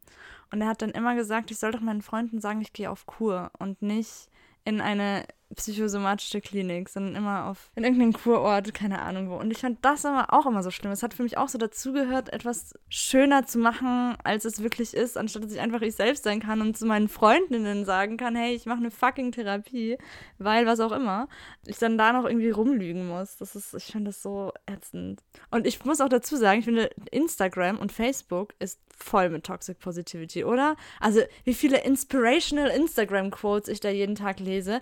Und 0.50 0.60
er 0.60 0.68
hat 0.68 0.82
dann 0.82 0.90
immer 0.90 1.14
gesagt, 1.14 1.50
ich 1.50 1.58
soll 1.58 1.72
doch 1.72 1.80
meinen 1.80 2.02
Freunden 2.02 2.40
sagen, 2.40 2.60
ich 2.60 2.72
gehe 2.72 2.90
auf 2.90 3.06
Kur 3.06 3.50
und 3.58 3.82
nicht 3.82 4.28
in 4.64 4.80
eine 4.80 5.24
psychosomatische 5.54 6.40
Klinik, 6.40 6.88
sondern 6.88 7.16
immer 7.16 7.46
auf 7.46 7.70
in 7.74 7.84
irgendeinem 7.84 8.12
Kurort, 8.12 8.72
keine 8.72 9.00
Ahnung 9.00 9.30
wo. 9.30 9.36
Und 9.36 9.50
ich 9.50 9.58
fand 9.58 9.78
das 9.84 10.04
aber 10.04 10.32
auch 10.32 10.46
immer 10.46 10.62
so 10.62 10.70
schlimm. 10.70 10.92
Es 10.92 11.02
hat 11.02 11.14
für 11.14 11.22
mich 11.22 11.38
auch 11.38 11.48
so 11.48 11.58
dazugehört, 11.58 12.32
etwas 12.32 12.74
schöner 12.88 13.46
zu 13.46 13.58
machen, 13.58 14.16
als 14.22 14.44
es 14.44 14.62
wirklich 14.62 14.94
ist, 14.94 15.16
anstatt 15.16 15.44
dass 15.44 15.52
ich 15.52 15.60
einfach 15.60 15.82
ich 15.82 15.96
selbst 15.96 16.24
sein 16.24 16.40
kann 16.40 16.60
und 16.60 16.76
zu 16.76 16.86
meinen 16.86 17.08
Freundinnen 17.08 17.84
sagen 17.84 18.16
kann, 18.16 18.36
hey, 18.36 18.54
ich 18.54 18.66
mache 18.66 18.78
eine 18.78 18.90
fucking 18.90 19.32
Therapie, 19.32 19.98
weil 20.38 20.66
was 20.66 20.80
auch 20.80 20.92
immer. 20.92 21.28
Ich 21.66 21.78
dann 21.78 21.98
da 21.98 22.12
noch 22.12 22.24
irgendwie 22.24 22.50
rumlügen 22.50 23.08
muss. 23.08 23.36
Das 23.36 23.56
ist, 23.56 23.74
ich 23.74 23.86
finde 23.86 24.10
das 24.10 24.22
so 24.22 24.52
ätzend. 24.66 25.22
Und 25.50 25.66
ich 25.66 25.84
muss 25.84 26.00
auch 26.00 26.08
dazu 26.08 26.36
sagen, 26.36 26.60
ich 26.60 26.64
finde 26.64 26.90
Instagram 27.10 27.78
und 27.78 27.92
Facebook 27.92 28.54
ist 28.60 28.80
voll 28.96 29.30
mit 29.30 29.44
Toxic 29.44 29.78
Positivity, 29.78 30.44
oder? 30.44 30.76
Also, 31.00 31.20
wie 31.44 31.54
viele 31.54 31.82
inspirational 31.82 32.68
Instagram 32.68 33.30
Quotes 33.30 33.68
ich 33.68 33.80
da 33.80 33.90
jeden 33.90 34.14
Tag 34.14 34.40
lese. 34.40 34.80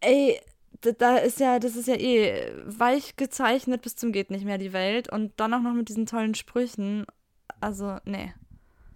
Ey, 0.00 0.40
da 0.80 1.16
ist 1.16 1.40
ja, 1.40 1.58
das 1.58 1.76
ist 1.76 1.88
ja 1.88 1.96
eh 1.96 2.52
weich 2.64 3.16
gezeichnet 3.16 3.82
bis 3.82 3.96
zum 3.96 4.12
geht 4.12 4.30
nicht 4.30 4.44
mehr 4.44 4.58
die 4.58 4.72
Welt 4.72 5.10
und 5.10 5.32
dann 5.38 5.54
auch 5.54 5.60
noch 5.60 5.74
mit 5.74 5.88
diesen 5.88 6.06
tollen 6.06 6.34
Sprüchen. 6.34 7.04
Also, 7.60 7.98
nee. 8.04 8.32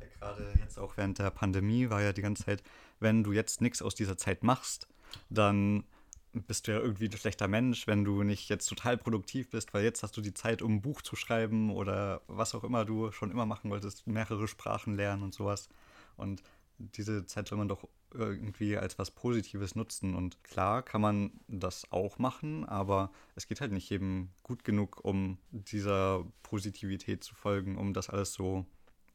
Ja, 0.00 0.06
Gerade 0.20 0.54
jetzt 0.60 0.78
auch 0.78 0.96
während 0.96 1.18
der 1.18 1.30
Pandemie 1.30 1.90
war 1.90 2.00
ja 2.00 2.12
die 2.12 2.22
ganze 2.22 2.44
Zeit, 2.44 2.62
wenn 3.00 3.24
du 3.24 3.32
jetzt 3.32 3.60
nichts 3.60 3.82
aus 3.82 3.94
dieser 3.94 4.16
Zeit 4.16 4.44
machst, 4.44 4.86
dann 5.28 5.84
bist 6.32 6.66
du 6.66 6.72
ja 6.72 6.78
irgendwie 6.78 7.06
ein 7.06 7.12
schlechter 7.12 7.48
Mensch, 7.48 7.86
wenn 7.86 8.04
du 8.04 8.22
nicht 8.22 8.48
jetzt 8.48 8.66
total 8.66 8.96
produktiv 8.96 9.50
bist, 9.50 9.74
weil 9.74 9.84
jetzt 9.84 10.02
hast 10.02 10.16
du 10.16 10.20
die 10.20 10.32
Zeit, 10.32 10.62
um 10.62 10.76
ein 10.76 10.82
Buch 10.82 11.02
zu 11.02 11.16
schreiben 11.16 11.70
oder 11.70 12.22
was 12.26 12.54
auch 12.54 12.64
immer 12.64 12.84
du 12.84 13.12
schon 13.12 13.30
immer 13.30 13.44
machen 13.44 13.70
wolltest, 13.70 14.06
mehrere 14.06 14.48
Sprachen 14.48 14.94
lernen 14.94 15.22
und 15.22 15.34
sowas. 15.34 15.68
Und 16.16 16.42
diese 16.78 17.26
Zeit 17.26 17.48
soll 17.48 17.58
man 17.58 17.68
doch 17.68 17.86
irgendwie 18.14 18.76
als 18.76 18.98
was 18.98 19.10
Positives 19.10 19.74
nutzen. 19.74 20.14
Und 20.14 20.42
klar 20.44 20.82
kann 20.82 21.00
man 21.00 21.32
das 21.48 21.90
auch 21.90 22.18
machen, 22.18 22.64
aber 22.64 23.10
es 23.34 23.46
geht 23.46 23.60
halt 23.60 23.72
nicht 23.72 23.90
jedem 23.90 24.30
gut 24.42 24.64
genug, 24.64 25.04
um 25.04 25.38
dieser 25.50 26.24
Positivität 26.42 27.24
zu 27.24 27.34
folgen, 27.34 27.76
um 27.76 27.92
das 27.92 28.10
alles 28.10 28.32
so 28.32 28.66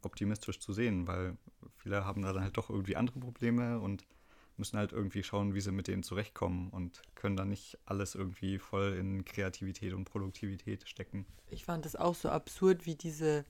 optimistisch 0.03 0.60
zu 0.60 0.73
sehen, 0.73 1.07
weil 1.07 1.38
viele 1.77 2.05
haben 2.05 2.21
da 2.21 2.33
dann 2.33 2.43
halt 2.43 2.57
doch 2.57 2.69
irgendwie 2.69 2.95
andere 2.95 3.19
Probleme 3.19 3.79
und 3.79 4.05
müssen 4.57 4.77
halt 4.77 4.91
irgendwie 4.91 5.23
schauen, 5.23 5.53
wie 5.53 5.62
sie 5.62 5.71
mit 5.71 5.88
denen 5.88 6.03
zurechtkommen 6.03 6.69
und 6.69 7.01
können 7.15 7.38
dann 7.38 7.49
nicht 7.49 7.77
alles 7.86 8.15
irgendwie 8.15 8.57
voll 8.57 8.93
in 8.93 9.23
Kreativität 9.23 9.93
und 9.93 10.05
Produktivität 10.05 10.88
stecken. 10.88 11.25
Ich 11.49 11.65
fand 11.65 11.86
das 11.86 11.95
auch 11.95 12.15
so 12.15 12.29
absurd, 12.29 12.86
wie 12.86 12.95
diese, 12.95 13.45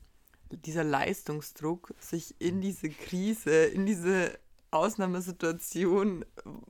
dieser 0.51 0.83
Leistungsdruck 0.83 1.93
sich 1.99 2.35
in 2.39 2.61
diese 2.61 2.89
Krise, 2.89 3.65
in 3.65 3.85
diese 3.85 4.37
Ausnahmesituation, 4.71 6.25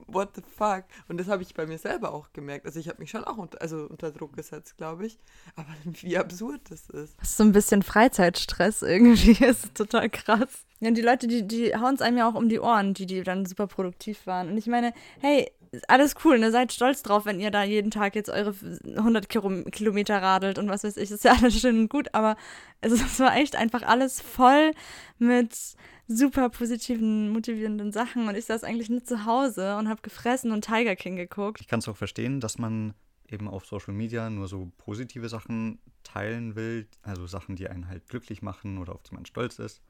what 0.06 0.30
the 0.36 0.42
fuck. 0.42 0.84
Und 1.08 1.18
das 1.18 1.28
habe 1.28 1.42
ich 1.42 1.54
bei 1.54 1.66
mir 1.66 1.78
selber 1.78 2.12
auch 2.12 2.32
gemerkt. 2.32 2.66
Also 2.66 2.78
ich 2.78 2.88
habe 2.88 3.00
mich 3.00 3.10
schon 3.10 3.24
auch 3.24 3.36
unter, 3.36 3.60
also 3.60 3.86
unter 3.88 4.10
Druck 4.10 4.36
gesetzt, 4.36 4.76
glaube 4.76 5.06
ich. 5.06 5.18
Aber 5.56 5.68
wie 5.84 6.16
absurd 6.16 6.60
das 6.70 6.88
ist. 6.90 7.18
Das 7.18 7.30
ist 7.30 7.36
so 7.36 7.44
ein 7.44 7.52
bisschen 7.52 7.82
Freizeitstress 7.82 8.82
irgendwie. 8.82 9.36
Das 9.48 9.64
ist 9.64 9.74
total 9.74 10.10
krass. 10.10 10.66
Ja, 10.80 10.88
und 10.88 10.94
die 10.94 11.02
Leute, 11.02 11.26
die, 11.26 11.46
die 11.46 11.74
hauen 11.74 11.94
es 11.94 12.02
einem 12.02 12.18
ja 12.18 12.28
auch 12.28 12.34
um 12.34 12.48
die 12.48 12.60
Ohren, 12.60 12.92
die, 12.92 13.06
die 13.06 13.22
dann 13.22 13.46
super 13.46 13.66
produktiv 13.66 14.26
waren. 14.26 14.50
Und 14.50 14.58
ich 14.58 14.66
meine, 14.66 14.92
hey, 15.20 15.50
alles 15.86 16.14
cool, 16.24 16.38
ne? 16.38 16.50
Seid 16.50 16.72
stolz 16.72 17.02
drauf, 17.02 17.26
wenn 17.26 17.40
ihr 17.40 17.50
da 17.50 17.62
jeden 17.62 17.90
Tag 17.90 18.14
jetzt 18.14 18.30
eure 18.30 18.54
100 18.96 19.28
Kilometer 19.28 20.20
radelt 20.20 20.58
und 20.58 20.68
was 20.68 20.84
weiß 20.84 20.96
ich. 20.96 21.08
Das 21.08 21.18
ist 21.18 21.24
ja 21.24 21.32
alles 21.40 21.60
schön 21.60 21.78
und 21.78 21.88
gut, 21.88 22.14
aber 22.14 22.36
es, 22.80 22.92
es 22.92 23.20
war 23.20 23.36
echt 23.36 23.56
einfach 23.56 23.82
alles 23.82 24.20
voll 24.20 24.72
mit 25.18 25.54
super 26.08 26.48
positiven, 26.48 27.28
motivierenden 27.30 27.92
Sachen 27.92 28.28
und 28.28 28.34
ich 28.34 28.46
saß 28.46 28.64
eigentlich 28.64 28.88
nur 28.88 29.04
zu 29.04 29.26
Hause 29.26 29.76
und 29.76 29.88
habe 29.88 30.00
gefressen 30.00 30.52
und 30.52 30.64
Tiger 30.64 30.96
King 30.96 31.16
geguckt. 31.16 31.60
Ich 31.60 31.68
kann 31.68 31.80
es 31.80 31.88
auch 31.88 31.96
verstehen, 31.96 32.40
dass 32.40 32.58
man 32.58 32.94
eben 33.28 33.46
auf 33.46 33.66
Social 33.66 33.92
Media 33.92 34.30
nur 34.30 34.48
so 34.48 34.72
positive 34.78 35.28
Sachen 35.28 35.78
teilen 36.02 36.56
will, 36.56 36.88
also 37.02 37.26
Sachen, 37.26 37.56
die 37.56 37.68
einen 37.68 37.88
halt 37.88 38.08
glücklich 38.08 38.40
machen 38.40 38.78
oder 38.78 38.94
auf 38.94 39.02
die 39.02 39.14
man 39.14 39.26
stolz 39.26 39.58
ist. 39.58 39.82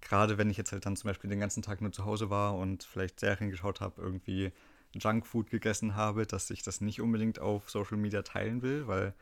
Gerade 0.00 0.38
wenn 0.38 0.48
ich 0.48 0.56
jetzt 0.56 0.72
halt 0.72 0.86
dann 0.86 0.96
zum 0.96 1.08
Beispiel 1.08 1.28
den 1.28 1.40
ganzen 1.40 1.62
Tag 1.62 1.82
nur 1.82 1.92
zu 1.92 2.06
Hause 2.06 2.30
war 2.30 2.56
und 2.56 2.82
vielleicht 2.82 3.20
Serien 3.20 3.50
geschaut 3.50 3.82
habe, 3.82 4.00
irgendwie 4.00 4.52
Junkfood 4.94 5.50
gegessen 5.50 5.94
habe, 5.94 6.26
dass 6.26 6.48
ich 6.48 6.62
das 6.62 6.80
nicht 6.80 7.02
unbedingt 7.02 7.38
auf 7.38 7.70
Social 7.70 7.98
Media 7.98 8.22
teilen 8.22 8.62
will, 8.62 8.86
weil 8.86 9.14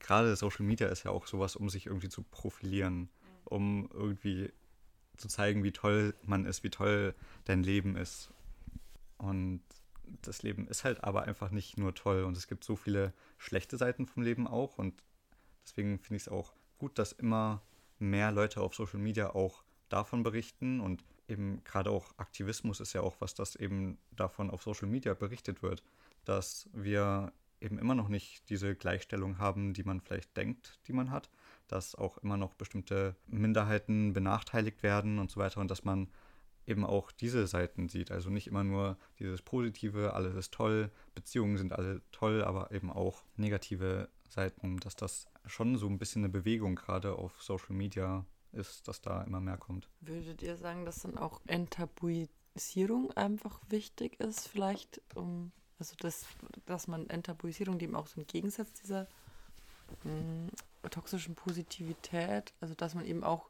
gerade 0.00 0.34
Social 0.36 0.64
Media 0.64 0.88
ist 0.88 1.04
ja 1.04 1.10
auch 1.10 1.26
sowas, 1.26 1.54
um 1.54 1.68
sich 1.68 1.86
irgendwie 1.86 2.08
zu 2.08 2.22
profilieren, 2.22 3.10
um 3.44 3.90
irgendwie 3.92 4.50
zu 5.18 5.28
zeigen, 5.28 5.64
wie 5.64 5.72
toll 5.72 6.14
man 6.22 6.46
ist, 6.46 6.64
wie 6.64 6.70
toll 6.70 7.14
dein 7.44 7.62
Leben 7.62 7.96
ist. 7.96 8.30
Und 9.18 9.62
das 10.22 10.42
Leben 10.42 10.66
ist 10.68 10.84
halt 10.84 11.04
aber 11.04 11.24
einfach 11.24 11.50
nicht 11.50 11.76
nur 11.76 11.94
toll. 11.94 12.24
Und 12.24 12.36
es 12.36 12.48
gibt 12.48 12.64
so 12.64 12.76
viele 12.76 13.12
schlechte 13.36 13.76
Seiten 13.76 14.06
vom 14.06 14.22
Leben 14.22 14.46
auch. 14.46 14.78
Und 14.78 15.02
deswegen 15.64 15.98
finde 15.98 16.16
ich 16.16 16.22
es 16.22 16.28
auch 16.28 16.52
gut, 16.78 16.98
dass 16.98 17.12
immer 17.12 17.62
mehr 17.98 18.32
Leute 18.32 18.60
auf 18.60 18.74
Social 18.74 19.00
Media 19.00 19.30
auch 19.34 19.64
davon 19.88 20.22
berichten. 20.22 20.80
Und 20.80 21.04
eben 21.28 21.62
gerade 21.64 21.90
auch 21.90 22.16
Aktivismus 22.16 22.80
ist 22.80 22.92
ja 22.92 23.02
auch 23.02 23.16
was, 23.20 23.34
das 23.34 23.56
eben 23.56 23.98
davon 24.12 24.50
auf 24.50 24.62
Social 24.62 24.88
Media 24.88 25.14
berichtet 25.14 25.62
wird, 25.62 25.82
dass 26.24 26.68
wir 26.72 27.32
eben 27.60 27.78
immer 27.78 27.94
noch 27.94 28.08
nicht 28.08 28.48
diese 28.50 28.74
Gleichstellung 28.74 29.38
haben, 29.38 29.74
die 29.74 29.82
man 29.82 30.00
vielleicht 30.00 30.36
denkt, 30.36 30.78
die 30.86 30.92
man 30.92 31.10
hat, 31.10 31.28
dass 31.68 31.94
auch 31.94 32.18
immer 32.18 32.36
noch 32.36 32.54
bestimmte 32.54 33.14
Minderheiten 33.26 34.12
benachteiligt 34.12 34.82
werden 34.82 35.18
und 35.18 35.30
so 35.30 35.40
weiter 35.40 35.60
und 35.60 35.70
dass 35.70 35.84
man 35.84 36.08
eben 36.66 36.84
auch 36.84 37.10
diese 37.10 37.46
Seiten 37.46 37.88
sieht. 37.88 38.10
Also 38.10 38.28
nicht 38.30 38.46
immer 38.46 38.62
nur 38.62 38.98
dieses 39.18 39.40
Positive, 39.40 40.12
alles 40.12 40.34
ist 40.34 40.52
toll, 40.52 40.90
Beziehungen 41.14 41.56
sind 41.56 41.72
alle 41.72 42.02
toll, 42.12 42.44
aber 42.44 42.70
eben 42.72 42.92
auch 42.92 43.22
negative 43.36 44.08
Seiten, 44.28 44.78
dass 44.78 44.94
das 44.94 45.28
schon 45.46 45.76
so 45.78 45.86
ein 45.86 45.98
bisschen 45.98 46.22
eine 46.24 46.32
Bewegung 46.32 46.76
gerade 46.76 47.14
auf 47.14 47.42
Social 47.42 47.74
Media 47.74 48.26
ist, 48.52 48.86
dass 48.86 49.00
da 49.00 49.22
immer 49.22 49.40
mehr 49.40 49.56
kommt. 49.56 49.88
Würdet 50.00 50.42
ihr 50.42 50.56
sagen, 50.56 50.84
dass 50.84 51.00
dann 51.00 51.16
auch 51.16 51.40
Enttabuisierung 51.46 53.12
einfach 53.12 53.60
wichtig 53.70 54.20
ist, 54.20 54.48
vielleicht, 54.48 55.00
um, 55.14 55.52
also 55.78 55.94
das, 56.00 56.26
dass 56.66 56.86
man 56.86 57.08
Enttabuisierung, 57.08 57.80
eben 57.80 57.94
auch 57.94 58.06
so 58.06 58.20
ein 58.20 58.26
Gegensatz 58.26 58.74
dieser 58.74 59.06
hm, 60.02 60.50
toxischen 60.90 61.34
Positivität, 61.34 62.52
also 62.60 62.74
dass 62.74 62.94
man 62.94 63.04
eben 63.04 63.24
auch 63.24 63.48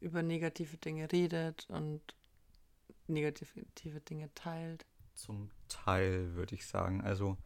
über 0.00 0.22
negative 0.22 0.76
Dinge 0.78 1.10
redet 1.12 1.66
und 1.68 2.00
negative 3.06 4.00
Dinge 4.00 4.30
teilt? 4.34 4.86
Zum 5.14 5.50
Teil 5.68 6.34
würde 6.34 6.54
ich 6.54 6.66
sagen. 6.66 7.02
Also 7.02 7.36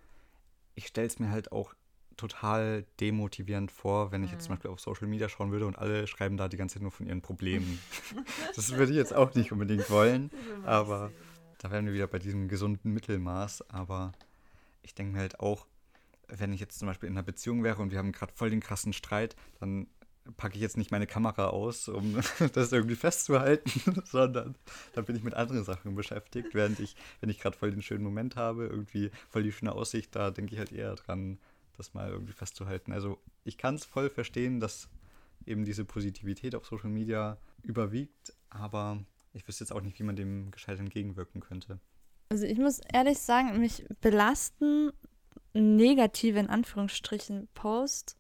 ich 0.75 0.87
stelle 0.87 1.07
es 1.07 1.19
mir 1.19 1.31
halt 1.31 1.53
auch 1.53 1.75
total 2.17 2.85
demotivierend 3.01 3.73
vor, 3.73 4.13
wenn 4.13 4.23
ich 4.23 4.31
jetzt 4.31 4.45
zum 4.45 4.53
mhm. 4.53 4.57
Beispiel 4.57 4.71
auf 4.71 4.81
Social 4.81 5.09
Media 5.09 5.29
schauen 5.29 5.51
würde 5.51 5.67
und 5.67 5.79
alle 5.79 6.07
schreiben 6.07 6.37
da 6.37 6.49
die 6.49 6.57
ganze 6.57 6.75
Zeit 6.75 6.83
nur 6.83 6.93
von 6.93 7.07
ihren 7.07 7.23
Problemen. 7.23 7.81
das 8.57 8.73
würde 8.73 8.93
ich 8.93 8.99
jetzt 8.99 9.15
auch 9.15 9.35
nicht 9.35 9.51
unbedingt 9.51 9.91
wollen, 9.91 10.31
aber 10.65 11.11
da 11.59 11.71
wären 11.71 11.87
wir 11.87 11.93
wieder 11.93 12.07
bei 12.07 12.19
diesem 12.19 12.49
gesunden 12.49 12.93
Mittelmaß. 12.93 13.69
Aber 13.71 14.13
ich 14.83 14.95
denke 14.95 15.13
mir 15.15 15.21
halt 15.21 15.41
auch, 15.41 15.67
wenn 16.29 16.53
ich 16.53 16.61
jetzt 16.61 16.79
zum 16.79 16.87
Beispiel 16.87 17.09
in 17.09 17.15
einer 17.15 17.23
Beziehung 17.23 17.63
wäre 17.63 17.81
und 17.83 17.91
wir 17.91 17.99
haben 17.99 18.13
gerade 18.13 18.33
voll 18.33 18.51
den 18.51 18.61
krassen 18.61 18.93
Streit, 18.93 19.37
dann 19.61 19.87
packe 20.37 20.55
ich 20.55 20.63
jetzt 20.63 20.77
nicht 20.77 20.91
meine 20.91 21.07
Kamera 21.07 21.49
aus, 21.49 21.89
um 21.89 22.21
das 22.55 22.73
irgendwie 22.73 22.97
festzuhalten, 22.97 24.03
sondern 24.05 24.55
dann 24.95 25.05
bin 25.05 25.17
ich 25.17 25.23
mit 25.23 25.35
anderen 25.35 25.65
Sachen 25.65 25.95
beschäftigt, 25.95 26.55
während 26.55 26.81
ich, 26.81 26.97
wenn 27.21 27.31
ich 27.31 27.39
gerade 27.39 27.57
voll 27.57 27.71
den 27.71 27.83
schönen 27.83 28.05
Moment 28.05 28.37
habe, 28.37 28.67
irgendwie 28.67 29.11
voll 29.29 29.43
die 29.43 29.53
schöne 29.53 29.73
Aussicht, 29.73 30.15
da 30.17 30.31
denke 30.31 30.55
ich 30.55 30.59
halt 30.59 30.73
eher 30.73 30.95
dran, 30.95 31.39
das 31.77 31.93
mal 31.93 32.09
irgendwie 32.09 32.33
festzuhalten. 32.33 32.93
Also 32.93 33.19
ich 33.45 33.59
kann 33.59 33.75
es 33.75 33.85
voll 33.85 34.09
verstehen, 34.09 34.61
dass 34.61 34.89
eben 35.47 35.65
diese 35.65 35.85
Positivität 35.85 36.55
auf 36.55 36.67
Social 36.67 36.91
Media 36.91 37.37
überwiegt, 37.63 38.33
aber 38.49 39.05
ich 39.33 39.47
wüsste 39.47 39.65
jetzt 39.65 39.73
auch 39.73 39.83
nicht, 39.83 39.99
wie 39.99 40.05
man 40.05 40.17
dem 40.17 40.51
gescheit 40.51 40.79
entgegenwirken 40.79 41.41
könnte. 41.41 41.81
Also 42.31 42.47
ich 42.47 42.59
muss 42.59 42.81
ehrlich 42.93 43.19
sagen, 43.19 43.61
mich 43.61 43.85
belasten 44.01 44.93
negative, 45.55 46.39
in 46.39 46.51
Anführungsstrichen, 46.51 47.49
Posts 47.55 48.17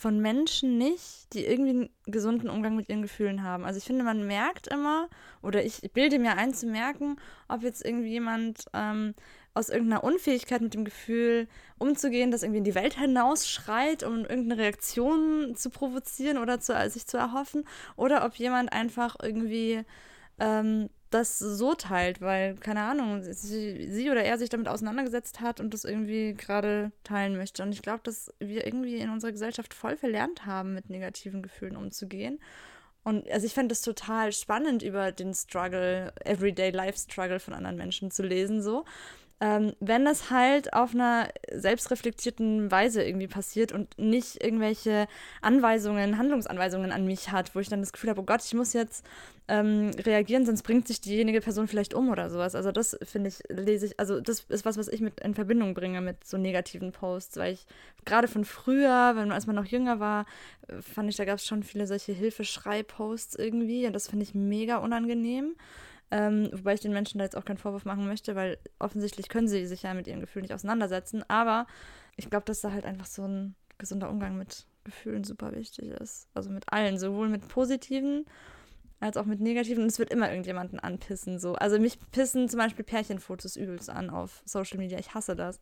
von 0.00 0.18
Menschen 0.18 0.78
nicht, 0.78 1.34
die 1.34 1.44
irgendwie 1.44 1.70
einen 1.70 1.90
gesunden 2.06 2.48
Umgang 2.48 2.74
mit 2.74 2.88
ihren 2.88 3.02
Gefühlen 3.02 3.42
haben. 3.42 3.66
Also 3.66 3.76
ich 3.76 3.84
finde, 3.84 4.02
man 4.02 4.26
merkt 4.26 4.66
immer, 4.66 5.10
oder 5.42 5.62
ich 5.62 5.82
bilde 5.92 6.18
mir 6.18 6.38
ein 6.38 6.54
zu 6.54 6.66
merken, 6.66 7.16
ob 7.48 7.62
jetzt 7.62 7.84
irgendwie 7.84 8.08
jemand 8.08 8.64
ähm, 8.72 9.14
aus 9.52 9.68
irgendeiner 9.68 10.02
Unfähigkeit 10.02 10.62
mit 10.62 10.72
dem 10.72 10.86
Gefühl 10.86 11.48
umzugehen, 11.76 12.30
das 12.30 12.42
irgendwie 12.42 12.58
in 12.58 12.64
die 12.64 12.74
Welt 12.74 12.98
hinausschreit, 12.98 14.02
um 14.02 14.20
irgendeine 14.20 14.56
Reaktion 14.56 15.54
zu 15.54 15.68
provozieren 15.68 16.38
oder 16.38 16.60
zu, 16.60 16.72
sich 16.88 17.06
zu 17.06 17.18
erhoffen, 17.18 17.64
oder 17.96 18.24
ob 18.24 18.36
jemand 18.36 18.72
einfach 18.72 19.16
irgendwie 19.22 19.82
ähm, 20.38 20.88
das 21.10 21.38
so 21.38 21.74
teilt, 21.74 22.20
weil, 22.20 22.54
keine 22.54 22.82
Ahnung, 22.82 23.22
sie, 23.22 23.90
sie, 23.90 24.10
oder 24.10 24.22
er 24.22 24.38
sich 24.38 24.48
damit 24.48 24.68
auseinandergesetzt 24.68 25.40
hat 25.40 25.60
und 25.60 25.74
das 25.74 25.84
irgendwie 25.84 26.34
gerade 26.34 26.92
teilen 27.02 27.36
möchte. 27.36 27.62
Und 27.62 27.72
ich 27.72 27.82
glaube, 27.82 28.00
dass 28.04 28.32
wir 28.38 28.64
irgendwie 28.64 28.96
in 28.96 29.10
unserer 29.10 29.32
Gesellschaft 29.32 29.74
voll 29.74 29.96
verlernt 29.96 30.46
haben, 30.46 30.74
mit 30.74 30.88
negativen 30.88 31.42
Gefühlen 31.42 31.76
umzugehen. 31.76 32.40
Und 33.02 33.28
also 33.30 33.46
ich 33.46 33.54
fände 33.54 33.72
es 33.72 33.82
total 33.82 34.32
spannend, 34.32 34.82
über 34.82 35.10
den 35.10 35.34
Struggle, 35.34 36.12
Everyday 36.24 36.70
Life 36.70 36.98
Struggle 36.98 37.40
von 37.40 37.54
anderen 37.54 37.76
Menschen 37.76 38.10
zu 38.10 38.22
lesen, 38.22 38.62
so 38.62 38.84
ähm, 39.40 39.72
wenn 39.80 40.06
es 40.06 40.30
halt 40.30 40.74
auf 40.74 40.94
einer 40.94 41.28
selbstreflektierten 41.50 42.70
Weise 42.70 43.02
irgendwie 43.02 43.26
passiert 43.26 43.72
und 43.72 43.98
nicht 43.98 44.44
irgendwelche 44.44 45.08
Anweisungen, 45.40 46.18
Handlungsanweisungen 46.18 46.92
an 46.92 47.06
mich 47.06 47.32
hat, 47.32 47.54
wo 47.54 47.60
ich 47.60 47.70
dann 47.70 47.80
das 47.80 47.92
Gefühl 47.92 48.10
habe, 48.10 48.20
oh 48.20 48.24
Gott, 48.24 48.44
ich 48.44 48.52
muss 48.52 48.74
jetzt 48.74 49.06
ähm, 49.48 49.92
reagieren, 49.98 50.44
sonst 50.44 50.62
bringt 50.62 50.86
sich 50.86 51.00
diejenige 51.00 51.40
Person 51.40 51.68
vielleicht 51.68 51.94
um 51.94 52.10
oder 52.10 52.28
sowas. 52.28 52.54
Also 52.54 52.70
das 52.70 52.98
finde 53.02 53.28
ich, 53.28 53.38
lese 53.48 53.86
ich, 53.86 53.98
also 53.98 54.20
das 54.20 54.40
ist 54.48 54.66
was, 54.66 54.76
was 54.76 54.88
ich 54.88 55.00
mit 55.00 55.20
in 55.20 55.34
Verbindung 55.34 55.72
bringe 55.72 56.02
mit 56.02 56.26
so 56.26 56.36
negativen 56.36 56.92
Posts, 56.92 57.38
weil 57.38 57.54
ich 57.54 57.66
gerade 58.04 58.28
von 58.28 58.44
früher, 58.44 59.12
wenn 59.16 59.32
als 59.32 59.46
man 59.46 59.56
noch 59.56 59.64
jünger 59.64 60.00
war, 60.00 60.26
fand 60.80 61.08
ich, 61.08 61.16
da 61.16 61.24
gab 61.24 61.36
es 61.36 61.46
schon 61.46 61.62
viele 61.62 61.86
solche 61.86 62.12
Hilfeschrei-Posts 62.12 63.36
irgendwie 63.36 63.86
und 63.86 63.94
das 63.94 64.08
finde 64.08 64.24
ich 64.24 64.34
mega 64.34 64.76
unangenehm. 64.76 65.56
Ähm, 66.10 66.48
wobei 66.52 66.74
ich 66.74 66.80
den 66.80 66.92
Menschen 66.92 67.18
da 67.18 67.24
jetzt 67.24 67.36
auch 67.36 67.44
keinen 67.44 67.58
Vorwurf 67.58 67.84
machen 67.84 68.06
möchte, 68.06 68.34
weil 68.34 68.58
offensichtlich 68.78 69.28
können 69.28 69.48
sie 69.48 69.66
sich 69.66 69.82
ja 69.82 69.94
mit 69.94 70.06
ihren 70.06 70.20
Gefühlen 70.20 70.42
nicht 70.42 70.54
auseinandersetzen. 70.54 71.24
Aber 71.28 71.66
ich 72.16 72.28
glaube, 72.28 72.44
dass 72.46 72.60
da 72.60 72.72
halt 72.72 72.84
einfach 72.84 73.06
so 73.06 73.24
ein 73.26 73.54
gesunder 73.78 74.10
Umgang 74.10 74.36
mit 74.36 74.66
Gefühlen 74.84 75.24
super 75.24 75.52
wichtig 75.52 75.90
ist. 75.90 76.28
Also 76.34 76.50
mit 76.50 76.72
allen, 76.72 76.98
sowohl 76.98 77.28
mit 77.28 77.46
positiven 77.48 78.26
als 79.00 79.16
auch 79.16 79.24
mit 79.24 79.40
negativen. 79.40 79.82
Und 79.82 79.88
es 79.88 79.98
wird 79.98 80.10
immer 80.10 80.28
irgendjemanden 80.28 80.78
anpissen. 80.78 81.38
So. 81.38 81.54
Also 81.54 81.78
mich 81.78 81.98
pissen 82.12 82.48
zum 82.48 82.58
Beispiel 82.58 82.84
Pärchenfotos 82.84 83.56
übelst 83.56 83.88
an 83.90 84.10
auf 84.10 84.42
Social 84.44 84.78
Media. 84.78 84.98
Ich 84.98 85.14
hasse 85.14 85.34
das. 85.34 85.58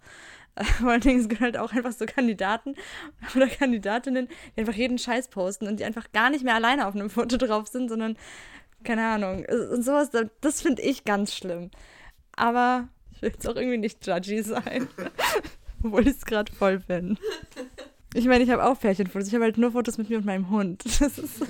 vor 0.81 0.91
allen 0.91 1.01
Dingen, 1.01 1.29
gibt 1.29 1.41
halt 1.41 1.57
auch 1.57 1.73
einfach 1.73 1.93
so 1.93 2.05
Kandidaten 2.05 2.75
oder 3.37 3.47
Kandidatinnen, 3.47 4.29
die 4.57 4.61
einfach 4.61 4.75
jeden 4.75 4.99
Scheiß 4.99 5.29
posten 5.29 5.69
und 5.69 5.79
die 5.81 5.85
einfach 5.85 6.11
gar 6.13 6.31
nicht 6.31 6.45
mehr 6.45 6.57
alleine 6.57 6.87
auf 6.87 6.95
einem 6.95 7.11
Foto 7.11 7.37
drauf 7.37 7.69
sind, 7.69 7.89
sondern 7.89 8.17
keine 8.89 9.07
Ahnung. 9.07 9.45
Und 9.45 9.83
sowas, 9.83 10.11
das 10.41 10.63
finde 10.63 10.81
ich 10.81 11.05
ganz 11.05 11.35
schlimm. 11.35 11.71
Aber 12.37 12.89
ich 13.13 13.21
will 13.21 13.31
jetzt 13.31 13.47
auch 13.47 13.57
irgendwie 13.57 13.77
nicht 13.77 14.07
judgy 14.07 14.43
sein. 14.43 14.89
Obwohl 15.85 16.09
ich 16.09 16.17
es 16.17 16.25
gerade 16.25 16.51
voll 16.51 16.79
bin. 16.79 17.19
Ich 18.15 18.25
meine, 18.27 18.43
ich 18.43 18.51
habe 18.51 18.65
auch 18.65 18.81
Pärchenfotos. 18.81 19.29
Ich 19.29 19.35
habe 19.35 19.45
halt 19.45 19.59
nur 19.59 19.73
Fotos 19.73 19.99
mit 19.99 20.09
mir 20.09 20.17
und 20.17 20.25
meinem 20.25 20.49
Hund. 20.49 20.83
Das 21.01 21.19
ist 21.19 21.41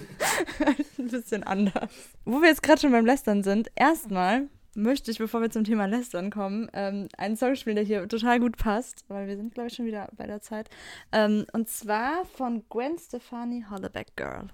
halt 0.59 0.99
ein 0.99 1.07
bisschen 1.07 1.45
anders. 1.45 1.91
Wo 2.25 2.43
wir 2.43 2.49
jetzt 2.49 2.65
gerade 2.65 2.81
schon 2.81 2.91
beim 2.91 3.07
Lästern 3.07 3.45
sind, 3.45 3.71
erstmal 3.77 4.49
möchte 4.75 5.12
ich, 5.12 5.19
bevor 5.19 5.41
wir 5.41 5.51
zum 5.51 5.62
Thema 5.62 5.87
Lästern 5.87 6.31
kommen, 6.31 6.69
ähm, 6.73 7.09
einen 7.17 7.37
Song 7.37 7.55
spielen, 7.55 7.77
der 7.77 7.85
hier 7.85 8.09
total 8.09 8.41
gut 8.41 8.57
passt, 8.57 9.05
weil 9.07 9.29
wir 9.29 9.37
sind, 9.37 9.55
glaube 9.55 9.69
ich, 9.69 9.75
schon 9.75 9.87
wieder 9.87 10.09
bei 10.17 10.27
der 10.27 10.41
Zeit. 10.41 10.69
Ähm, 11.12 11.47
und 11.53 11.69
zwar 11.69 12.25
von 12.25 12.65
Gwen 12.69 12.99
Stefani, 12.99 13.65
Hollaback 13.71 14.17
Girl. 14.17 14.49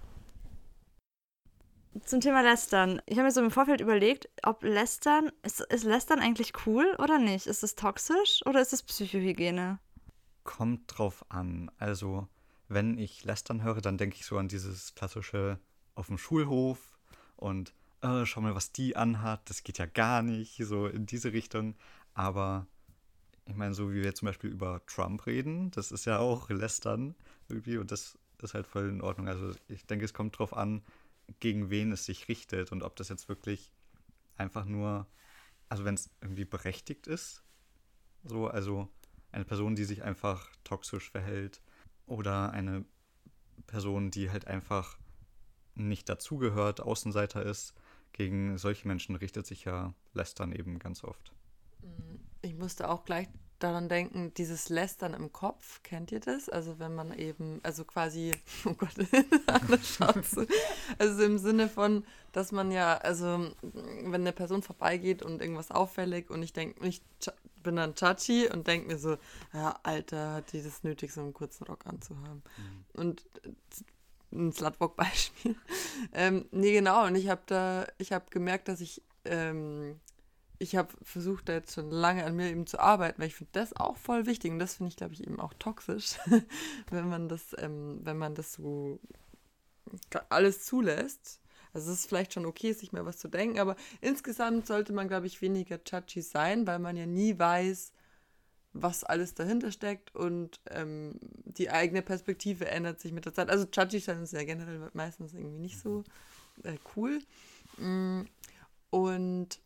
Zum 2.02 2.20
Thema 2.20 2.42
Lästern. 2.42 3.00
Ich 3.06 3.18
habe 3.18 3.26
mir 3.26 3.32
so 3.32 3.40
im 3.40 3.52
Vorfeld 3.52 3.80
überlegt, 3.80 4.28
ob 4.42 4.64
Lästern, 4.64 5.30
ist, 5.42 5.60
ist 5.60 5.84
Lästern 5.84 6.18
eigentlich 6.18 6.52
cool 6.66 6.96
oder 6.98 7.18
nicht? 7.18 7.46
Ist 7.46 7.62
es 7.62 7.76
toxisch 7.76 8.44
oder 8.46 8.60
ist 8.60 8.72
es 8.72 8.82
Psychohygiene? 8.82 9.78
Kommt 10.42 10.82
drauf 10.88 11.24
an. 11.28 11.70
Also, 11.78 12.26
wenn 12.68 12.98
ich 12.98 13.24
Lästern 13.24 13.62
höre, 13.62 13.80
dann 13.80 13.96
denke 13.96 14.16
ich 14.16 14.26
so 14.26 14.38
an 14.38 14.48
dieses 14.48 14.94
klassische 14.96 15.60
auf 15.94 16.08
dem 16.08 16.18
Schulhof 16.18 16.98
und 17.36 17.72
äh, 18.00 18.26
schau 18.26 18.40
mal, 18.40 18.56
was 18.56 18.72
die 18.72 18.96
anhat, 18.96 19.48
das 19.48 19.62
geht 19.62 19.78
ja 19.78 19.86
gar 19.86 20.22
nicht, 20.22 20.56
so 20.64 20.88
in 20.88 21.06
diese 21.06 21.32
Richtung. 21.32 21.76
Aber 22.12 22.66
ich 23.46 23.54
meine, 23.54 23.74
so 23.74 23.92
wie 23.92 24.02
wir 24.02 24.14
zum 24.14 24.26
Beispiel 24.26 24.50
über 24.50 24.84
Trump 24.86 25.26
reden, 25.26 25.70
das 25.70 25.92
ist 25.92 26.06
ja 26.06 26.18
auch 26.18 26.50
Lästern 26.50 27.14
irgendwie 27.48 27.78
und 27.78 27.92
das 27.92 28.18
ist 28.42 28.54
halt 28.54 28.66
voll 28.66 28.88
in 28.88 29.00
Ordnung. 29.00 29.28
Also 29.28 29.52
ich 29.68 29.86
denke, 29.86 30.04
es 30.04 30.12
kommt 30.12 30.38
drauf 30.38 30.54
an, 30.56 30.82
gegen 31.40 31.70
wen 31.70 31.92
es 31.92 32.04
sich 32.04 32.28
richtet 32.28 32.72
und 32.72 32.82
ob 32.82 32.96
das 32.96 33.08
jetzt 33.08 33.28
wirklich 33.28 33.72
einfach 34.36 34.64
nur, 34.64 35.06
also 35.68 35.84
wenn 35.84 35.94
es 35.94 36.10
irgendwie 36.20 36.44
berechtigt 36.44 37.06
ist, 37.06 37.42
so, 38.24 38.48
also 38.48 38.88
eine 39.32 39.44
Person, 39.44 39.74
die 39.74 39.84
sich 39.84 40.02
einfach 40.02 40.50
toxisch 40.64 41.10
verhält 41.10 41.60
oder 42.06 42.52
eine 42.52 42.84
Person, 43.66 44.10
die 44.10 44.30
halt 44.30 44.46
einfach 44.46 44.98
nicht 45.74 46.08
dazugehört, 46.08 46.80
Außenseiter 46.80 47.42
ist, 47.44 47.74
gegen 48.12 48.58
solche 48.58 48.86
Menschen 48.86 49.16
richtet 49.16 49.46
sich 49.46 49.64
ja 49.64 49.92
Lästern 50.12 50.52
eben 50.52 50.78
ganz 50.78 51.02
oft. 51.02 51.32
Ich 52.42 52.54
musste 52.54 52.88
auch 52.88 53.04
gleich 53.04 53.28
daran 53.64 53.88
denken, 53.88 54.32
dieses 54.34 54.68
Lästern 54.68 55.14
im 55.14 55.32
Kopf, 55.32 55.82
kennt 55.82 56.12
ihr 56.12 56.20
das? 56.20 56.48
Also 56.48 56.78
wenn 56.78 56.94
man 56.94 57.12
eben, 57.18 57.60
also 57.62 57.84
quasi, 57.84 58.32
oh 58.64 58.74
Gott, 58.74 58.94
also 60.98 61.22
im 61.22 61.38
Sinne 61.38 61.68
von, 61.68 62.04
dass 62.32 62.52
man 62.52 62.70
ja, 62.70 62.96
also 62.98 63.50
wenn 63.62 64.14
eine 64.14 64.32
Person 64.32 64.62
vorbeigeht 64.62 65.22
und 65.22 65.40
irgendwas 65.40 65.70
auffällig 65.70 66.30
und 66.30 66.42
ich 66.42 66.52
denke, 66.52 66.86
ich 66.86 67.02
bin 67.62 67.76
dann 67.76 67.94
Chachi 67.94 68.48
und 68.48 68.66
denke 68.68 68.88
mir 68.88 68.98
so, 68.98 69.16
ja, 69.52 69.78
Alter, 69.82 70.34
hat 70.34 70.52
die 70.52 70.62
das 70.62 70.84
nötig, 70.84 71.12
so 71.12 71.22
einen 71.22 71.32
kurzen 71.32 71.64
Rock 71.64 71.86
anzuhaben. 71.86 72.42
Mhm. 72.56 73.00
Und 73.00 73.24
ein 74.32 74.52
Slutwalk-Beispiel. 74.52 75.56
ähm, 76.12 76.46
nee, 76.50 76.72
genau. 76.72 77.06
Und 77.06 77.16
ich 77.16 77.28
habe 77.28 77.42
da, 77.46 77.86
ich 77.98 78.12
habe 78.12 78.26
gemerkt, 78.30 78.68
dass 78.68 78.80
ich, 78.80 79.02
ähm, 79.24 79.98
ich 80.64 80.76
habe 80.76 80.92
versucht, 81.02 81.48
da 81.48 81.52
jetzt 81.52 81.74
schon 81.74 81.90
lange 81.90 82.24
an 82.24 82.34
mir 82.34 82.50
eben 82.50 82.66
zu 82.66 82.80
arbeiten, 82.80 83.20
weil 83.20 83.28
ich 83.28 83.34
finde 83.36 83.52
das 83.52 83.76
auch 83.76 83.96
voll 83.96 84.26
wichtig 84.26 84.50
und 84.50 84.58
das 84.58 84.74
finde 84.74 84.88
ich, 84.88 84.96
glaube 84.96 85.12
ich, 85.12 85.22
eben 85.22 85.38
auch 85.38 85.54
toxisch, 85.58 86.16
wenn 86.90 87.08
man 87.08 87.28
das, 87.28 87.54
ähm, 87.58 88.00
wenn 88.02 88.16
man 88.16 88.34
das 88.34 88.54
so 88.54 88.98
alles 90.30 90.64
zulässt. 90.64 91.40
Also 91.72 91.92
es 91.92 92.00
ist 92.00 92.08
vielleicht 92.08 92.32
schon 92.32 92.46
okay, 92.46 92.72
sich 92.72 92.92
mehr 92.92 93.04
was 93.04 93.18
zu 93.18 93.28
denken, 93.28 93.58
aber 93.58 93.76
insgesamt 94.00 94.66
sollte 94.66 94.92
man, 94.92 95.08
glaube 95.08 95.26
ich, 95.26 95.42
weniger 95.42 95.78
judgy 95.84 96.22
sein, 96.22 96.66
weil 96.66 96.78
man 96.78 96.96
ja 96.96 97.06
nie 97.06 97.38
weiß, 97.38 97.92
was 98.72 99.04
alles 99.04 99.34
dahinter 99.34 99.70
steckt 99.70 100.14
und 100.14 100.60
ähm, 100.70 101.18
die 101.44 101.70
eigene 101.70 102.02
Perspektive 102.02 102.66
ändert 102.68 103.00
sich 103.00 103.12
mit 103.12 103.26
der 103.26 103.34
Zeit. 103.34 103.50
Also 103.50 103.66
judgy 103.70 103.98
sein 103.98 104.22
ist 104.22 104.32
ja 104.32 104.44
generell 104.44 104.90
meistens 104.94 105.34
irgendwie 105.34 105.58
nicht 105.58 105.78
so 105.78 106.04
äh, 106.62 106.76
cool. 106.96 107.20
Mm, 107.78 108.22
und 108.90 109.58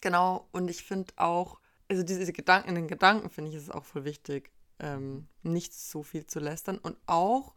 genau, 0.00 0.48
und 0.52 0.68
ich 0.68 0.82
finde 0.82 1.12
auch, 1.16 1.60
also 1.88 2.02
diese 2.02 2.32
Gedanken, 2.32 2.68
in 2.70 2.74
den 2.74 2.88
Gedanken 2.88 3.30
finde 3.30 3.50
ich 3.50 3.56
es 3.56 3.70
auch 3.70 3.84
voll 3.84 4.04
wichtig, 4.04 4.50
ähm, 4.78 5.26
nicht 5.42 5.74
so 5.74 6.02
viel 6.02 6.26
zu 6.26 6.38
lästern 6.40 6.78
und 6.78 6.96
auch, 7.06 7.54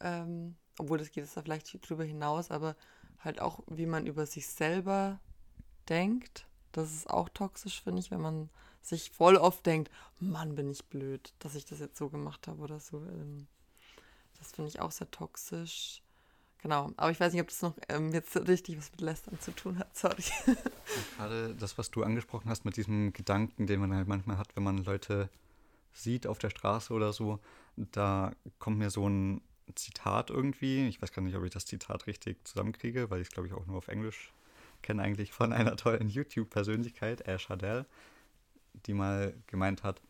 ähm, 0.00 0.56
obwohl 0.78 0.98
das 0.98 1.10
geht 1.10 1.24
es 1.24 1.34
da 1.34 1.42
vielleicht 1.42 1.88
drüber 1.88 2.04
hinaus, 2.04 2.50
aber 2.50 2.76
halt 3.20 3.40
auch, 3.40 3.60
wie 3.66 3.86
man 3.86 4.06
über 4.06 4.26
sich 4.26 4.46
selber 4.46 5.20
denkt. 5.88 6.46
Das 6.72 6.92
ist 6.92 7.10
auch 7.10 7.28
toxisch, 7.28 7.82
finde 7.82 8.00
ich, 8.00 8.10
wenn 8.10 8.20
man 8.20 8.50
sich 8.82 9.10
voll 9.10 9.36
oft 9.36 9.66
denkt, 9.66 9.90
Mann, 10.20 10.54
bin 10.54 10.70
ich 10.70 10.84
blöd, 10.86 11.32
dass 11.40 11.54
ich 11.54 11.64
das 11.64 11.80
jetzt 11.80 11.98
so 11.98 12.08
gemacht 12.08 12.46
habe 12.46 12.60
oder 12.62 12.80
so. 12.80 12.98
Ähm, 12.98 13.46
das 14.38 14.52
finde 14.52 14.68
ich 14.68 14.80
auch 14.80 14.92
sehr 14.92 15.10
toxisch. 15.10 16.02
Genau, 16.60 16.92
aber 16.96 17.10
ich 17.10 17.20
weiß 17.20 17.32
nicht, 17.32 17.42
ob 17.42 17.48
das 17.48 17.62
noch 17.62 17.74
ähm, 17.88 18.12
jetzt 18.12 18.36
richtig 18.48 18.78
was 18.78 18.90
mit 18.90 19.00
Lästern 19.00 19.38
zu 19.40 19.52
tun 19.52 19.78
hat, 19.78 19.96
sorry. 19.96 20.22
Gerade 21.16 21.54
das, 21.54 21.78
was 21.78 21.90
du 21.90 22.02
angesprochen 22.02 22.50
hast 22.50 22.64
mit 22.64 22.76
diesem 22.76 23.12
Gedanken, 23.12 23.66
den 23.66 23.80
man 23.80 23.94
halt 23.94 24.08
manchmal 24.08 24.38
hat, 24.38 24.56
wenn 24.56 24.64
man 24.64 24.78
Leute 24.78 25.28
sieht 25.92 26.26
auf 26.26 26.38
der 26.38 26.50
Straße 26.50 26.92
oder 26.92 27.12
so, 27.12 27.38
da 27.76 28.32
kommt 28.58 28.78
mir 28.78 28.90
so 28.90 29.08
ein 29.08 29.40
Zitat 29.74 30.30
irgendwie, 30.30 30.88
ich 30.88 31.00
weiß 31.00 31.12
gar 31.12 31.22
nicht, 31.22 31.36
ob 31.36 31.44
ich 31.44 31.52
das 31.52 31.66
Zitat 31.66 32.06
richtig 32.06 32.44
zusammenkriege, 32.46 33.10
weil 33.10 33.20
ich 33.20 33.28
es 33.28 33.32
glaube 33.32 33.46
ich 33.46 33.54
auch 33.54 33.66
nur 33.66 33.76
auf 33.76 33.88
Englisch 33.88 34.32
kenne 34.82 35.02
eigentlich 35.02 35.32
von 35.32 35.52
einer 35.52 35.76
tollen 35.76 36.08
YouTube-Persönlichkeit, 36.08 37.20
Ash 37.22 37.50
Adele 37.50 37.86
die 38.86 38.94
mal 38.94 39.34
gemeint 39.46 39.82
hat, 39.82 40.00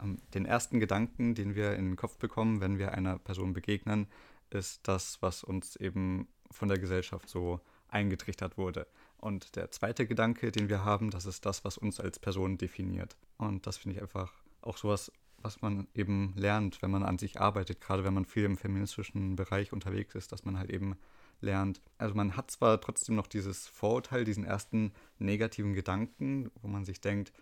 ähm, 0.00 0.18
den 0.34 0.46
ersten 0.46 0.80
Gedanken, 0.80 1.34
den 1.34 1.54
wir 1.54 1.74
in 1.74 1.90
den 1.90 1.96
Kopf 1.96 2.16
bekommen, 2.16 2.60
wenn 2.60 2.78
wir 2.78 2.92
einer 2.92 3.18
Person 3.18 3.52
begegnen, 3.52 4.06
ist 4.50 4.86
das, 4.88 5.20
was 5.20 5.44
uns 5.44 5.76
eben 5.76 6.28
von 6.50 6.68
der 6.68 6.78
Gesellschaft 6.78 7.28
so 7.28 7.60
eingetrichtert 7.88 8.58
wurde. 8.58 8.86
Und 9.18 9.56
der 9.56 9.70
zweite 9.70 10.06
Gedanke, 10.06 10.52
den 10.52 10.68
wir 10.68 10.84
haben, 10.84 11.10
das 11.10 11.26
ist 11.26 11.44
das, 11.46 11.64
was 11.64 11.78
uns 11.78 12.00
als 12.00 12.18
Person 12.18 12.58
definiert. 12.58 13.16
Und 13.36 13.66
das 13.66 13.76
finde 13.76 13.96
ich 13.96 14.02
einfach 14.02 14.32
auch 14.62 14.76
sowas, 14.76 15.12
was 15.42 15.60
man 15.62 15.86
eben 15.94 16.34
lernt, 16.36 16.82
wenn 16.82 16.90
man 16.90 17.02
an 17.02 17.18
sich 17.18 17.40
arbeitet, 17.40 17.80
gerade 17.80 18.04
wenn 18.04 18.14
man 18.14 18.24
viel 18.24 18.44
im 18.44 18.56
feministischen 18.56 19.36
Bereich 19.36 19.72
unterwegs 19.72 20.14
ist, 20.14 20.32
dass 20.32 20.44
man 20.44 20.58
halt 20.58 20.70
eben 20.70 20.96
lernt. 21.40 21.80
Also 21.96 22.14
man 22.14 22.36
hat 22.36 22.50
zwar 22.50 22.80
trotzdem 22.80 23.14
noch 23.14 23.26
dieses 23.26 23.68
Vorurteil, 23.68 24.24
diesen 24.24 24.44
ersten 24.44 24.92
negativen 25.18 25.74
Gedanken, 25.74 26.50
wo 26.60 26.68
man 26.68 26.84
sich 26.84 27.00
denkt, 27.00 27.32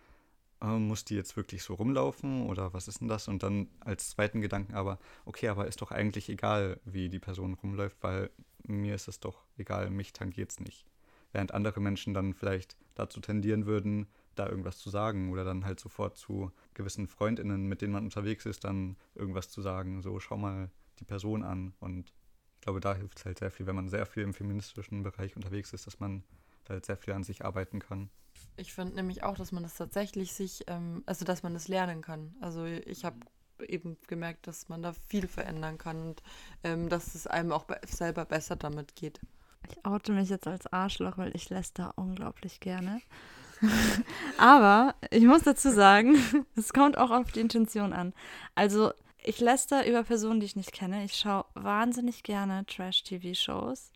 äh, 0.63 0.79
muss 0.79 1.05
die 1.05 1.15
jetzt 1.15 1.37
wirklich 1.37 1.63
so 1.63 1.75
rumlaufen 1.75 2.47
oder 2.47 2.73
was 2.73 2.89
ist 2.89 3.01
denn 3.01 3.09
das? 3.09 3.29
Und 3.29 3.43
dann 3.43 3.69
als 3.81 4.11
zweiten 4.11 4.41
Gedanken 4.41 4.75
aber, 4.75 4.99
okay, 5.25 5.49
aber 5.49 5.67
ist 5.67 5.83
doch 5.83 5.91
eigentlich 5.91 6.29
egal, 6.29 6.81
wie 6.85 7.09
die 7.09 7.19
Person 7.19 7.55
rumläuft, 7.55 7.97
weil 8.03 8.31
mir 8.65 8.95
ist 8.95 9.09
es 9.09 9.21
doch 9.21 9.45
egal, 9.57 9.91
mich 9.91 10.13
tangiert 10.13 10.51
es 10.51 10.61
nicht. 10.61 10.87
Während 11.33 11.53
andere 11.53 11.81
Menschen 11.81 12.15
dann 12.15 12.35
vielleicht 12.35 12.77
dazu 12.95 13.21
tendieren 13.21 13.67
würden, 13.67 14.07
da 14.35 14.49
irgendwas 14.49 14.79
zu 14.79 14.91
sagen 14.91 15.31
oder 15.31 15.45
dann 15.45 15.65
halt 15.65 15.81
sofort 15.81 16.17
zu 16.17 16.51
gewissen 16.75 17.07
Freundinnen, 17.07 17.67
mit 17.67 17.83
denen 17.83 17.93
man 17.93 18.05
unterwegs 18.05 18.47
ist, 18.47 18.65
dann 18.65 18.97
irgendwas 19.15 19.51
zu 19.51 19.63
sagen, 19.63 20.03
so 20.03 20.21
schau 20.21 20.37
mal 20.37 20.71
die 20.99 21.05
Person 21.05 21.43
an. 21.43 21.75
Und 21.81 22.13
ich 22.55 22.61
glaube, 22.61 22.81
da 22.81 22.95
hilft 22.95 23.19
es 23.19 23.25
halt 23.25 23.39
sehr 23.39 23.51
viel, 23.51 23.67
wenn 23.67 23.77
man 23.77 23.89
sehr 23.89 24.07
viel 24.07 24.23
im 24.23 24.35
feministischen 24.35 25.03
Bereich 25.03 25.37
unterwegs 25.37 25.73
ist, 25.73 25.87
dass 25.87 26.01
man 26.01 26.23
halt 26.69 26.87
sehr 26.87 26.97
viel 26.97 27.15
an 27.15 27.25
sich 27.25 27.45
arbeiten 27.45 27.81
kann. 27.81 28.11
Ich 28.57 28.73
finde 28.73 28.95
nämlich 28.97 29.23
auch, 29.23 29.37
dass 29.37 29.53
man 29.53 29.63
das 29.63 29.75
tatsächlich 29.75 30.33
sich, 30.33 30.65
ähm, 30.67 31.03
also 31.07 31.25
dass 31.25 31.43
man 31.43 31.55
das 31.55 31.69
lernen 31.69 32.03
kann. 32.03 32.35
Also 32.41 32.65
ich 32.65 33.05
habe 33.05 33.19
eben 33.69 33.97
gemerkt, 34.07 34.47
dass 34.47 34.69
man 34.69 34.83
da 34.83 34.93
viel 35.09 35.29
verändern 35.29 35.79
kann 35.79 36.01
und 36.01 36.23
ähm, 36.65 36.89
dass 36.89 37.15
es 37.15 37.27
einem 37.27 37.53
auch 37.53 37.65
be 37.65 37.79
selber 37.87 38.25
besser 38.25 38.57
damit 38.57 38.97
geht. 38.97 39.21
Ich 39.69 39.85
oute 39.85 40.13
mich 40.13 40.29
jetzt 40.29 40.47
als 40.47 40.67
Arschloch, 40.73 41.19
weil 41.19 41.35
ich 41.35 41.51
läster 41.51 41.93
unglaublich 41.97 42.61
gerne. 42.61 43.01
Aber 44.39 44.95
ich 45.11 45.25
muss 45.25 45.43
dazu 45.43 45.71
sagen, 45.71 46.17
es 46.57 46.73
kommt 46.73 46.99
auch 46.99 47.11
auf 47.11 47.33
die 47.33 47.41
Intention 47.41 47.93
an. 47.93 48.13
Also 48.55 48.93
ich 49.23 49.41
läster 49.41 49.87
über 49.89 50.05
Personen, 50.05 50.41
die 50.41 50.47
ich 50.47 50.57
nicht 50.57 50.73
kenne. 50.73 51.05
Ich 51.05 51.15
schaue 51.15 51.47
wahnsinnig 51.55 52.23
gerne 52.23 52.65
Trash-TV-Shows. 52.67 53.91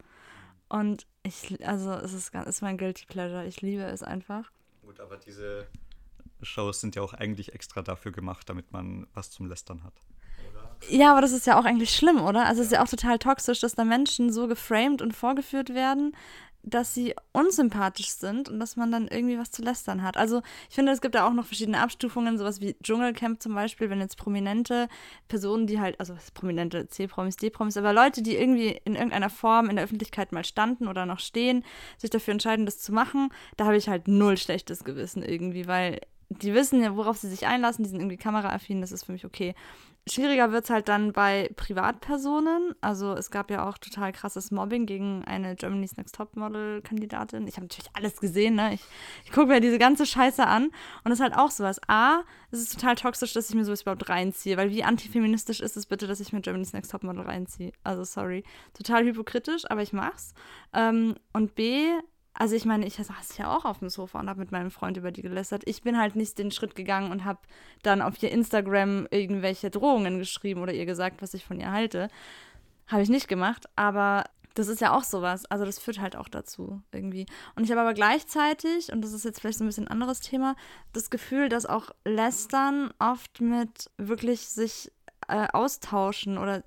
Und 0.70 1.06
ich, 1.24 1.66
also 1.66 1.92
es 1.92 2.12
ist, 2.12 2.34
ist 2.34 2.62
mein 2.62 2.78
Guilty 2.78 3.04
Pleasure. 3.06 3.44
Ich 3.44 3.60
liebe 3.60 3.82
es 3.82 4.02
einfach. 4.02 4.50
Gut, 4.82 5.00
aber 5.00 5.16
diese 5.18 5.66
Shows 6.42 6.80
sind 6.80 6.96
ja 6.96 7.02
auch 7.02 7.12
eigentlich 7.12 7.52
extra 7.52 7.82
dafür 7.82 8.12
gemacht, 8.12 8.48
damit 8.48 8.72
man 8.72 9.06
was 9.12 9.30
zum 9.30 9.46
Lästern 9.46 9.84
hat. 9.84 9.92
Ja, 10.88 11.10
aber 11.10 11.20
das 11.20 11.32
ist 11.32 11.46
ja 11.46 11.58
auch 11.58 11.64
eigentlich 11.64 11.94
schlimm, 11.94 12.22
oder? 12.22 12.46
Also 12.46 12.62
es 12.62 12.68
ist 12.68 12.72
ja 12.72 12.82
auch 12.82 12.88
total 12.88 13.18
toxisch, 13.18 13.60
dass 13.60 13.74
da 13.74 13.84
Menschen 13.84 14.32
so 14.32 14.46
geframed 14.46 15.02
und 15.02 15.12
vorgeführt 15.12 15.74
werden, 15.74 16.16
dass 16.62 16.94
sie 16.94 17.14
unsympathisch 17.32 18.10
sind 18.10 18.48
und 18.48 18.60
dass 18.60 18.76
man 18.76 18.90
dann 18.92 19.08
irgendwie 19.08 19.38
was 19.38 19.50
zu 19.50 19.62
lästern 19.62 20.02
hat. 20.02 20.16
Also 20.16 20.42
ich 20.68 20.74
finde, 20.74 20.92
es 20.92 21.00
gibt 21.00 21.14
da 21.14 21.26
auch 21.26 21.32
noch 21.32 21.46
verschiedene 21.46 21.80
Abstufungen, 21.80 22.38
sowas 22.38 22.60
wie 22.60 22.76
Dschungelcamp 22.82 23.42
zum 23.42 23.54
Beispiel, 23.54 23.90
wenn 23.90 24.00
jetzt 24.00 24.16
prominente 24.16 24.88
Personen, 25.28 25.66
die 25.66 25.80
halt, 25.80 25.98
also 25.98 26.14
prominente 26.34 26.88
C-Promis, 26.88 27.36
D-Promis, 27.36 27.76
aber 27.76 27.92
Leute, 27.92 28.22
die 28.22 28.36
irgendwie 28.36 28.80
in 28.84 28.94
irgendeiner 28.94 29.30
Form 29.30 29.70
in 29.70 29.76
der 29.76 29.84
Öffentlichkeit 29.84 30.32
mal 30.32 30.44
standen 30.44 30.88
oder 30.88 31.06
noch 31.06 31.20
stehen, 31.20 31.64
sich 31.98 32.10
dafür 32.10 32.32
entscheiden, 32.32 32.66
das 32.66 32.78
zu 32.78 32.92
machen, 32.92 33.30
da 33.56 33.64
habe 33.64 33.76
ich 33.76 33.88
halt 33.88 34.08
null 34.08 34.36
schlechtes 34.36 34.84
Gewissen 34.84 35.22
irgendwie, 35.22 35.66
weil 35.66 36.00
die 36.30 36.54
wissen 36.54 36.82
ja, 36.82 36.96
worauf 36.96 37.16
sie 37.16 37.28
sich 37.28 37.46
einlassen, 37.46 37.84
die 37.84 37.90
sind 37.90 38.00
irgendwie 38.00 38.16
kameraaffin, 38.16 38.80
das 38.80 38.92
ist 38.92 39.04
für 39.04 39.12
mich 39.12 39.24
okay. 39.24 39.54
Schwieriger 40.08 40.50
wird 40.50 40.64
es 40.64 40.70
halt 40.70 40.88
dann 40.88 41.12
bei 41.12 41.50
Privatpersonen. 41.56 42.74
Also 42.80 43.12
es 43.14 43.30
gab 43.30 43.50
ja 43.50 43.68
auch 43.68 43.78
total 43.78 44.12
krasses 44.12 44.50
Mobbing 44.50 44.86
gegen 44.86 45.24
eine 45.24 45.54
Germany's 45.56 45.96
Next 45.96 46.14
Top 46.14 46.36
Model 46.36 46.80
Kandidatin. 46.82 47.46
Ich 47.46 47.56
habe 47.56 47.66
natürlich 47.66 47.90
alles 47.94 48.16
gesehen, 48.18 48.54
ne? 48.54 48.74
Ich, 48.74 48.80
ich 49.24 49.32
gucke 49.32 49.46
mir 49.46 49.60
diese 49.60 49.78
ganze 49.78 50.06
Scheiße 50.06 50.46
an 50.46 50.70
und 51.04 51.12
es 51.12 51.18
ist 51.18 51.22
halt 51.22 51.36
auch 51.36 51.50
sowas. 51.50 51.80
A, 51.86 52.22
es 52.50 52.60
ist 52.60 52.72
total 52.72 52.96
toxisch, 52.96 53.34
dass 53.34 53.50
ich 53.50 53.54
mir 53.54 53.64
sowas 53.64 53.82
überhaupt 53.82 54.08
reinziehe, 54.08 54.56
weil 54.56 54.70
wie 54.70 54.82
antifeministisch 54.84 55.60
ist 55.60 55.76
es 55.76 55.86
bitte, 55.86 56.06
dass 56.06 56.20
ich 56.20 56.32
mir 56.32 56.40
Germany's 56.40 56.72
Next 56.72 56.90
Top 56.90 57.04
Model 57.04 57.22
reinziehe? 57.22 57.72
Also 57.84 58.04
sorry. 58.04 58.42
Total 58.74 59.04
hypokritisch, 59.04 59.70
aber 59.70 59.82
ich 59.82 59.92
mach's. 59.92 60.34
Ähm, 60.72 61.16
und 61.32 61.54
B, 61.54 61.90
also 62.40 62.56
ich 62.56 62.64
meine, 62.64 62.86
ich 62.86 62.94
saß 62.94 63.36
ja 63.36 63.54
auch 63.54 63.66
auf 63.66 63.80
dem 63.80 63.90
Sofa 63.90 64.18
und 64.18 64.30
habe 64.30 64.40
mit 64.40 64.50
meinem 64.50 64.70
Freund 64.70 64.96
über 64.96 65.10
die 65.10 65.20
gelästert. 65.20 65.62
Ich 65.66 65.82
bin 65.82 65.98
halt 65.98 66.16
nicht 66.16 66.38
den 66.38 66.50
Schritt 66.50 66.74
gegangen 66.74 67.12
und 67.12 67.26
habe 67.26 67.38
dann 67.82 68.00
auf 68.00 68.22
ihr 68.22 68.32
Instagram 68.32 69.06
irgendwelche 69.10 69.68
Drohungen 69.68 70.18
geschrieben 70.18 70.62
oder 70.62 70.72
ihr 70.72 70.86
gesagt, 70.86 71.20
was 71.20 71.34
ich 71.34 71.44
von 71.44 71.60
ihr 71.60 71.70
halte. 71.70 72.08
Habe 72.86 73.02
ich 73.02 73.10
nicht 73.10 73.28
gemacht, 73.28 73.66
aber 73.76 74.24
das 74.54 74.68
ist 74.68 74.80
ja 74.80 74.96
auch 74.96 75.04
sowas. 75.04 75.44
Also 75.50 75.66
das 75.66 75.78
führt 75.78 76.00
halt 76.00 76.16
auch 76.16 76.28
dazu 76.28 76.80
irgendwie. 76.92 77.26
Und 77.56 77.64
ich 77.64 77.70
habe 77.72 77.82
aber 77.82 77.92
gleichzeitig, 77.92 78.90
und 78.90 79.02
das 79.02 79.12
ist 79.12 79.26
jetzt 79.26 79.42
vielleicht 79.42 79.58
so 79.58 79.64
ein 79.64 79.66
bisschen 79.66 79.88
ein 79.88 79.92
anderes 79.92 80.20
Thema, 80.20 80.56
das 80.94 81.10
Gefühl, 81.10 81.50
dass 81.50 81.66
auch 81.66 81.90
Lästern 82.06 82.90
oft 82.98 83.42
mit 83.42 83.90
wirklich 83.98 84.48
sich 84.48 84.90
äh, 85.28 85.46
austauschen 85.52 86.38
oder 86.38 86.62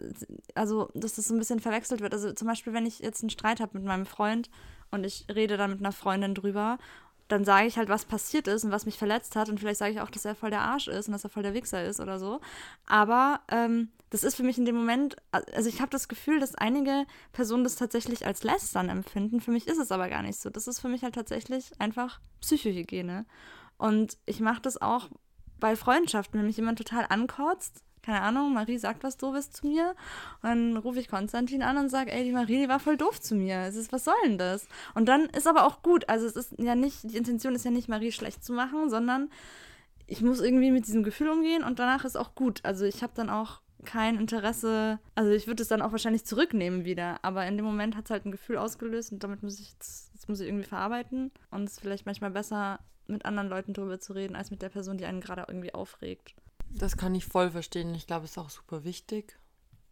also 0.53 0.91
dass 0.93 1.15
das 1.15 1.25
so 1.25 1.33
ein 1.33 1.39
bisschen 1.39 1.61
verwechselt 1.61 2.01
wird. 2.01 2.13
Also 2.13 2.31
zum 2.31 2.47
Beispiel, 2.47 2.73
wenn 2.73 2.85
ich 2.85 2.99
jetzt 2.99 3.23
einen 3.23 3.31
Streit 3.31 3.59
habe 3.59 3.75
mit 3.75 3.87
meinem 3.87 4.05
Freund 4.05 4.51
und 4.93 5.03
ich 5.03 5.25
rede 5.33 5.57
dann 5.57 5.71
mit 5.71 5.79
einer 5.79 5.91
Freundin 5.91 6.35
drüber, 6.35 6.77
dann 7.27 7.45
sage 7.45 7.67
ich 7.67 7.77
halt, 7.77 7.89
was 7.89 8.05
passiert 8.05 8.47
ist 8.47 8.63
und 8.63 8.71
was 8.71 8.85
mich 8.85 8.97
verletzt 8.97 9.35
hat. 9.35 9.49
Und 9.49 9.59
vielleicht 9.59 9.79
sage 9.79 9.93
ich 9.93 10.01
auch, 10.01 10.09
dass 10.09 10.25
er 10.25 10.35
voll 10.35 10.49
der 10.49 10.61
Arsch 10.61 10.87
ist 10.87 11.07
und 11.07 11.13
dass 11.13 11.23
er 11.23 11.29
voll 11.29 11.43
der 11.43 11.53
Wichser 11.53 11.83
ist 11.83 11.99
oder 11.99 12.19
so. 12.19 12.41
Aber 12.85 13.41
ähm, 13.49 13.89
das 14.09 14.23
ist 14.23 14.35
für 14.35 14.43
mich 14.43 14.57
in 14.57 14.65
dem 14.65 14.75
Moment, 14.75 15.15
also 15.31 15.67
ich 15.67 15.81
habe 15.81 15.89
das 15.89 16.07
Gefühl, 16.07 16.39
dass 16.39 16.55
einige 16.55 17.05
Personen 17.31 17.63
das 17.63 17.75
tatsächlich 17.75 18.25
als 18.25 18.43
Lästern 18.43 18.89
empfinden. 18.89 19.41
Für 19.41 19.51
mich 19.51 19.67
ist 19.67 19.79
es 19.79 19.91
aber 19.91 20.09
gar 20.09 20.21
nicht 20.21 20.39
so. 20.39 20.49
Das 20.49 20.67
ist 20.67 20.79
für 20.79 20.89
mich 20.89 21.03
halt 21.03 21.15
tatsächlich 21.15 21.71
einfach 21.79 22.19
Psychohygiene. 22.41 23.25
Und 23.77 24.17
ich 24.25 24.39
mache 24.39 24.61
das 24.61 24.81
auch 24.81 25.09
bei 25.59 25.75
Freundschaften, 25.75 26.39
wenn 26.39 26.47
mich 26.47 26.57
jemand 26.57 26.77
total 26.77 27.05
ankotzt, 27.09 27.83
keine 28.03 28.21
Ahnung, 28.21 28.53
Marie 28.53 28.77
sagt 28.77 29.03
was 29.03 29.17
Doofes 29.17 29.51
zu 29.51 29.65
mir. 29.65 29.95
Und 30.41 30.49
dann 30.49 30.77
rufe 30.77 30.99
ich 30.99 31.07
Konstantin 31.07 31.63
an 31.63 31.77
und 31.77 31.89
sage, 31.89 32.11
ey, 32.11 32.23
die 32.23 32.31
Marie, 32.31 32.61
die 32.61 32.69
war 32.69 32.79
voll 32.79 32.97
doof 32.97 33.19
zu 33.19 33.33
mir. 33.33 33.59
Es 33.61 33.75
ist, 33.75 33.91
was 33.91 34.03
soll 34.03 34.13
denn 34.25 34.37
das? 34.37 34.67
Und 34.93 35.07
dann 35.07 35.25
ist 35.25 35.47
aber 35.47 35.65
auch 35.65 35.81
gut. 35.81 36.09
Also 36.09 36.27
es 36.27 36.35
ist 36.35 36.53
ja 36.59 36.75
nicht, 36.75 37.03
die 37.03 37.17
Intention 37.17 37.55
ist 37.55 37.65
ja 37.65 37.71
nicht, 37.71 37.87
Marie 37.87 38.11
schlecht 38.11 38.43
zu 38.43 38.53
machen, 38.53 38.89
sondern 38.89 39.29
ich 40.05 40.21
muss 40.21 40.41
irgendwie 40.41 40.71
mit 40.71 40.85
diesem 40.85 41.03
Gefühl 41.03 41.29
umgehen 41.29 41.63
und 41.63 41.79
danach 41.79 42.05
ist 42.05 42.17
auch 42.17 42.35
gut. 42.35 42.59
Also 42.63 42.85
ich 42.85 43.01
habe 43.01 43.13
dann 43.15 43.29
auch 43.29 43.61
kein 43.85 44.17
Interesse, 44.17 44.99
also 45.15 45.31
ich 45.31 45.47
würde 45.47 45.63
es 45.63 45.69
dann 45.69 45.81
auch 45.81 45.91
wahrscheinlich 45.91 46.25
zurücknehmen 46.25 46.85
wieder, 46.85 47.19
aber 47.21 47.45
in 47.47 47.57
dem 47.57 47.65
Moment 47.65 47.95
hat 47.97 48.05
es 48.05 48.11
halt 48.11 48.25
ein 48.25 48.31
Gefühl 48.31 48.57
ausgelöst 48.57 49.11
und 49.11 49.23
damit 49.23 49.43
muss 49.43 49.59
ich, 49.59 49.77
das, 49.77 50.09
das 50.13 50.27
muss 50.27 50.39
ich 50.39 50.47
irgendwie 50.47 50.65
verarbeiten 50.65 51.31
und 51.51 51.63
es 51.63 51.73
ist 51.73 51.79
vielleicht 51.81 52.05
manchmal 52.05 52.31
besser, 52.31 52.79
mit 53.07 53.25
anderen 53.25 53.49
Leuten 53.49 53.73
drüber 53.73 53.99
zu 53.99 54.13
reden, 54.13 54.35
als 54.35 54.51
mit 54.51 54.61
der 54.61 54.69
Person, 54.69 54.97
die 54.97 55.05
einen 55.05 55.19
gerade 55.19 55.43
irgendwie 55.47 55.73
aufregt. 55.73 56.35
Das 56.75 56.97
kann 56.97 57.15
ich 57.15 57.25
voll 57.25 57.51
verstehen. 57.51 57.93
Ich 57.95 58.07
glaube, 58.07 58.25
es 58.25 58.31
ist 58.31 58.37
auch 58.37 58.49
super 58.49 58.83
wichtig. 58.83 59.37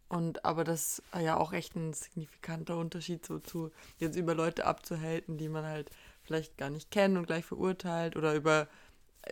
Und 0.08 0.44
aber 0.44 0.64
das 0.64 0.98
ist 0.98 1.02
ja 1.18 1.38
auch 1.38 1.52
echt 1.52 1.74
ein 1.74 1.94
signifikanter 1.94 2.76
Unterschied 2.76 3.24
so 3.24 3.38
zu 3.38 3.70
jetzt 3.98 4.16
über 4.16 4.34
Leute 4.34 4.66
abzuhalten, 4.66 5.38
die 5.38 5.48
man 5.48 5.64
halt 5.64 5.90
vielleicht 6.22 6.58
gar 6.58 6.68
nicht 6.68 6.90
kennt 6.90 7.16
und 7.16 7.26
gleich 7.26 7.46
verurteilt 7.46 8.16
oder 8.16 8.34
über 8.34 8.68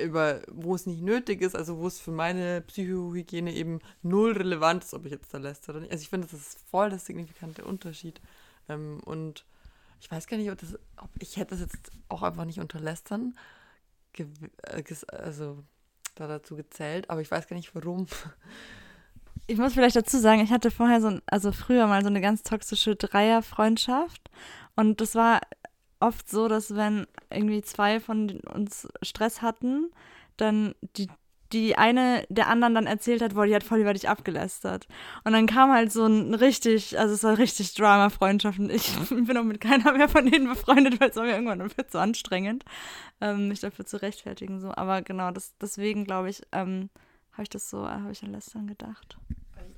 über 0.00 0.42
wo 0.48 0.74
es 0.74 0.86
nicht 0.86 1.02
nötig 1.02 1.42
ist, 1.42 1.56
also 1.56 1.78
wo 1.78 1.88
es 1.88 1.98
für 2.00 2.12
meine 2.12 2.60
Psychohygiene 2.62 3.52
eben 3.52 3.80
null 4.02 4.32
relevant 4.32 4.84
ist, 4.84 4.94
ob 4.94 5.04
ich 5.04 5.10
jetzt 5.10 5.34
da 5.34 5.38
lästere 5.38 5.72
oder 5.72 5.80
nicht. 5.80 5.92
Also 5.92 6.02
ich 6.02 6.08
finde, 6.08 6.28
das 6.28 6.40
ist 6.40 6.58
voll 6.70 6.90
der 6.90 7.00
signifikante 7.00 7.64
Unterschied. 7.64 8.20
Ähm, 8.68 9.00
und 9.04 9.44
ich 10.00 10.10
weiß 10.10 10.28
gar 10.28 10.36
nicht, 10.36 10.50
ob, 10.50 10.58
das, 10.58 10.78
ob 10.96 11.10
ich 11.18 11.36
hätte 11.36 11.56
das 11.56 11.60
jetzt 11.60 11.90
auch 12.08 12.22
einfach 12.22 12.44
nicht 12.44 12.60
unter 12.60 12.78
Lästern 12.78 13.34
äh, 14.16 14.26
also 15.08 15.62
da 16.14 16.26
dazu 16.26 16.56
gezählt, 16.56 17.08
aber 17.10 17.20
ich 17.20 17.30
weiß 17.30 17.48
gar 17.48 17.56
nicht 17.56 17.74
warum. 17.74 18.06
Ich 19.46 19.58
muss 19.58 19.72
vielleicht 19.72 19.96
dazu 19.96 20.18
sagen, 20.18 20.42
ich 20.42 20.52
hatte 20.52 20.70
vorher 20.70 21.00
so, 21.00 21.18
also 21.26 21.50
früher 21.50 21.86
mal 21.88 22.02
so 22.02 22.08
eine 22.08 22.20
ganz 22.20 22.42
toxische 22.42 22.94
Dreierfreundschaft 22.94 24.30
und 24.76 25.00
das 25.00 25.14
war 25.14 25.40
oft 25.98 26.28
so, 26.28 26.48
dass 26.48 26.74
wenn 26.76 27.06
irgendwie 27.30 27.62
zwei 27.62 28.00
von 28.00 28.40
uns 28.40 28.88
Stress 29.02 29.42
hatten, 29.42 29.90
dann 30.36 30.74
die 30.96 31.08
die 31.52 31.76
eine 31.76 32.24
der 32.28 32.48
anderen 32.48 32.74
dann 32.74 32.86
erzählt 32.86 33.22
hat, 33.22 33.34
boah, 33.34 33.46
die 33.46 33.54
hat 33.54 33.64
voll 33.64 33.80
über 33.80 33.92
dich 33.92 34.08
abgelästert. 34.08 34.86
Und 35.24 35.32
dann 35.32 35.46
kam 35.46 35.72
halt 35.72 35.92
so 35.92 36.06
ein 36.06 36.34
richtig, 36.34 36.98
also 36.98 37.14
es 37.14 37.24
war 37.24 37.38
richtig 37.38 37.74
Drama-Freundschaft 37.74 38.58
und 38.58 38.70
ich 38.70 38.92
bin 39.10 39.36
auch 39.36 39.44
mit 39.44 39.60
keiner 39.60 39.92
mehr 39.92 40.08
von 40.08 40.30
denen 40.30 40.48
befreundet, 40.48 41.00
weil 41.00 41.10
es 41.10 41.16
war 41.16 41.24
mir 41.24 41.32
irgendwann 41.32 41.68
viel 41.70 41.86
zu 41.86 41.98
anstrengend, 41.98 42.64
ähm, 43.20 43.48
mich 43.48 43.60
dafür 43.60 43.84
zu 43.84 44.00
rechtfertigen. 44.00 44.60
So. 44.60 44.72
Aber 44.74 45.02
genau, 45.02 45.30
das, 45.30 45.54
deswegen 45.60 46.04
glaube 46.04 46.30
ich, 46.30 46.42
ähm, 46.52 46.90
habe 47.32 47.42
ich 47.42 47.50
das 47.50 47.70
so, 47.70 47.88
habe 47.88 48.12
ich 48.12 48.22
an 48.22 48.32
Lästern 48.32 48.66
gedacht. 48.66 49.18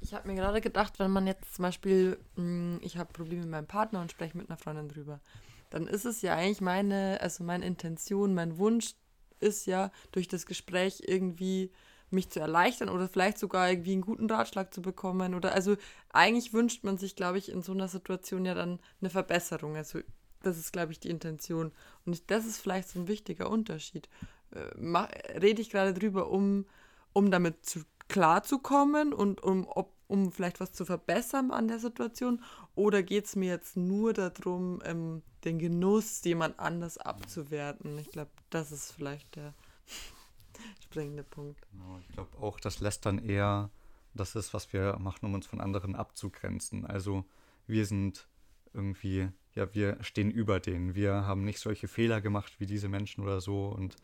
Ich 0.00 0.14
habe 0.14 0.28
mir 0.28 0.34
gerade 0.34 0.60
gedacht, 0.60 0.98
wenn 0.98 1.10
man 1.10 1.26
jetzt 1.26 1.54
zum 1.54 1.62
Beispiel, 1.62 2.18
mh, 2.36 2.42
hm, 2.42 2.80
ich 2.82 2.98
habe 2.98 3.12
Probleme 3.12 3.42
mit 3.42 3.50
meinem 3.50 3.66
Partner 3.66 4.00
und 4.00 4.10
spreche 4.10 4.36
mit 4.36 4.48
einer 4.48 4.58
Freundin 4.58 4.88
drüber, 4.88 5.20
dann 5.70 5.86
ist 5.86 6.04
es 6.04 6.20
ja 6.22 6.34
eigentlich 6.34 6.60
meine, 6.60 7.18
also 7.20 7.44
meine 7.44 7.64
Intention, 7.64 8.34
mein 8.34 8.58
Wunsch, 8.58 8.94
ist 9.42 9.66
ja, 9.66 9.90
durch 10.12 10.28
das 10.28 10.46
Gespräch 10.46 11.02
irgendwie 11.06 11.70
mich 12.10 12.30
zu 12.30 12.40
erleichtern 12.40 12.88
oder 12.88 13.08
vielleicht 13.08 13.38
sogar 13.38 13.70
irgendwie 13.70 13.92
einen 13.92 14.02
guten 14.02 14.30
Ratschlag 14.30 14.72
zu 14.72 14.82
bekommen. 14.82 15.34
Oder 15.34 15.54
also 15.54 15.76
eigentlich 16.10 16.52
wünscht 16.52 16.84
man 16.84 16.98
sich, 16.98 17.16
glaube 17.16 17.38
ich, 17.38 17.50
in 17.50 17.62
so 17.62 17.72
einer 17.72 17.88
Situation 17.88 18.44
ja 18.44 18.54
dann 18.54 18.80
eine 19.00 19.10
Verbesserung. 19.10 19.76
Also 19.76 20.00
das 20.42 20.58
ist, 20.58 20.72
glaube 20.72 20.92
ich, 20.92 21.00
die 21.00 21.10
Intention. 21.10 21.72
Und 22.04 22.30
das 22.30 22.44
ist 22.44 22.58
vielleicht 22.58 22.88
so 22.88 23.00
ein 23.00 23.08
wichtiger 23.08 23.48
Unterschied. 23.48 24.08
Äh, 24.50 25.38
rede 25.38 25.62
ich 25.62 25.70
gerade 25.70 25.94
drüber, 25.94 26.30
um, 26.30 26.66
um 27.12 27.30
damit 27.30 27.64
zu, 27.64 27.80
klarzukommen 28.08 29.12
und 29.12 29.42
um, 29.42 29.66
ob, 29.66 29.94
um 30.12 30.30
vielleicht 30.30 30.60
was 30.60 30.74
zu 30.74 30.84
verbessern 30.84 31.50
an 31.50 31.68
der 31.68 31.78
Situation? 31.78 32.42
Oder 32.74 33.02
geht 33.02 33.24
es 33.24 33.34
mir 33.34 33.48
jetzt 33.48 33.78
nur 33.78 34.12
darum, 34.12 34.82
ähm, 34.84 35.22
den 35.44 35.58
Genuss 35.58 36.22
jemand 36.24 36.58
anders 36.60 36.98
abzuwerten. 36.98 37.98
Ich 37.98 38.10
glaube, 38.10 38.30
das 38.50 38.72
ist 38.72 38.92
vielleicht 38.92 39.34
der 39.36 39.54
springende 40.84 41.24
Punkt. 41.24 41.58
Genau, 41.72 41.98
ich 41.98 42.08
glaube 42.08 42.36
auch, 42.38 42.60
dass 42.60 42.80
Lästern 42.80 43.18
eher 43.18 43.70
das 44.12 44.34
ist, 44.34 44.52
was 44.52 44.70
wir 44.74 44.98
machen, 44.98 45.24
um 45.24 45.32
uns 45.32 45.46
von 45.46 45.62
anderen 45.62 45.96
abzugrenzen. 45.96 46.84
Also 46.84 47.24
wir 47.66 47.86
sind 47.86 48.28
irgendwie, 48.74 49.30
ja, 49.54 49.72
wir 49.74 49.96
stehen 50.02 50.30
über 50.30 50.60
denen. 50.60 50.94
Wir 50.94 51.26
haben 51.26 51.42
nicht 51.42 51.58
solche 51.58 51.88
Fehler 51.88 52.20
gemacht 52.20 52.52
wie 52.58 52.66
diese 52.66 52.90
Menschen 52.90 53.24
oder 53.24 53.40
so 53.40 53.68
und 53.68 53.96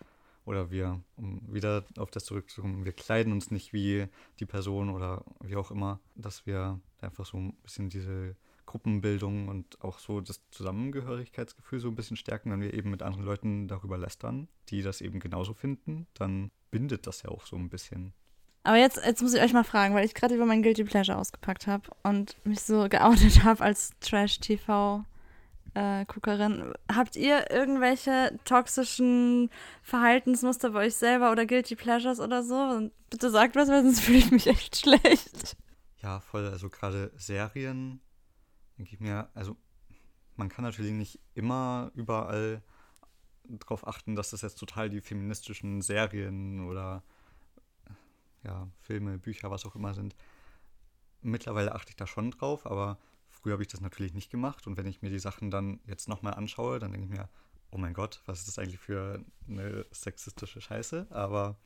oder 0.48 0.70
wir, 0.70 1.00
um 1.16 1.42
wieder 1.46 1.84
auf 1.98 2.10
das 2.10 2.24
zurückzukommen, 2.24 2.86
wir 2.86 2.92
kleiden 2.92 3.34
uns 3.34 3.50
nicht 3.50 3.74
wie 3.74 4.06
die 4.40 4.46
Person 4.46 4.88
oder 4.88 5.22
wie 5.40 5.56
auch 5.56 5.70
immer, 5.70 6.00
dass 6.14 6.46
wir 6.46 6.80
einfach 7.02 7.26
so 7.26 7.36
ein 7.36 7.52
bisschen 7.62 7.90
diese 7.90 8.34
Gruppenbildung 8.64 9.48
und 9.48 9.82
auch 9.82 9.98
so 9.98 10.22
das 10.22 10.40
Zusammengehörigkeitsgefühl 10.50 11.80
so 11.80 11.88
ein 11.88 11.94
bisschen 11.94 12.16
stärken, 12.16 12.50
wenn 12.50 12.62
wir 12.62 12.72
eben 12.72 12.90
mit 12.90 13.02
anderen 13.02 13.26
Leuten 13.26 13.68
darüber 13.68 13.98
lästern, 13.98 14.48
die 14.70 14.80
das 14.80 15.02
eben 15.02 15.20
genauso 15.20 15.52
finden, 15.52 16.06
dann 16.14 16.50
bindet 16.70 17.06
das 17.06 17.22
ja 17.22 17.30
auch 17.30 17.46
so 17.46 17.56
ein 17.56 17.68
bisschen. 17.68 18.14
Aber 18.62 18.76
jetzt, 18.76 18.98
jetzt 19.04 19.22
muss 19.22 19.34
ich 19.34 19.42
euch 19.42 19.52
mal 19.52 19.64
fragen, 19.64 19.94
weil 19.94 20.04
ich 20.04 20.14
gerade 20.14 20.34
über 20.34 20.46
mein 20.46 20.62
Guilty 20.62 20.84
Pleasure 20.84 21.18
ausgepackt 21.18 21.66
habe 21.66 21.90
und 22.02 22.36
mich 22.44 22.60
so 22.60 22.88
geoutet 22.88 23.42
habe 23.44 23.62
als 23.62 23.90
Trash-TV. 24.00 25.04
Äh, 25.78 26.06
Guckerin. 26.06 26.72
Habt 26.92 27.14
ihr 27.14 27.52
irgendwelche 27.52 28.36
toxischen 28.44 29.48
Verhaltensmuster 29.84 30.70
bei 30.70 30.86
euch 30.86 30.96
selber 30.96 31.30
oder 31.30 31.46
Guilty 31.46 31.76
Pleasures 31.76 32.18
oder 32.18 32.42
so? 32.42 32.90
Bitte 33.10 33.30
sagt 33.30 33.54
was, 33.54 33.68
weil 33.68 33.84
sonst 33.84 34.00
fühle 34.04 34.18
ich 34.18 34.30
mich 34.32 34.48
echt 34.48 34.76
schlecht. 34.76 35.56
Ja, 36.02 36.18
voll. 36.18 36.48
Also 36.48 36.68
gerade 36.68 37.12
Serien 37.14 38.00
denke 38.76 38.92
ich 38.92 38.98
mir, 38.98 39.28
also 39.34 39.56
man 40.34 40.48
kann 40.48 40.64
natürlich 40.64 40.94
nicht 40.94 41.20
immer 41.34 41.92
überall 41.94 42.60
darauf 43.44 43.86
achten, 43.86 44.16
dass 44.16 44.30
das 44.30 44.42
jetzt 44.42 44.58
total 44.58 44.90
die 44.90 45.00
feministischen 45.00 45.80
Serien 45.80 46.66
oder 46.66 47.04
ja, 48.42 48.66
Filme, 48.80 49.18
Bücher, 49.18 49.52
was 49.52 49.64
auch 49.64 49.76
immer 49.76 49.94
sind. 49.94 50.16
Mittlerweile 51.22 51.72
achte 51.72 51.90
ich 51.90 51.96
da 51.96 52.08
schon 52.08 52.32
drauf, 52.32 52.66
aber 52.66 52.98
früher 53.40 53.54
habe 53.54 53.62
ich 53.62 53.68
das 53.68 53.80
natürlich 53.80 54.14
nicht 54.14 54.30
gemacht. 54.30 54.66
Und 54.66 54.76
wenn 54.76 54.86
ich 54.86 55.02
mir 55.02 55.10
die 55.10 55.18
Sachen 55.18 55.50
dann 55.50 55.80
jetzt 55.86 56.08
nochmal 56.08 56.34
anschaue, 56.34 56.78
dann 56.78 56.92
denke 56.92 57.06
ich 57.06 57.18
mir, 57.18 57.28
oh 57.70 57.78
mein 57.78 57.94
Gott, 57.94 58.22
was 58.26 58.40
ist 58.40 58.48
das 58.48 58.58
eigentlich 58.58 58.80
für 58.80 59.24
eine 59.48 59.86
sexistische 59.90 60.60
Scheiße? 60.60 61.06
Aber 61.10 61.56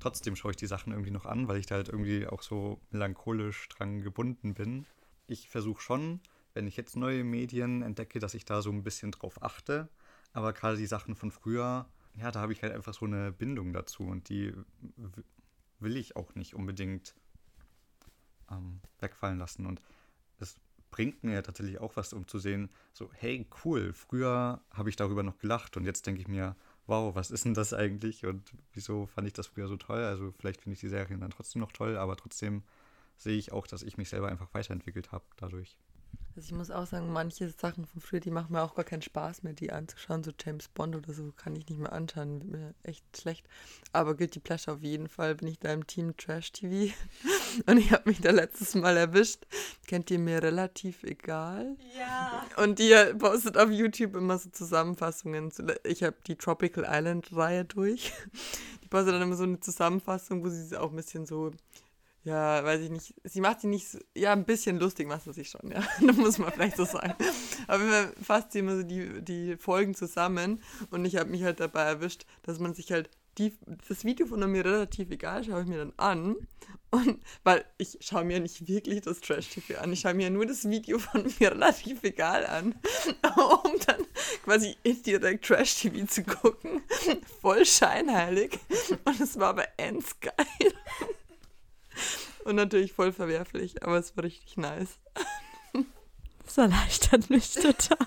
trotzdem 0.00 0.36
schaue 0.36 0.52
ich 0.52 0.56
die 0.56 0.66
Sachen 0.66 0.92
irgendwie 0.92 1.10
noch 1.10 1.26
an, 1.26 1.48
weil 1.48 1.58
ich 1.58 1.66
da 1.66 1.76
halt 1.76 1.88
irgendwie 1.88 2.26
auch 2.26 2.42
so 2.42 2.80
melancholisch 2.90 3.68
dran 3.68 4.00
gebunden 4.02 4.54
bin 4.54 4.86
ich 5.28 5.48
versuche 5.48 5.80
schon, 5.80 6.20
wenn 6.54 6.66
ich 6.66 6.76
jetzt 6.76 6.96
neue 6.96 7.22
Medien 7.22 7.82
entdecke, 7.82 8.18
dass 8.18 8.34
ich 8.34 8.44
da 8.44 8.62
so 8.62 8.70
ein 8.70 8.82
bisschen 8.82 9.12
drauf 9.12 9.42
achte. 9.42 9.88
Aber 10.32 10.52
gerade 10.52 10.76
die 10.76 10.86
Sachen 10.86 11.14
von 11.14 11.30
früher, 11.30 11.86
ja, 12.16 12.30
da 12.32 12.40
habe 12.40 12.52
ich 12.52 12.62
halt 12.62 12.74
einfach 12.74 12.94
so 12.94 13.06
eine 13.06 13.30
Bindung 13.30 13.72
dazu 13.72 14.04
und 14.04 14.28
die 14.28 14.52
will 15.78 15.96
ich 15.96 16.16
auch 16.16 16.34
nicht 16.34 16.54
unbedingt 16.54 17.14
ähm, 18.50 18.80
wegfallen 18.98 19.38
lassen. 19.38 19.66
Und 19.66 19.80
bringt 20.90 21.24
mir 21.24 21.42
tatsächlich 21.42 21.80
auch 21.80 21.96
was, 21.96 22.12
um 22.12 22.26
zu 22.26 22.38
sehen, 22.38 22.70
so, 22.92 23.10
hey, 23.12 23.46
cool, 23.64 23.92
früher 23.92 24.60
habe 24.70 24.88
ich 24.90 24.96
darüber 24.96 25.22
noch 25.22 25.38
gelacht 25.38 25.76
und 25.76 25.84
jetzt 25.84 26.06
denke 26.06 26.20
ich 26.20 26.28
mir, 26.28 26.56
wow, 26.86 27.14
was 27.14 27.30
ist 27.30 27.44
denn 27.44 27.54
das 27.54 27.74
eigentlich 27.74 28.24
und 28.26 28.52
wieso 28.72 29.06
fand 29.06 29.26
ich 29.26 29.34
das 29.34 29.46
früher 29.46 29.68
so 29.68 29.76
toll? 29.76 30.02
Also 30.02 30.32
vielleicht 30.38 30.62
finde 30.62 30.74
ich 30.74 30.80
die 30.80 30.88
Serien 30.88 31.20
dann 31.20 31.30
trotzdem 31.30 31.60
noch 31.60 31.72
toll, 31.72 31.96
aber 31.96 32.16
trotzdem 32.16 32.62
sehe 33.16 33.36
ich 33.36 33.52
auch, 33.52 33.66
dass 33.66 33.82
ich 33.82 33.98
mich 33.98 34.08
selber 34.08 34.28
einfach 34.28 34.52
weiterentwickelt 34.54 35.12
habe 35.12 35.24
dadurch. 35.36 35.76
Also 36.38 36.52
ich 36.52 36.56
muss 36.56 36.70
auch 36.70 36.86
sagen, 36.86 37.12
manche 37.12 37.50
Sachen 37.50 37.84
von 37.84 38.00
früher, 38.00 38.20
die 38.20 38.30
machen 38.30 38.52
mir 38.52 38.62
auch 38.62 38.76
gar 38.76 38.84
keinen 38.84 39.02
Spaß 39.02 39.42
mehr, 39.42 39.54
die 39.54 39.72
anzuschauen. 39.72 40.22
So 40.22 40.30
James 40.40 40.68
Bond 40.68 40.94
oder 40.94 41.12
so 41.12 41.32
kann 41.32 41.56
ich 41.56 41.68
nicht 41.68 41.80
mehr 41.80 41.92
anschauen, 41.92 42.40
wird 42.40 42.52
mir 42.52 42.74
echt 42.84 43.04
schlecht. 43.20 43.44
Aber 43.92 44.14
Guilty 44.14 44.38
Pleasure 44.38 44.76
auf 44.76 44.82
jeden 44.84 45.08
Fall 45.08 45.34
bin 45.34 45.48
ich 45.48 45.58
da 45.58 45.72
im 45.72 45.84
Team 45.88 46.16
Trash 46.16 46.52
TV. 46.52 46.94
Und 47.66 47.78
ich 47.78 47.90
habe 47.90 48.08
mich 48.08 48.20
da 48.20 48.30
letztes 48.30 48.76
Mal 48.76 48.96
erwischt. 48.96 49.48
Kennt 49.88 50.12
ihr 50.12 50.20
mir 50.20 50.40
relativ 50.40 51.02
egal? 51.02 51.76
Ja. 51.98 52.46
Und 52.62 52.78
ihr 52.78 53.16
postet 53.18 53.58
auf 53.58 53.72
YouTube 53.72 54.14
immer 54.14 54.38
so 54.38 54.48
Zusammenfassungen. 54.50 55.52
Ich 55.82 56.04
habe 56.04 56.18
die 56.28 56.36
Tropical 56.36 56.86
Island 56.88 57.34
Reihe 57.34 57.64
durch. 57.64 58.12
Die 58.84 58.88
postet 58.88 59.12
dann 59.12 59.22
immer 59.22 59.34
so 59.34 59.42
eine 59.42 59.58
Zusammenfassung, 59.58 60.44
wo 60.44 60.50
sie 60.50 60.76
auch 60.76 60.90
ein 60.90 60.96
bisschen 60.96 61.26
so 61.26 61.50
ja, 62.28 62.62
weiß 62.62 62.82
ich 62.82 62.90
nicht, 62.90 63.14
sie 63.24 63.40
macht 63.40 63.62
sie 63.62 63.68
nicht, 63.68 63.88
so, 63.88 63.98
ja, 64.14 64.32
ein 64.32 64.44
bisschen 64.44 64.78
lustig 64.78 65.08
macht 65.08 65.24
sie 65.24 65.32
sich 65.32 65.48
schon, 65.48 65.70
ja, 65.70 65.82
da 66.00 66.12
muss 66.12 66.38
man 66.38 66.52
vielleicht 66.52 66.76
so 66.76 66.84
sagen. 66.84 67.14
Aber 67.66 67.84
wir 67.84 68.12
fasst 68.22 68.52
sie 68.52 68.58
immer 68.58 68.76
so 68.76 68.82
die, 68.82 69.22
die 69.22 69.56
Folgen 69.56 69.94
zusammen 69.94 70.62
und 70.90 71.06
ich 71.06 71.16
habe 71.16 71.30
mich 71.30 71.42
halt 71.42 71.58
dabei 71.58 71.84
erwischt, 71.84 72.26
dass 72.42 72.58
man 72.58 72.74
sich 72.74 72.92
halt 72.92 73.08
die, 73.38 73.56
das 73.88 74.04
Video 74.04 74.26
von 74.26 74.40
mir 74.50 74.64
relativ 74.64 75.10
egal, 75.10 75.42
schaue 75.42 75.62
ich 75.62 75.68
mir 75.68 75.78
dann 75.78 75.92
an. 75.96 76.36
Und 76.90 77.22
weil 77.44 77.64
ich 77.78 77.98
schaue 78.00 78.24
mir 78.24 78.40
nicht 78.40 78.66
wirklich 78.66 79.02
das 79.02 79.20
Trash-TV 79.20 79.78
an, 79.78 79.92
ich 79.92 80.00
schaue 80.00 80.14
mir 80.14 80.28
nur 80.28 80.44
das 80.44 80.68
Video 80.68 80.98
von 80.98 81.22
mir 81.38 81.52
relativ 81.52 82.02
egal 82.02 82.44
an, 82.44 82.74
um 83.36 83.78
dann 83.86 84.04
quasi 84.44 84.76
indirekt 84.82 85.46
Trash-TV 85.46 86.06
zu 86.06 86.24
gucken. 86.24 86.82
Voll 87.40 87.64
scheinheilig. 87.64 88.58
Und 89.04 89.18
es 89.18 89.38
war 89.38 89.50
aber 89.50 89.68
ends 89.78 90.18
geil. 90.20 90.74
Und 92.44 92.56
natürlich 92.56 92.92
voll 92.92 93.12
verwerflich, 93.12 93.82
aber 93.82 93.98
es 93.98 94.16
war 94.16 94.24
richtig 94.24 94.56
nice. 94.56 94.98
Das 96.44 96.56
erleichtert 96.56 97.28
mich 97.28 97.52
total. 97.52 98.06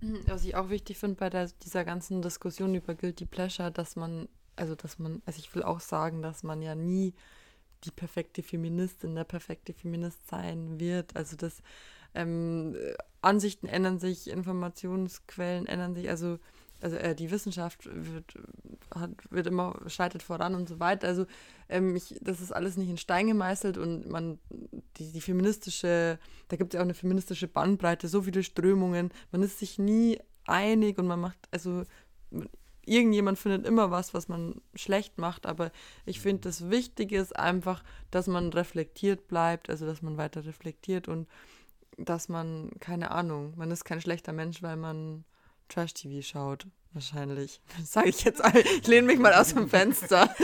Was 0.00 0.42
ich 0.44 0.56
auch 0.56 0.70
wichtig 0.70 0.96
finde 0.96 1.16
bei 1.16 1.28
der, 1.28 1.50
dieser 1.62 1.84
ganzen 1.84 2.22
Diskussion 2.22 2.74
über 2.74 2.94
Guilty 2.94 3.26
Pleasure, 3.26 3.70
dass 3.70 3.94
man, 3.94 4.26
also 4.56 4.74
dass 4.74 4.98
man, 4.98 5.20
also 5.26 5.38
ich 5.38 5.54
will 5.54 5.62
auch 5.62 5.80
sagen, 5.80 6.22
dass 6.22 6.42
man 6.44 6.62
ja 6.62 6.74
nie 6.74 7.12
die 7.84 7.90
perfekte 7.90 8.42
Feministin, 8.42 9.14
der 9.14 9.24
perfekte 9.24 9.74
Feminist 9.74 10.26
sein 10.28 10.80
wird. 10.80 11.14
Also 11.14 11.36
dass 11.36 11.62
ähm, 12.14 12.74
Ansichten 13.20 13.66
ändern 13.66 13.98
sich, 13.98 14.30
Informationsquellen 14.30 15.66
ändern 15.66 15.94
sich, 15.94 16.08
also 16.08 16.38
also 16.80 16.96
äh, 16.96 17.14
die 17.14 17.30
Wissenschaft 17.30 17.88
wird, 17.92 18.34
hat, 18.94 19.10
wird 19.30 19.46
immer 19.46 19.78
schreitet 19.86 20.22
voran 20.22 20.54
und 20.54 20.68
so 20.68 20.80
weiter. 20.80 21.08
Also 21.08 21.26
ähm, 21.68 21.96
ich, 21.96 22.14
das 22.20 22.40
ist 22.40 22.52
alles 22.52 22.76
nicht 22.76 22.88
in 22.88 22.98
Stein 22.98 23.26
gemeißelt 23.26 23.78
und 23.78 24.08
man, 24.08 24.38
die, 24.96 25.12
die 25.12 25.20
feministische, 25.20 26.18
da 26.48 26.56
gibt 26.56 26.72
es 26.72 26.76
ja 26.76 26.80
auch 26.80 26.84
eine 26.84 26.94
feministische 26.94 27.48
Bandbreite, 27.48 28.08
so 28.08 28.22
viele 28.22 28.42
Strömungen, 28.42 29.10
man 29.32 29.42
ist 29.42 29.58
sich 29.58 29.78
nie 29.78 30.18
einig 30.46 30.98
und 30.98 31.06
man 31.06 31.20
macht, 31.20 31.38
also 31.50 31.84
irgendjemand 32.86 33.38
findet 33.38 33.66
immer 33.66 33.90
was, 33.90 34.14
was 34.14 34.28
man 34.28 34.60
schlecht 34.74 35.18
macht, 35.18 35.46
aber 35.46 35.70
ich 36.06 36.20
finde, 36.20 36.42
das 36.42 36.70
Wichtige 36.70 37.18
ist 37.18 37.36
einfach, 37.36 37.84
dass 38.10 38.26
man 38.26 38.52
reflektiert 38.52 39.28
bleibt, 39.28 39.68
also 39.68 39.84
dass 39.84 40.00
man 40.00 40.16
weiter 40.16 40.44
reflektiert 40.46 41.06
und 41.06 41.28
dass 41.98 42.28
man, 42.28 42.70
keine 42.80 43.10
Ahnung, 43.10 43.54
man 43.56 43.70
ist 43.70 43.84
kein 43.84 44.00
schlechter 44.00 44.32
Mensch, 44.32 44.62
weil 44.62 44.76
man 44.76 45.24
Trash-TV 45.68 46.22
schaut. 46.22 46.66
Wahrscheinlich. 46.92 47.60
Das 47.78 47.92
sage 47.92 48.08
ich 48.08 48.24
jetzt. 48.24 48.42
Ich 48.80 48.86
lehne 48.86 49.06
mich 49.06 49.18
mal 49.18 49.34
aus 49.34 49.54
dem 49.54 49.68
Fenster. 49.68 50.34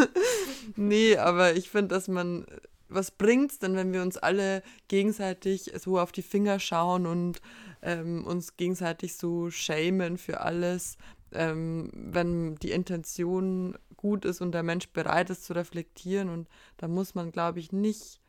nee, 0.76 1.16
aber 1.16 1.54
ich 1.54 1.70
finde, 1.70 1.94
dass 1.94 2.08
man. 2.08 2.46
Was 2.88 3.10
bringt's 3.10 3.58
denn, 3.58 3.74
wenn 3.74 3.92
wir 3.92 4.00
uns 4.00 4.16
alle 4.16 4.62
gegenseitig 4.86 5.72
so 5.76 5.98
auf 5.98 6.12
die 6.12 6.22
Finger 6.22 6.60
schauen 6.60 7.06
und 7.06 7.40
ähm, 7.82 8.24
uns 8.24 8.56
gegenseitig 8.56 9.16
so 9.16 9.50
schämen 9.50 10.18
für 10.18 10.40
alles, 10.42 10.96
ähm, 11.32 11.90
wenn 11.92 12.54
die 12.56 12.70
Intention 12.70 13.76
gut 13.96 14.24
ist 14.24 14.40
und 14.40 14.52
der 14.52 14.62
Mensch 14.62 14.88
bereit 14.90 15.30
ist 15.30 15.46
zu 15.46 15.54
reflektieren? 15.54 16.28
Und 16.28 16.48
da 16.76 16.86
muss 16.86 17.16
man, 17.16 17.32
glaube 17.32 17.58
ich, 17.58 17.72
nicht 17.72 18.20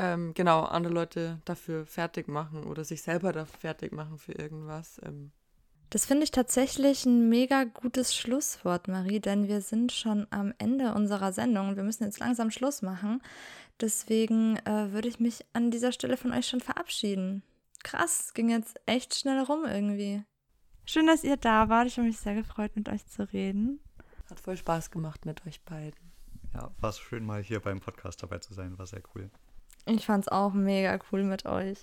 ähm, 0.00 0.34
genau, 0.34 0.62
andere 0.62 0.92
Leute 0.92 1.40
dafür 1.44 1.86
fertig 1.86 2.28
machen 2.28 2.64
oder 2.64 2.84
sich 2.84 3.02
selber 3.02 3.32
dafür 3.32 3.58
fertig 3.58 3.92
machen 3.92 4.18
für 4.18 4.32
irgendwas. 4.32 5.00
Ähm. 5.04 5.32
Das 5.90 6.06
finde 6.06 6.24
ich 6.24 6.30
tatsächlich 6.30 7.04
ein 7.04 7.28
mega 7.28 7.64
gutes 7.64 8.14
Schlusswort, 8.14 8.88
Marie, 8.88 9.20
denn 9.20 9.48
wir 9.48 9.60
sind 9.60 9.92
schon 9.92 10.26
am 10.30 10.54
Ende 10.58 10.94
unserer 10.94 11.32
Sendung 11.32 11.68
und 11.68 11.76
wir 11.76 11.82
müssen 11.82 12.04
jetzt 12.04 12.20
langsam 12.20 12.50
Schluss 12.50 12.80
machen. 12.80 13.22
Deswegen 13.80 14.56
äh, 14.58 14.92
würde 14.92 15.08
ich 15.08 15.20
mich 15.20 15.44
an 15.52 15.70
dieser 15.70 15.92
Stelle 15.92 16.16
von 16.16 16.32
euch 16.32 16.46
schon 16.46 16.60
verabschieden. 16.60 17.42
Krass, 17.82 18.34
ging 18.34 18.50
jetzt 18.50 18.80
echt 18.86 19.14
schnell 19.14 19.40
rum 19.40 19.64
irgendwie. 19.66 20.22
Schön, 20.84 21.06
dass 21.06 21.24
ihr 21.24 21.36
da 21.36 21.68
wart. 21.68 21.86
Ich 21.86 21.96
habe 21.96 22.06
mich 22.06 22.18
sehr 22.18 22.34
gefreut, 22.34 22.76
mit 22.76 22.88
euch 22.88 23.06
zu 23.06 23.30
reden. 23.32 23.80
Hat 24.28 24.40
voll 24.40 24.56
Spaß 24.56 24.90
gemacht 24.90 25.24
mit 25.26 25.46
euch 25.46 25.62
beiden. 25.62 26.12
Ja, 26.54 26.70
war 26.80 26.90
es 26.90 26.98
schön, 26.98 27.24
mal 27.24 27.42
hier 27.42 27.60
beim 27.60 27.80
Podcast 27.80 28.22
dabei 28.22 28.38
zu 28.38 28.54
sein. 28.54 28.78
War 28.78 28.86
sehr 28.86 29.02
cool. 29.14 29.30
Ich 29.86 30.06
fand 30.06 30.24
es 30.24 30.28
auch 30.28 30.52
mega 30.52 30.98
cool 31.10 31.22
mit 31.22 31.46
euch. 31.46 31.78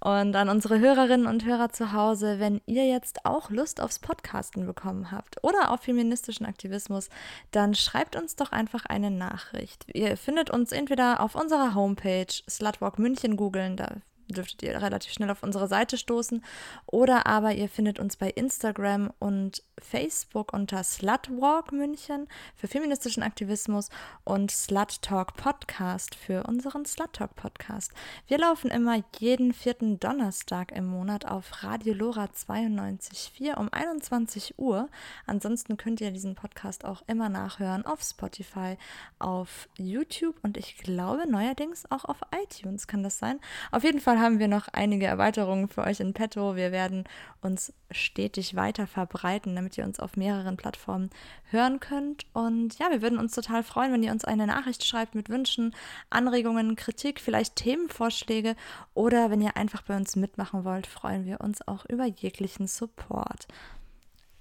Und 0.00 0.36
an 0.36 0.48
unsere 0.48 0.78
Hörerinnen 0.78 1.26
und 1.26 1.44
Hörer 1.44 1.70
zu 1.70 1.92
Hause, 1.92 2.38
wenn 2.38 2.60
ihr 2.66 2.86
jetzt 2.86 3.24
auch 3.24 3.50
Lust 3.50 3.80
aufs 3.80 3.98
Podcasten 3.98 4.66
bekommen 4.66 5.10
habt 5.10 5.42
oder 5.42 5.70
auf 5.70 5.80
feministischen 5.80 6.46
Aktivismus, 6.46 7.08
dann 7.50 7.74
schreibt 7.74 8.16
uns 8.16 8.36
doch 8.36 8.52
einfach 8.52 8.86
eine 8.86 9.10
Nachricht. 9.10 9.86
Ihr 9.92 10.16
findet 10.16 10.50
uns 10.50 10.72
entweder 10.72 11.20
auf 11.20 11.34
unserer 11.34 11.74
Homepage 11.74 12.32
Slutwalk 12.48 12.98
München 12.98 13.36
googeln, 13.36 13.76
da 13.76 13.96
dürftet 14.34 14.62
ihr 14.62 14.80
relativ 14.80 15.12
schnell 15.12 15.30
auf 15.30 15.42
unsere 15.42 15.68
Seite 15.68 15.96
stoßen. 15.96 16.44
Oder 16.86 17.26
aber 17.26 17.52
ihr 17.52 17.68
findet 17.68 17.98
uns 17.98 18.16
bei 18.16 18.30
Instagram 18.30 19.12
und 19.18 19.62
Facebook 19.80 20.52
unter 20.52 20.82
Slutwalk 20.84 21.72
München 21.72 22.28
für 22.54 22.68
feministischen 22.68 23.22
Aktivismus 23.22 23.88
und 24.24 24.50
Slut 24.50 25.02
Talk 25.02 25.34
Podcast 25.34 26.14
für 26.14 26.44
unseren 26.44 26.84
Slut 26.84 27.14
Talk 27.14 27.34
Podcast. 27.34 27.92
Wir 28.26 28.38
laufen 28.38 28.70
immer 28.70 29.02
jeden 29.18 29.52
vierten 29.52 29.98
Donnerstag 29.98 30.72
im 30.72 30.86
Monat 30.86 31.26
auf 31.26 31.62
Radio 31.62 31.94
Lora 31.94 32.24
92.4 32.24 33.54
um 33.56 33.72
21 33.72 34.58
Uhr. 34.58 34.88
Ansonsten 35.26 35.76
könnt 35.76 36.00
ihr 36.00 36.10
diesen 36.10 36.34
Podcast 36.34 36.84
auch 36.84 37.02
immer 37.06 37.28
nachhören 37.28 37.86
auf 37.86 38.02
Spotify, 38.02 38.76
auf 39.18 39.68
YouTube 39.76 40.36
und 40.42 40.56
ich 40.56 40.76
glaube 40.76 41.30
neuerdings 41.30 41.90
auch 41.90 42.04
auf 42.04 42.18
iTunes 42.42 42.86
kann 42.86 43.02
das 43.02 43.18
sein. 43.18 43.40
Auf 43.70 43.84
jeden 43.84 44.00
Fall 44.00 44.19
haben 44.20 44.38
wir 44.38 44.48
noch 44.48 44.68
einige 44.72 45.06
Erweiterungen 45.06 45.68
für 45.68 45.82
euch 45.82 46.00
in 46.00 46.12
petto. 46.12 46.56
Wir 46.56 46.72
werden 46.72 47.04
uns 47.40 47.72
stetig 47.90 48.54
weiter 48.54 48.86
verbreiten, 48.86 49.56
damit 49.56 49.76
ihr 49.78 49.84
uns 49.84 49.98
auf 49.98 50.16
mehreren 50.16 50.56
Plattformen 50.56 51.10
hören 51.50 51.80
könnt. 51.80 52.26
Und 52.32 52.78
ja, 52.78 52.90
wir 52.90 53.02
würden 53.02 53.18
uns 53.18 53.34
total 53.34 53.62
freuen, 53.62 53.92
wenn 53.92 54.02
ihr 54.02 54.12
uns 54.12 54.24
eine 54.24 54.46
Nachricht 54.46 54.84
schreibt 54.84 55.14
mit 55.14 55.28
Wünschen, 55.28 55.74
Anregungen, 56.10 56.76
Kritik, 56.76 57.20
vielleicht 57.20 57.56
Themenvorschläge 57.56 58.56
oder 58.94 59.30
wenn 59.30 59.40
ihr 59.40 59.56
einfach 59.56 59.82
bei 59.82 59.96
uns 59.96 60.16
mitmachen 60.16 60.64
wollt, 60.64 60.86
freuen 60.86 61.24
wir 61.24 61.40
uns 61.40 61.66
auch 61.66 61.84
über 61.86 62.04
jeglichen 62.04 62.66
Support. 62.66 63.48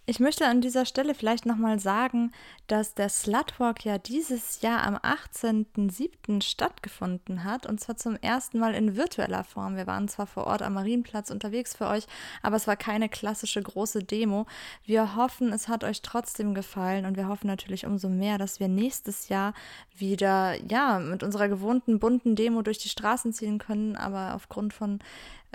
Ich 0.10 0.20
möchte 0.20 0.48
an 0.48 0.60
dieser 0.60 0.88
Stelle 0.88 1.14
vielleicht 1.14 1.46
nochmal 1.46 1.80
sagen, 1.80 2.32
dass 2.66 2.96
der 2.96 3.10
Slutwalk 3.10 3.86
ja 3.86 4.00
dieses 4.00 4.64
Jahr 4.64 4.82
am 4.82 4.96
18.07. 4.96 6.42
stattgefunden 6.42 7.44
hat 7.44 7.68
und 7.68 7.80
zwar 7.80 7.96
zum 7.96 8.16
ersten 8.16 8.58
Mal 8.58 8.74
in 8.74 8.96
virtueller 8.96 9.44
Form. 9.44 9.76
Wir 9.76 9.86
waren 9.86 10.08
zwar 10.08 10.26
vor 10.26 10.48
Ort 10.48 10.64
am 10.64 10.74
Marienplatz 10.74 11.30
unterwegs 11.30 11.76
für 11.76 11.86
euch, 11.86 12.08
aber 12.42 12.56
es 12.56 12.66
war 12.66 12.76
keine 12.76 13.08
klassische 13.08 13.62
große 13.62 14.04
Demo. 14.04 14.48
Wir 14.84 15.16
hoffen, 15.16 15.54
es 15.54 15.68
hat 15.68 15.84
euch 15.84 16.02
trotzdem 16.02 16.56
gefallen 16.56 17.06
und 17.06 17.16
wir 17.16 17.28
hoffen 17.28 17.46
natürlich 17.46 17.86
umso 17.86 18.10
mehr, 18.10 18.40
dass 18.40 18.60
wir 18.60 18.68
nächstes 18.68 19.30
Jahr 19.30 19.54
wieder, 19.96 20.56
ja, 20.72 20.98
mit 20.98 21.22
unserer 21.22 21.50
gewohnten 21.50 22.00
bunten 22.00 22.36
Demo 22.36 22.64
durch 22.64 22.80
die 22.80 22.90
Straßen 22.90 23.32
ziehen 23.32 23.60
können, 23.60 23.96
aber 23.96 24.34
aufgrund 24.34 24.74
von 24.74 25.02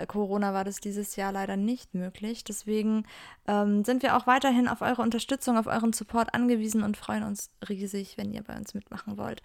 Corona 0.07 0.53
war 0.53 0.63
das 0.63 0.81
dieses 0.81 1.15
Jahr 1.15 1.31
leider 1.31 1.55
nicht 1.55 1.93
möglich. 1.93 2.43
Deswegen 2.43 3.05
ähm, 3.47 3.83
sind 3.83 4.03
wir 4.03 4.17
auch 4.17 4.27
weiterhin 4.27 4.67
auf 4.67 4.81
eure 4.81 5.01
Unterstützung, 5.01 5.57
auf 5.57 5.67
euren 5.67 5.93
Support 5.93 6.33
angewiesen 6.33 6.83
und 6.83 6.97
freuen 6.97 7.23
uns 7.23 7.49
riesig, 7.67 8.17
wenn 8.17 8.33
ihr 8.33 8.43
bei 8.43 8.57
uns 8.57 8.73
mitmachen 8.73 9.17
wollt. 9.17 9.41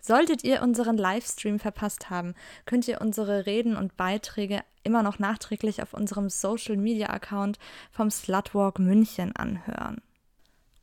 Solltet 0.00 0.44
ihr 0.44 0.60
unseren 0.60 0.98
Livestream 0.98 1.58
verpasst 1.58 2.10
haben, 2.10 2.34
könnt 2.66 2.86
ihr 2.88 3.00
unsere 3.00 3.46
Reden 3.46 3.74
und 3.74 3.96
Beiträge 3.96 4.62
immer 4.82 5.02
noch 5.02 5.18
nachträglich 5.18 5.80
auf 5.80 5.94
unserem 5.94 6.28
Social 6.28 6.76
Media 6.76 7.08
Account 7.08 7.58
vom 7.90 8.10
Slutwalk 8.10 8.78
München 8.78 9.34
anhören. 9.34 10.02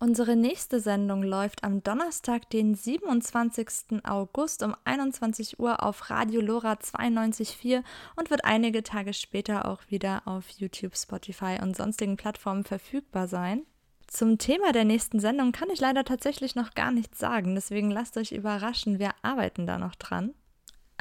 Unsere 0.03 0.35
nächste 0.35 0.79
Sendung 0.79 1.21
läuft 1.21 1.63
am 1.63 1.83
Donnerstag, 1.83 2.49
den 2.49 2.73
27. 2.73 4.03
August 4.03 4.63
um 4.63 4.75
21 4.83 5.59
Uhr 5.59 5.83
auf 5.83 6.09
Radio 6.09 6.41
Lora 6.41 6.73
92.4 6.73 7.83
und 8.15 8.31
wird 8.31 8.43
einige 8.43 8.81
Tage 8.81 9.13
später 9.13 9.67
auch 9.67 9.83
wieder 9.89 10.23
auf 10.25 10.49
YouTube, 10.49 10.97
Spotify 10.97 11.59
und 11.61 11.77
sonstigen 11.77 12.17
Plattformen 12.17 12.63
verfügbar 12.63 13.27
sein. 13.27 13.61
Zum 14.07 14.39
Thema 14.39 14.71
der 14.71 14.85
nächsten 14.85 15.19
Sendung 15.19 15.51
kann 15.51 15.69
ich 15.69 15.79
leider 15.79 16.03
tatsächlich 16.03 16.55
noch 16.55 16.73
gar 16.73 16.89
nichts 16.89 17.19
sagen, 17.19 17.53
deswegen 17.53 17.91
lasst 17.91 18.17
euch 18.17 18.31
überraschen, 18.31 18.97
wir 18.97 19.11
arbeiten 19.21 19.67
da 19.67 19.77
noch 19.77 19.93
dran. 19.93 20.33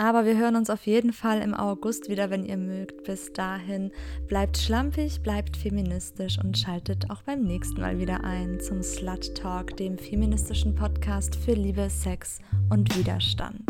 Aber 0.00 0.24
wir 0.24 0.38
hören 0.38 0.56
uns 0.56 0.70
auf 0.70 0.86
jeden 0.86 1.12
Fall 1.12 1.42
im 1.42 1.52
August 1.52 2.08
wieder, 2.08 2.30
wenn 2.30 2.46
ihr 2.46 2.56
mögt. 2.56 3.04
Bis 3.04 3.34
dahin 3.34 3.92
bleibt 4.28 4.56
schlampig, 4.56 5.20
bleibt 5.22 5.58
feministisch 5.58 6.38
und 6.42 6.56
schaltet 6.56 7.10
auch 7.10 7.20
beim 7.20 7.42
nächsten 7.42 7.82
Mal 7.82 7.98
wieder 7.98 8.24
ein 8.24 8.60
zum 8.60 8.82
Slut 8.82 9.34
Talk, 9.34 9.76
dem 9.76 9.98
feministischen 9.98 10.74
Podcast 10.74 11.36
für 11.36 11.52
Liebe, 11.52 11.90
Sex 11.90 12.38
und 12.70 12.96
Widerstand. 12.96 13.60